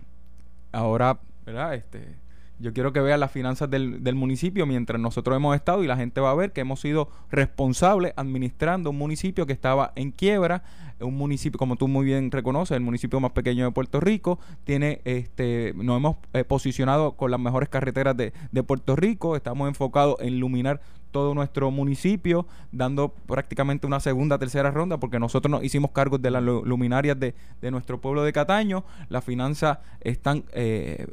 ahora, 0.72 1.20
¿verdad? 1.44 1.74
Este 1.74 2.21
yo 2.62 2.74
quiero 2.74 2.94
que 2.94 3.00
vean 3.02 3.20
las 3.20 3.32
finanzas 3.32 3.70
del, 3.70 4.04
del, 4.04 4.16
municipio 4.16 4.66
mientras 4.66 5.00
nosotros 5.00 5.36
hemos 5.36 5.56
estado 5.56 5.84
y 5.84 5.88
la 5.88 5.98
gente 5.98 6.22
va 6.22 6.32
a 6.32 6.36
ver 6.36 6.52
que 6.54 6.62
hemos 6.62 6.80
sido 6.80 7.10
responsables 7.30 8.14
administrando 8.16 8.92
un 8.92 8.98
municipio 8.98 9.46
que 9.46 9.54
estaba 9.54 9.92
en 9.96 10.12
quiebra, 10.12 10.64
un 11.00 11.16
municipio, 11.16 11.58
como 11.58 11.76
tú 11.76 11.88
muy 11.88 12.06
bien 12.06 12.32
reconoces, 12.32 12.78
el 12.78 12.84
municipio 12.84 13.20
más 13.20 13.32
pequeño 13.32 13.66
de 13.66 13.72
Puerto 13.72 14.00
Rico, 14.00 14.40
tiene, 14.64 15.02
este, 15.06 15.74
nos 15.76 15.98
hemos 15.98 16.18
eh, 16.34 16.44
posicionado 16.44 17.14
con 17.14 17.32
las 17.32 17.40
mejores 17.40 17.70
carreteras 17.70 18.16
de, 18.16 18.34
de 18.52 18.64
Puerto 18.64 18.96
Rico, 18.96 19.36
estamos 19.36 19.68
enfocados 19.68 20.18
en 20.20 20.36
iluminar 20.36 20.82
todo 21.12 21.36
nuestro 21.36 21.70
municipio, 21.72 22.48
dando 22.72 23.10
prácticamente 23.10 23.86
una 23.86 24.00
segunda, 24.00 24.38
tercera 24.40 24.72
ronda, 24.72 25.00
porque 25.00 25.20
nosotros 25.20 25.52
nos 25.52 25.64
hicimos 25.64 25.92
cargos 25.92 26.22
de 26.22 26.32
las 26.32 26.42
luminarias 26.42 27.20
de, 27.20 27.34
nuestro 27.72 28.02
pueblo 28.02 28.24
de 28.24 28.34
Cataño, 28.34 28.84
las 29.10 29.24
finanzas 29.24 29.80
están 30.02 30.44
eh, 30.54 31.08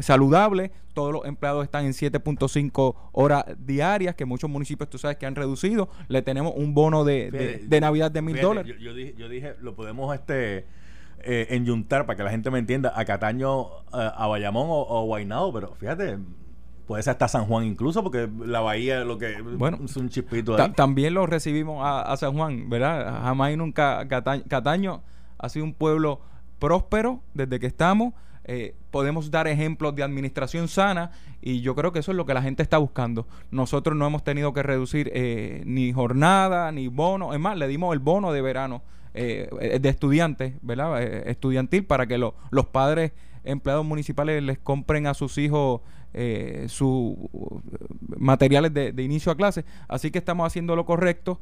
saludables, 0.00 0.70
todos 0.94 1.12
los 1.12 1.24
empleados 1.24 1.64
están 1.64 1.86
en 1.86 1.92
7.5 1.92 2.94
horas 3.12 3.44
diarias, 3.58 4.14
que 4.14 4.24
muchos 4.24 4.50
municipios 4.50 4.90
tú 4.90 4.98
sabes 4.98 5.16
que 5.16 5.26
han 5.26 5.34
reducido, 5.34 5.88
le 6.08 6.22
tenemos 6.22 6.52
un 6.56 6.74
bono 6.74 7.04
de, 7.04 7.30
de, 7.66 7.80
Navidad 7.80 8.10
de 8.10 8.22
mil 8.22 8.40
dólares. 8.40 8.74
Yo, 8.78 8.94
dije, 8.94 9.54
lo 9.60 9.74
podemos 9.74 10.14
este 10.14 10.66
eh, 11.24 11.46
enyuntar 11.50 12.06
para 12.06 12.16
que 12.16 12.22
la 12.22 12.30
gente 12.30 12.50
me 12.50 12.58
entienda, 12.58 12.92
a 12.94 13.04
Cataño, 13.04 13.66
eh, 13.94 14.10
a 14.14 14.26
Bayamón 14.26 14.66
o, 14.68 14.82
o 14.82 15.52
pero 15.52 15.74
fíjate, 15.74 16.18
Puede 16.86 17.02
ser 17.02 17.12
hasta 17.12 17.28
San 17.28 17.46
Juan 17.46 17.64
incluso, 17.64 18.02
porque 18.02 18.28
la 18.44 18.60
bahía 18.60 19.04
lo 19.04 19.18
que 19.18 19.40
bueno, 19.40 19.78
es 19.84 19.96
un 19.96 20.08
chispito 20.08 20.56
ahí. 20.56 20.72
También 20.72 21.14
lo 21.14 21.26
recibimos 21.26 21.82
a, 21.84 22.16
San 22.16 22.34
Juan, 22.34 22.68
¿verdad? 22.68 23.22
Jamás 23.22 23.52
y 23.52 23.56
nunca 23.56 24.06
Cataño, 24.08 25.02
ha 25.38 25.48
sido 25.48 25.64
un 25.64 25.74
pueblo 25.74 26.20
próspero 26.58 27.20
desde 27.34 27.60
que 27.60 27.66
estamos. 27.66 28.14
eh, 28.44 28.74
podemos 28.90 29.30
dar 29.30 29.46
ejemplos 29.46 29.94
de 29.94 30.02
administración 30.02 30.66
sana 30.66 31.12
y 31.40 31.60
yo 31.60 31.74
creo 31.76 31.92
que 31.92 32.00
eso 32.00 32.10
es 32.10 32.16
lo 32.16 32.26
que 32.26 32.34
la 32.34 32.42
gente 32.42 32.62
está 32.62 32.78
buscando. 32.78 33.26
Nosotros 33.50 33.96
no 33.96 34.06
hemos 34.06 34.24
tenido 34.24 34.52
que 34.52 34.62
reducir 34.62 35.10
eh, 35.14 35.62
ni 35.64 35.92
jornada, 35.92 36.72
ni 36.72 36.88
bono, 36.88 37.32
es 37.32 37.40
más, 37.40 37.56
le 37.56 37.68
dimos 37.68 37.92
el 37.92 38.00
bono 38.00 38.32
de 38.32 38.42
verano 38.42 38.82
eh, 39.14 39.78
de 39.80 39.88
estudiantes, 39.88 40.54
¿verdad? 40.62 41.00
estudiantil 41.02 41.84
para 41.84 42.06
que 42.06 42.18
los 42.18 42.66
padres 42.72 43.12
empleados 43.44 43.84
municipales 43.84 44.42
les 44.42 44.58
compren 44.58 45.06
a 45.06 45.14
sus 45.14 45.38
hijos 45.38 45.80
sus 46.68 47.16
materiales 48.18 48.72
de, 48.72 48.92
de, 48.92 49.02
inicio 49.02 49.32
a 49.32 49.36
clase. 49.36 49.64
Así 49.88 50.10
que 50.10 50.18
estamos 50.18 50.46
haciendo 50.46 50.76
lo 50.76 50.84
correcto 50.84 51.40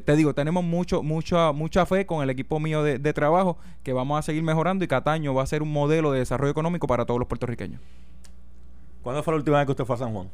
te, 0.00 0.16
digo, 0.16 0.34
tenemos 0.34 0.64
mucho, 0.64 1.02
mucha, 1.02 1.52
mucha 1.52 1.86
fe 1.86 2.06
con 2.06 2.22
el 2.22 2.30
equipo 2.30 2.58
mío 2.58 2.82
de, 2.82 3.12
trabajo 3.12 3.56
que 3.84 3.92
vamos 3.92 4.18
a 4.18 4.22
seguir 4.22 4.42
mejorando 4.42 4.84
y 4.84 4.88
Cataño 4.88 5.32
va 5.32 5.42
a 5.42 5.46
ser 5.46 5.62
un 5.62 5.72
modelo 5.72 6.10
de 6.12 6.18
desarrollo 6.18 6.50
económico 6.50 6.86
para 6.86 7.06
todos 7.06 7.20
los 7.20 7.28
puertorriqueños. 7.28 7.80
¿Cuándo 9.02 9.22
fue 9.22 9.34
la 9.34 9.38
última 9.38 9.58
vez 9.58 9.66
que 9.66 9.72
usted 9.72 9.84
fue 9.84 9.94
a 9.94 9.98
San 9.98 10.12
Juan? 10.12 10.28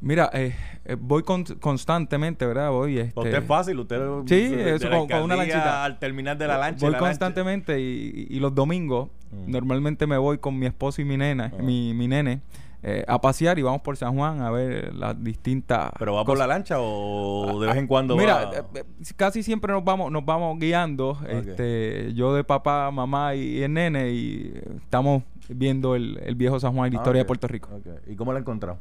Mira, 0.00 0.30
eh, 0.32 0.54
eh 0.84 0.96
voy 0.98 1.22
constantemente, 1.22 2.46
¿verdad? 2.46 2.70
Voy. 2.70 2.98
Este, 2.98 3.18
usted 3.18 3.34
es 3.34 3.44
fácil, 3.44 3.78
usted. 3.80 4.00
Sí, 4.26 4.54
eso 4.54 4.88
con, 4.88 5.22
una 5.22 5.36
lanchita. 5.36 5.84
Al 5.84 5.98
terminar 5.98 6.38
de 6.38 6.46
la 6.46 6.58
lancha. 6.58 6.86
Voy 6.86 6.96
constantemente 6.96 7.80
Y, 7.80 8.38
los 8.40 8.54
domingos, 8.54 9.10
mm. 9.30 9.50
normalmente 9.50 10.06
me 10.06 10.16
voy 10.16 10.38
con 10.38 10.58
mi 10.58 10.66
esposo 10.66 11.02
y 11.02 11.04
mi 11.04 11.16
nena, 11.16 11.52
ah. 11.52 11.62
mi, 11.62 11.94
mi 11.94 12.08
nene. 12.08 12.40
Eh, 12.82 13.04
a 13.06 13.20
pasear 13.20 13.58
y 13.58 13.62
vamos 13.62 13.82
por 13.82 13.98
San 13.98 14.16
Juan 14.16 14.40
a 14.40 14.50
ver 14.50 14.94
las 14.94 15.22
distintas. 15.22 15.92
¿Pero 15.98 16.14
va 16.14 16.24
por 16.24 16.38
la 16.38 16.46
lancha 16.46 16.76
o 16.78 17.60
de 17.60 17.66
vez 17.66 17.76
en 17.76 17.86
cuando? 17.86 18.16
Mira, 18.16 18.50
eh, 18.54 18.62
eh, 18.74 18.84
casi 19.16 19.42
siempre 19.42 19.70
nos 19.70 19.84
vamos, 19.84 20.10
nos 20.10 20.24
vamos 20.24 20.58
guiando. 20.58 21.18
Este, 21.28 22.14
yo 22.14 22.32
de 22.32 22.42
papá, 22.42 22.90
mamá 22.90 23.34
y, 23.34 23.62
el 23.62 23.74
nene 23.74 24.10
y 24.12 24.58
estamos 24.82 25.24
viendo 25.50 25.94
el, 25.94 26.34
viejo 26.36 26.58
San 26.58 26.72
Juan 26.74 26.88
y 26.88 26.92
la 26.92 27.00
ah, 27.00 27.02
historia 27.02 27.18
de 27.20 27.26
Puerto 27.26 27.46
Rico. 27.48 27.68
¿Y 28.06 28.16
cómo 28.16 28.32
lo 28.32 28.38
ha 28.38 28.40
encontrado? 28.40 28.78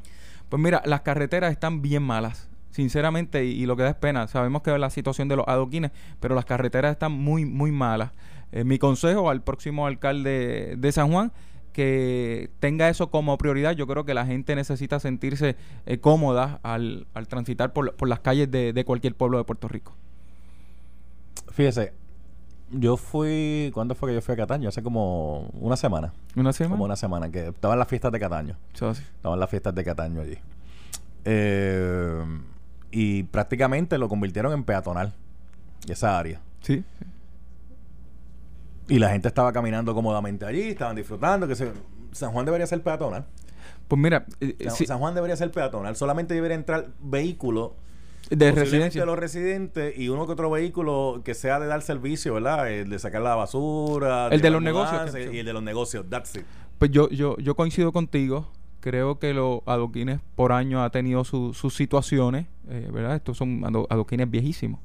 Pues 0.50 0.62
mira, 0.62 0.82
las 0.86 1.02
carreteras 1.02 1.52
están 1.52 1.82
bien 1.82 2.04
malas 2.04 2.50
sinceramente, 2.72 3.44
y, 3.46 3.66
lo 3.66 3.76
que 3.76 3.84
da 3.84 3.90
es 3.90 3.96
pena, 3.96 4.28
sabemos 4.28 4.62
que 4.62 4.72
es 4.72 4.80
la 4.80 4.90
situación 4.90 5.28
de 5.28 5.36
los 5.36 5.48
adoquines, 5.48 5.92
pero 6.20 6.36
las 6.36 6.46
carreteras 6.46 6.92
están 6.92 7.12
muy, 7.12 7.44
muy 7.44 7.72
malas. 7.72 8.12
mi 8.52 8.78
consejo 8.78 9.30
al 9.30 9.42
próximo 9.42 9.86
alcalde 9.86 10.76
de 10.78 10.92
San 10.92 11.12
Juan 11.12 11.32
que 11.74 12.50
tenga 12.60 12.90
eso 12.90 13.10
como 13.10 13.38
prioridad. 13.38 13.74
Yo 13.74 13.88
creo 13.88 14.06
que 14.06 14.14
la 14.14 14.26
gente 14.26 14.56
necesita 14.56 15.00
sentirse 15.00 15.56
eh, 15.86 16.00
cómoda 16.00 16.60
al, 16.64 17.08
transitar 17.28 17.74
por, 17.74 18.08
las 18.08 18.20
calles 18.20 18.50
de, 18.52 18.84
cualquier 18.86 19.16
pueblo 19.16 19.38
de 19.38 19.44
Puerto 19.44 19.68
Rico. 19.68 19.96
Fíjese, 21.52 21.94
yo 22.72 22.98
fui, 22.98 23.72
¿cuándo 23.74 23.96
fue 23.96 24.10
que 24.10 24.16
yo 24.16 24.22
fui 24.22 24.34
a 24.34 24.38
Cataño? 24.38 24.70
Hace 24.70 24.84
como 24.84 25.50
una 25.60 25.76
semana. 25.76 26.14
¿Una 26.36 26.54
semana? 26.54 26.76
Como 26.76 26.86
una 26.86 26.96
semana, 26.96 27.32
que 27.32 27.48
estaba 27.48 27.74
en 27.74 27.80
las 27.80 27.88
fiestas 27.88 28.12
de 28.12 28.20
Cataño. 28.20 28.56
Estaba 28.74 29.34
en 29.34 29.40
las 29.40 29.50
fiestas 29.50 29.74
de 29.74 29.84
Cataño 29.84 30.22
allí. 30.22 30.38
Eh, 31.26 32.24
y 32.92 33.24
prácticamente 33.24 33.98
lo 33.98 34.08
convirtieron 34.10 34.54
en 34.54 34.64
peatonal, 34.64 35.14
esa 35.88 36.18
área. 36.18 36.42
Sí. 36.62 36.84
Y 38.88 39.00
la 39.00 39.10
gente 39.10 39.28
estaba 39.28 39.54
caminando 39.54 39.94
cómodamente 39.94 40.46
allí, 40.46 40.62
estaban 40.62 40.96
disfrutando, 40.96 41.48
que 41.48 41.56
se, 41.56 41.72
San 42.12 42.32
Juan 42.32 42.46
debería 42.46 42.68
ser 42.68 42.82
peatonal. 42.82 43.26
Pues 43.88 44.00
mira, 44.00 44.26
eh, 44.40 44.56
eh, 44.60 44.70
San, 44.70 45.00
Juan 45.00 45.16
debería 45.16 45.36
ser 45.36 45.52
peatonal, 45.52 45.96
solamente 45.96 46.34
debería 46.34 46.56
entrar 46.56 46.90
vehículos 47.00 47.72
de 48.30 48.52
residencia. 48.52 49.02
de 49.02 49.06
los 49.06 49.18
residentes 49.18 49.98
y 49.98 50.10
uno 50.10 50.26
que 50.26 50.34
otro 50.34 50.50
vehículo 50.50 51.22
que 51.24 51.34
sea 51.34 51.60
de 51.60 51.68
dar 51.68 51.82
servicio, 51.82 52.36
¿verdad? 52.36 52.72
El 52.72 52.90
de 52.90 53.00
sacar 53.00 53.22
la 53.22 53.36
basura. 53.36 54.28
El 54.28 54.42
de, 54.42 54.50
los 54.50 54.62
negocios. 54.62 55.16
Y 55.32 55.40
el 55.40 55.46
de 55.46 55.54
los 55.54 55.64
negocios, 55.64 56.06
that's 56.10 56.36
it. 56.36 56.44
Pues 56.78 56.92
yo, 56.92 57.10
yo, 57.10 57.38
yo 57.38 57.56
coincido 57.56 57.92
contigo. 57.92 58.52
Creo 58.80 59.20
que 59.20 59.34
los 59.34 59.60
adoquines 59.66 60.22
por 60.36 60.54
año 60.54 60.82
ha 60.82 60.90
tenido 60.90 61.26
sus 61.26 61.74
situaciones, 61.74 62.48
eh, 62.70 62.90
¿verdad? 62.94 63.16
Estos 63.16 63.38
son 63.38 63.62
adoquines 63.66 64.32
viejísimos. 64.32 64.80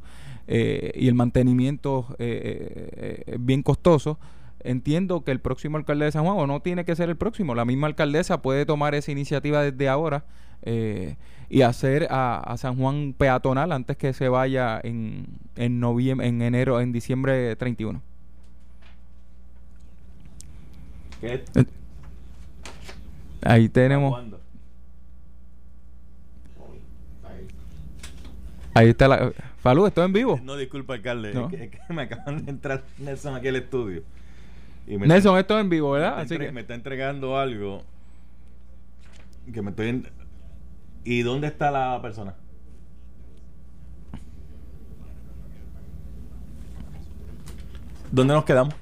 Eh, 0.46 0.92
y 0.94 1.08
el 1.08 1.14
mantenimiento 1.14 2.14
eh, 2.18 3.22
eh, 3.26 3.36
bien 3.40 3.62
costoso, 3.62 4.18
entiendo 4.60 5.24
que 5.24 5.30
el 5.30 5.40
próximo 5.40 5.78
alcalde 5.78 6.04
de 6.04 6.12
San 6.12 6.24
Juan, 6.24 6.36
o 6.38 6.46
no 6.46 6.60
tiene 6.60 6.84
que 6.84 6.94
ser 6.96 7.08
el 7.08 7.16
próximo, 7.16 7.54
la 7.54 7.64
misma 7.64 7.86
alcaldesa 7.86 8.42
puede 8.42 8.66
tomar 8.66 8.94
esa 8.94 9.10
iniciativa 9.10 9.62
desde 9.62 9.88
ahora 9.88 10.26
y 10.64 11.62
hacer 11.62 12.08
a, 12.10 12.54
San 12.58 12.76
Juan 12.76 13.14
peatonal 13.16 13.72
antes 13.72 13.96
que 13.96 14.12
se 14.12 14.28
vaya 14.28 14.80
en, 14.82 15.26
en 15.56 15.80
noviembre, 15.80 16.26
en 16.26 16.42
enero, 16.42 16.80
en 16.80 16.92
diciembre 16.92 17.54
31. 17.56 18.00
Ahí 23.42 23.68
tenemos. 23.68 24.22
Ahí 28.74 28.88
está 28.88 29.08
la. 29.08 29.32
Falú, 29.60 29.86
¿estoy 29.86 30.04
en 30.04 30.12
vivo? 30.12 30.40
No, 30.42 30.56
disculpa, 30.56 30.94
alcalde. 30.94 31.30
Es, 31.30 31.70
que, 31.70 31.80
me 31.88 32.02
acaban 32.02 32.44
de 32.44 32.50
entrar 32.50 32.84
Nelson 32.98 33.34
aquí 33.34 33.48
al 33.48 33.56
estudio. 33.56 34.02
Nelson, 34.86 35.38
esto 35.38 35.56
es 35.56 35.64
en 35.64 35.70
vivo, 35.70 35.92
¿verdad? 35.92 36.16
Me 36.16 36.22
Así 36.22 36.36
que... 36.36 36.52
me 36.52 36.60
está 36.60 36.74
entregando 36.74 37.38
algo 37.38 37.82
que 39.50 39.62
me 39.62 39.70
estoy... 39.70 40.04
¿Y 41.04 41.22
dónde 41.22 41.48
está 41.48 41.70
la 41.70 42.00
persona? 42.00 42.34
¿Dónde 48.10 48.32
nos 48.32 48.44
quedamos? 48.44 48.74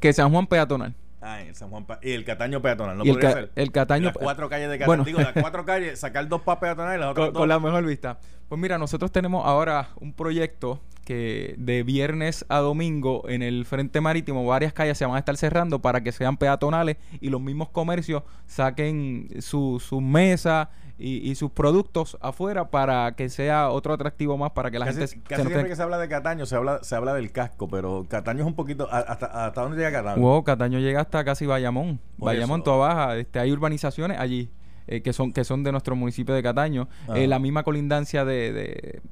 Que 0.00 0.12
San 0.12 0.30
Juan 0.30 0.46
Peatonal. 0.46 0.94
Ah, 1.20 1.40
en 1.40 1.54
San 1.54 1.70
Juan 1.70 1.86
y 2.02 2.12
el 2.12 2.24
Cataño 2.24 2.62
peatonal, 2.62 2.96
¿no 2.96 3.04
y 3.04 3.08
podría 3.10 3.30
el, 3.30 3.34
ser? 3.34 3.52
El 3.56 3.72
Cataño... 3.72 4.06
Las 4.06 4.16
cuatro 4.16 4.48
calles 4.48 4.70
de 4.70 4.78
Cataño. 4.78 4.86
Bueno. 4.86 5.04
Digo, 5.04 5.20
las 5.20 5.32
cuatro 5.40 5.64
calles, 5.64 5.98
sacar 5.98 6.28
dos 6.28 6.42
para 6.42 6.60
peatonales 6.60 6.98
y 6.98 7.00
las 7.00 7.10
otras 7.10 7.26
con, 7.26 7.34
dos... 7.34 7.40
Con 7.40 7.48
la 7.48 7.58
mejor 7.58 7.84
vista. 7.84 8.18
Pues 8.48 8.60
mira, 8.60 8.78
nosotros 8.78 9.10
tenemos 9.10 9.44
ahora 9.44 9.90
un 10.00 10.12
proyecto 10.12 10.80
que 11.08 11.54
de 11.56 11.84
viernes 11.84 12.44
a 12.50 12.58
domingo 12.58 13.26
en 13.30 13.40
el 13.40 13.64
frente 13.64 14.02
marítimo 14.02 14.44
varias 14.44 14.74
calles 14.74 14.98
se 14.98 15.06
van 15.06 15.16
a 15.16 15.18
estar 15.20 15.34
cerrando 15.38 15.78
para 15.80 16.02
que 16.02 16.12
sean 16.12 16.36
peatonales 16.36 16.98
y 17.22 17.30
los 17.30 17.40
mismos 17.40 17.70
comercios 17.70 18.24
saquen 18.44 19.30
sus 19.40 19.82
su 19.82 20.02
mesas 20.02 20.68
y, 20.98 21.34
sus 21.36 21.50
productos 21.50 22.18
afuera 22.20 22.68
para 22.70 23.12
que 23.12 23.30
sea 23.30 23.70
otro 23.70 23.94
atractivo 23.94 24.36
más 24.36 24.50
para 24.50 24.70
que 24.70 24.78
la 24.78 24.84
gente 24.84 25.06
casi 25.26 25.46
siempre 25.46 25.66
que 25.66 25.76
se 25.76 25.82
habla 25.82 25.96
de 25.96 26.08
Cataño 26.08 26.44
se 26.44 26.56
habla 26.56 26.82
se 26.82 26.94
habla 26.94 27.14
del 27.14 27.32
casco 27.32 27.68
pero 27.68 28.04
Cataño 28.06 28.40
es 28.40 28.46
un 28.46 28.54
poquito 28.54 28.86
hasta 28.92 29.46
hasta 29.46 29.62
dónde 29.62 29.78
llega 29.78 29.90
Cataño 29.90 30.20
wow, 30.20 30.44
Cataño 30.44 30.78
llega 30.78 31.00
hasta 31.00 31.24
casi 31.24 31.46
Bayamón 31.46 32.00
Bayamón 32.18 32.62
toda 32.62 32.76
baja 32.76 33.16
este 33.16 33.38
hay 33.38 33.50
urbanizaciones 33.50 34.18
allí 34.18 34.50
eh, 34.86 35.00
que 35.00 35.14
son 35.14 35.32
que 35.32 35.44
son 35.44 35.64
de 35.64 35.72
nuestro 35.72 35.94
municipio 35.96 36.34
de 36.34 36.42
Cataño. 36.42 36.88
Eh, 37.14 37.26
la 37.26 37.38
misma 37.38 37.62
colindancia 37.62 38.24
de, 38.24 39.02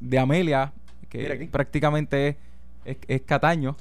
de, 0.00 0.18
Amelia, 0.18 0.72
que 1.10 1.48
prácticamente 1.50 2.38
es, 2.84 2.96
es, 3.06 3.22
Cataño. 3.22 3.76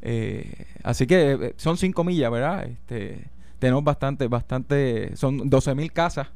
Eh, 0.00 0.66
así 0.84 1.06
que 1.06 1.54
son 1.56 1.76
cinco 1.76 2.04
millas, 2.04 2.30
¿verdad? 2.30 2.66
Este, 2.66 3.24
tenemos 3.58 3.82
bastante, 3.82 4.28
bastante, 4.28 5.16
son 5.16 5.50
12 5.50 5.74
mil 5.74 5.92
casas 5.92 6.28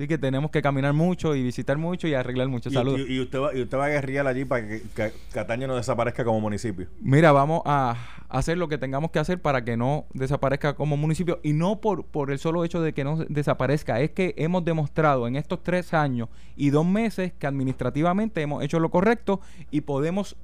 Así 0.00 0.08
que 0.08 0.16
tenemos 0.16 0.50
que 0.50 0.62
caminar 0.62 0.94
mucho 0.94 1.34
y 1.36 1.42
visitar 1.42 1.76
mucho 1.76 2.08
y 2.08 2.14
arreglar 2.14 2.48
mucho. 2.48 2.70
Saludos. 2.70 3.02
Y, 3.06 3.20
usted 3.20 3.38
va, 3.38 3.54
y 3.54 3.60
usted 3.60 3.76
va 3.76 3.84
a 3.84 3.88
guerrillar 3.90 4.26
allí 4.26 4.46
para 4.46 4.66
que, 4.66 4.82
Cataño 5.30 5.66
no 5.66 5.76
desaparezca 5.76 6.24
como 6.24 6.40
municipio. 6.40 6.86
Mira, 7.02 7.32
vamos 7.32 7.60
a 7.66 7.96
hacer 8.30 8.56
lo 8.56 8.66
que 8.66 8.78
tengamos 8.78 9.10
que 9.10 9.18
hacer 9.18 9.42
para 9.42 9.62
que 9.62 9.76
no 9.76 10.06
desaparezca 10.14 10.74
como 10.74 10.96
municipio. 10.96 11.38
Y 11.42 11.52
no 11.52 11.82
por, 11.82 12.06
por 12.06 12.30
el 12.30 12.38
solo 12.38 12.64
hecho 12.64 12.80
de 12.80 12.94
que 12.94 13.04
no 13.04 13.18
desaparezca. 13.28 14.00
Es 14.00 14.12
que 14.12 14.32
hemos 14.38 14.64
demostrado 14.64 15.28
en 15.28 15.36
estos 15.36 15.62
tres 15.62 15.92
años 15.92 16.30
y 16.56 16.70
dos 16.70 16.86
meses 16.86 17.34
que 17.38 17.46
administrativamente 17.46 18.40
hemos 18.40 18.64
hecho 18.64 18.80
lo 18.80 18.90
correcto 18.90 19.42
y 19.70 19.82
podemos 19.82 20.34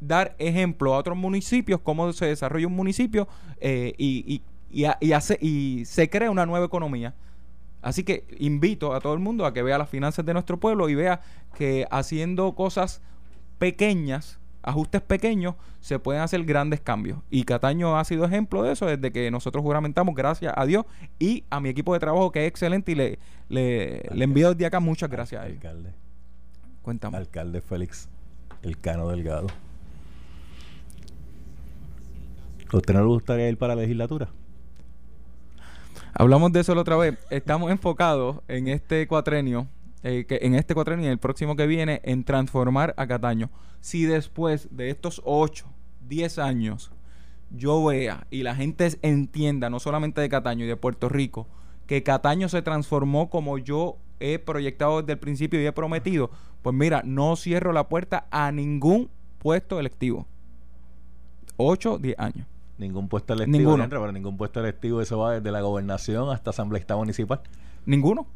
dar 0.00 0.34
ejemplo 0.38 0.94
a 0.94 0.96
otros 0.96 1.18
municipios, 1.18 1.78
cómo 1.82 2.10
se 2.14 2.24
desarrolla 2.24 2.68
un 2.68 2.74
municipio 2.74 3.28
eh, 3.60 3.92
y, 3.98 4.42
y, 4.72 4.86
y, 4.98 5.12
hace, 5.12 5.36
y 5.42 5.84
se 5.84 6.08
crea 6.08 6.30
una 6.30 6.46
nueva 6.46 6.64
economía. 6.64 7.14
Así 7.84 8.02
que 8.02 8.24
invito 8.38 8.94
a 8.94 9.00
todo 9.00 9.12
el 9.12 9.20
mundo 9.20 9.44
a 9.44 9.52
que 9.52 9.62
vea 9.62 9.76
las 9.76 9.90
finanzas 9.90 10.24
de 10.24 10.32
nuestro 10.32 10.58
pueblo 10.58 10.88
y 10.88 10.94
vea 10.94 11.20
que 11.54 11.86
haciendo 11.90 12.54
cosas 12.54 13.02
pequeñas, 13.58 14.38
ajustes 14.62 15.02
pequeños, 15.02 15.54
se 15.80 15.98
pueden 15.98 16.22
hacer 16.22 16.42
grandes 16.44 16.80
cambios. 16.80 17.18
Y 17.28 17.44
Cataño 17.44 17.98
ha 17.98 18.04
sido 18.06 18.24
ejemplo 18.24 18.62
de 18.62 18.72
eso 18.72 18.86
desde 18.86 19.12
que 19.12 19.30
nosotros 19.30 19.62
juramentamos, 19.62 20.14
gracias 20.14 20.54
a 20.56 20.64
Dios 20.64 20.86
y 21.18 21.44
a 21.50 21.60
mi 21.60 21.68
equipo 21.68 21.92
de 21.92 22.00
trabajo 22.00 22.32
que 22.32 22.46
es 22.46 22.48
excelente 22.48 22.92
y 22.92 22.94
le, 22.94 23.18
le, 23.50 24.24
envío 24.24 24.54
desde 24.54 24.64
acá 24.64 24.80
muchas 24.80 25.10
gracias 25.10 25.42
a 25.42 25.44
Alcalde. 25.44 25.92
Cuéntame. 26.80 27.18
Alcalde 27.18 27.60
Félix 27.60 28.08
El 28.62 28.80
Cano 28.80 29.08
Delgado. 29.08 29.48
¿A 32.72 32.76
usted 32.78 32.94
no 32.94 33.00
le 33.00 33.06
gustaría 33.08 33.46
ir 33.50 33.58
para 33.58 33.74
la 33.74 33.82
legislatura? 33.82 34.30
Hablamos 36.16 36.52
de 36.52 36.60
eso 36.60 36.76
la 36.76 36.82
otra 36.82 36.96
vez. 36.96 37.18
Estamos 37.30 37.72
enfocados 37.72 38.36
en 38.46 38.68
este 38.68 39.08
cuatrenio, 39.08 39.66
eh, 40.04 40.24
en 40.28 40.54
este 40.54 40.72
cuatrenio 40.72 41.06
y 41.06 41.08
el 41.08 41.18
próximo 41.18 41.56
que 41.56 41.66
viene, 41.66 42.00
en 42.04 42.22
transformar 42.22 42.94
a 42.96 43.08
Cataño. 43.08 43.50
Si 43.80 44.04
después 44.04 44.68
de 44.70 44.90
estos 44.90 45.20
8, 45.24 45.66
10 46.06 46.38
años 46.38 46.92
yo 47.50 47.84
vea 47.84 48.28
y 48.30 48.44
la 48.44 48.54
gente 48.54 48.88
entienda, 49.02 49.70
no 49.70 49.80
solamente 49.80 50.20
de 50.20 50.28
Cataño 50.28 50.64
y 50.64 50.68
de 50.68 50.76
Puerto 50.76 51.08
Rico, 51.08 51.48
que 51.88 52.04
Cataño 52.04 52.48
se 52.48 52.62
transformó 52.62 53.28
como 53.28 53.58
yo 53.58 53.96
he 54.20 54.38
proyectado 54.38 55.00
desde 55.00 55.14
el 55.14 55.18
principio 55.18 55.60
y 55.60 55.66
he 55.66 55.72
prometido, 55.72 56.30
pues 56.62 56.76
mira, 56.76 57.02
no 57.04 57.34
cierro 57.34 57.72
la 57.72 57.88
puerta 57.88 58.28
a 58.30 58.52
ningún 58.52 59.10
puesto 59.40 59.80
electivo. 59.80 60.28
8, 61.56 61.98
10 61.98 62.18
años. 62.20 62.46
Ningún 62.78 63.08
puesto 63.08 63.34
electivo, 63.34 63.58
Ninguno. 63.58 63.88
pero 63.88 64.10
ningún 64.12 64.36
puesto 64.36 64.60
electivo, 64.60 65.00
eso 65.00 65.18
va 65.18 65.34
desde 65.34 65.50
la 65.52 65.60
gobernación 65.60 66.30
hasta 66.30 66.50
asambleísta 66.50 66.96
municipal. 66.96 67.40
Ninguno. 67.86 68.26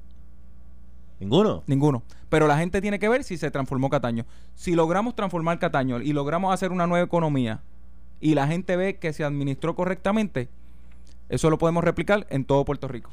Ninguno. 1.21 1.65
Ninguno. 1.67 2.03
Pero 2.29 2.47
la 2.47 2.57
gente 2.59 2.81
tiene 2.81 2.99
que 2.99 3.09
ver 3.09 3.25
si 3.25 3.37
se 3.37 3.51
transformó 3.51 3.91
Cataño. 3.91 4.25
Si 4.55 4.75
logramos 4.75 5.17
transformar 5.17 5.59
Cataño 5.59 6.01
y 6.01 6.13
logramos 6.13 6.55
hacer 6.55 6.71
una 6.71 6.87
nueva 6.87 7.05
economía 7.05 7.61
y 8.21 8.35
la 8.35 8.47
gente 8.47 8.77
ve 8.77 8.99
que 8.99 9.13
se 9.13 9.25
administró 9.25 9.75
correctamente, 9.75 10.49
eso 11.29 11.51
lo 11.51 11.59
podemos 11.59 11.83
replicar 11.83 12.27
en 12.31 12.45
todo 12.45 12.65
Puerto 12.65 12.87
Rico. 12.87 13.11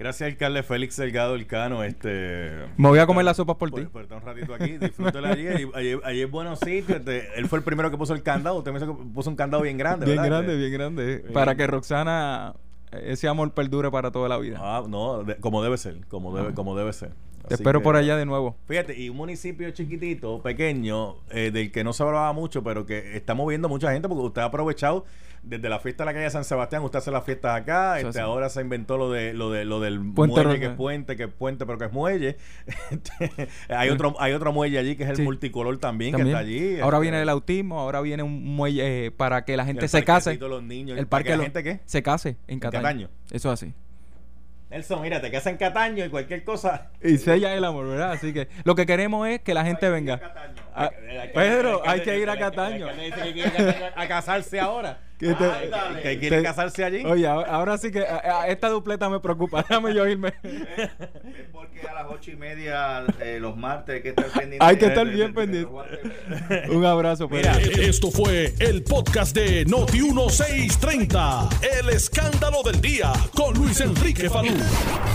Gracias, 0.00 0.30
alcalde 0.30 0.62
Félix 0.62 0.96
Delgado 0.96 1.34
Elcano. 1.34 1.84
Este, 1.84 2.52
Me 2.78 2.88
voy 2.88 2.98
a 3.00 3.06
comer 3.06 3.22
las 3.22 3.36
sopas 3.36 3.58
por, 3.58 3.70
ti. 3.70 3.82
Por 3.82 4.00
estar 4.00 4.16
un 4.16 4.24
ratito 4.24 4.54
aquí, 4.54 4.78
disfrútelo 4.78 5.28
allí. 5.28 5.46
Allí, 5.74 6.22
es 6.22 6.30
buenos 6.30 6.58
sitios. 6.58 7.00
Este, 7.00 7.38
él 7.38 7.46
fue 7.48 7.58
el 7.58 7.64
primero 7.66 7.90
que 7.90 7.98
puso 7.98 8.14
el 8.14 8.22
candado. 8.22 8.56
Usted 8.56 8.72
me 8.72 8.80
puso 9.12 9.28
un 9.28 9.36
candado 9.36 9.62
bien 9.62 9.76
grande, 9.76 10.06
Bien 10.06 10.22
grande, 10.22 10.56
bien 10.56 10.72
grande. 10.72 11.22
Para 11.34 11.54
que 11.54 11.66
Roxana 11.66 12.54
ese 12.92 13.28
amor 13.28 13.52
perdure 13.52 13.90
para 13.90 14.10
toda 14.10 14.26
la 14.30 14.38
vida. 14.38 14.56
Ah, 14.58 14.82
no, 14.88 15.22
como 15.40 15.62
debe 15.62 15.76
ser, 15.76 16.06
como 16.08 16.34
debe, 16.34 16.54
como 16.54 16.74
debe 16.74 16.94
ser. 16.94 17.12
Te 17.46 17.54
espero 17.54 17.82
por 17.82 17.96
allá 17.96 18.16
de 18.16 18.24
nuevo. 18.24 18.56
Fíjate, 18.66 18.98
y 18.98 19.10
un 19.10 19.18
municipio 19.18 19.70
chiquitito, 19.70 20.40
pequeño, 20.40 21.16
eh, 21.30 21.50
del 21.50 21.70
que 21.72 21.84
no 21.84 21.92
se 21.92 22.02
hablaba 22.02 22.32
mucho, 22.32 22.62
pero 22.62 22.86
que 22.86 23.16
está 23.16 23.34
moviendo 23.34 23.68
mucha 23.68 23.92
gente 23.92 24.08
porque 24.08 24.24
usted 24.24 24.40
ha 24.40 24.46
aprovechado 24.46 25.04
desde 25.42 25.68
la 25.68 25.78
fiesta 25.78 26.04
de 26.04 26.06
la 26.06 26.14
calle 26.14 26.30
San 26.30 26.44
Sebastián, 26.44 26.82
usted 26.82 26.98
hace 26.98 27.10
las 27.10 27.24
fiestas 27.24 27.60
acá, 27.60 27.98
este, 27.98 28.20
ahora 28.20 28.50
se 28.50 28.60
inventó 28.60 28.98
lo 28.98 29.10
de 29.10 29.32
lo 29.32 29.50
de 29.50 29.64
lo 29.64 29.80
del 29.80 30.00
muelle 30.00 30.58
que 30.58 30.66
es 30.66 30.72
puente, 30.72 31.16
que 31.16 31.24
es 31.24 31.32
puente, 31.32 31.66
pero 31.66 31.78
que 31.78 31.86
es 31.86 31.92
muelle. 31.92 32.36
Este, 32.90 33.48
hay 33.68 33.88
otro 33.88 34.14
hay 34.18 34.32
otro 34.32 34.52
muelle 34.52 34.78
allí 34.78 34.96
que 34.96 35.04
es 35.04 35.18
el 35.18 35.24
multicolor 35.24 35.78
también, 35.78 36.14
que 36.14 36.22
está 36.22 36.38
allí. 36.38 36.80
Ahora 36.80 36.98
viene 36.98 37.18
este, 37.18 37.22
el 37.22 37.28
autismo, 37.28 37.80
ahora 37.80 38.00
viene 38.00 38.22
un 38.22 38.56
muelle 38.56 39.06
eh, 39.06 39.10
para 39.10 39.44
que 39.44 39.56
la 39.56 39.64
gente 39.64 39.88
se 39.88 40.04
case. 40.04 40.36
Los 40.36 40.62
niños, 40.62 40.98
el 40.98 41.06
parque 41.06 41.36
la 41.36 41.44
gente 41.44 41.62
qué? 41.62 41.80
Se 41.84 42.02
case 42.02 42.36
en 42.46 42.58
Cataño. 42.60 43.08
Eso 43.30 43.52
es 43.52 43.62
así. 43.62 43.74
Nelson, 44.70 45.02
mira, 45.02 45.20
te 45.20 45.32
quedas 45.32 45.46
en 45.48 45.56
Cataño 45.56 46.04
y 46.04 46.08
cualquier 46.10 46.44
cosa. 46.44 46.90
Y 47.02 47.18
sella 47.18 47.54
el 47.54 47.64
amor, 47.64 47.88
¿verdad? 47.88 48.12
Así 48.12 48.32
que 48.32 48.48
lo 48.62 48.76
que 48.76 48.86
queremos 48.86 49.26
es 49.26 49.40
que 49.40 49.52
la 49.52 49.64
gente 49.64 49.88
venga. 49.90 50.20
Ah, 50.74 50.90
Pedro, 51.34 51.82
hay 51.84 52.02
que 52.02 52.18
ir 52.18 52.28
a 52.28 52.38
Cataño. 52.38 52.88
A 53.96 54.08
casarse 54.08 54.60
ahora. 54.60 54.98
Que, 55.20 56.18
quiere 56.18 56.42
casarse 56.42 56.82
allí. 56.82 57.04
Oye, 57.04 57.26
ahora, 57.26 57.76
sí 57.76 57.90
que 57.90 58.06
esta 58.48 58.70
dupleta 58.70 59.10
me 59.10 59.20
preocupa. 59.20 59.62
Déjame 59.68 59.94
yo 59.94 60.08
irme. 60.08 60.32
Es 60.42 60.88
porque 61.52 61.86
a 61.86 61.94
las 61.94 62.06
ocho 62.10 62.30
y 62.30 62.36
media 62.36 63.04
eh, 63.20 63.38
los 63.38 63.54
martes 63.54 63.96
hay 63.96 64.02
que 64.02 64.08
estar 64.10 64.26
pendiente. 64.26 64.64
Hay 64.64 64.78
que 64.78 64.86
estar 64.86 65.06
bien 65.06 65.34
pendiente. 65.34 65.70
Un 66.70 66.86
abrazo. 66.86 67.28
Mira, 67.28 67.58
esto 67.58 68.10
fue 68.10 68.54
el 68.60 68.82
podcast 68.82 69.36
de 69.36 69.66
Noti 69.66 70.00
1630. 70.00 71.50
El 71.78 71.90
escándalo 71.90 72.62
del 72.62 72.80
día 72.80 73.12
con 73.34 73.52
Luis 73.54 73.78
Enrique 73.82 74.30
Falú. 74.30 74.54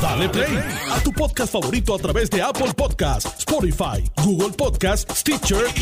Dale 0.02 0.30
play 0.30 0.56
a 0.92 1.00
tu 1.02 1.12
podcast 1.14 1.52
favorito 1.52 1.96
a 1.96 1.98
través 1.98 2.30
de 2.30 2.44
Apple 2.44 2.74
Podcasts, 2.78 3.40
Spotify, 3.40 4.04
Google 4.24 4.56
Podcasts, 4.56 5.12
Stitcher. 5.46 5.76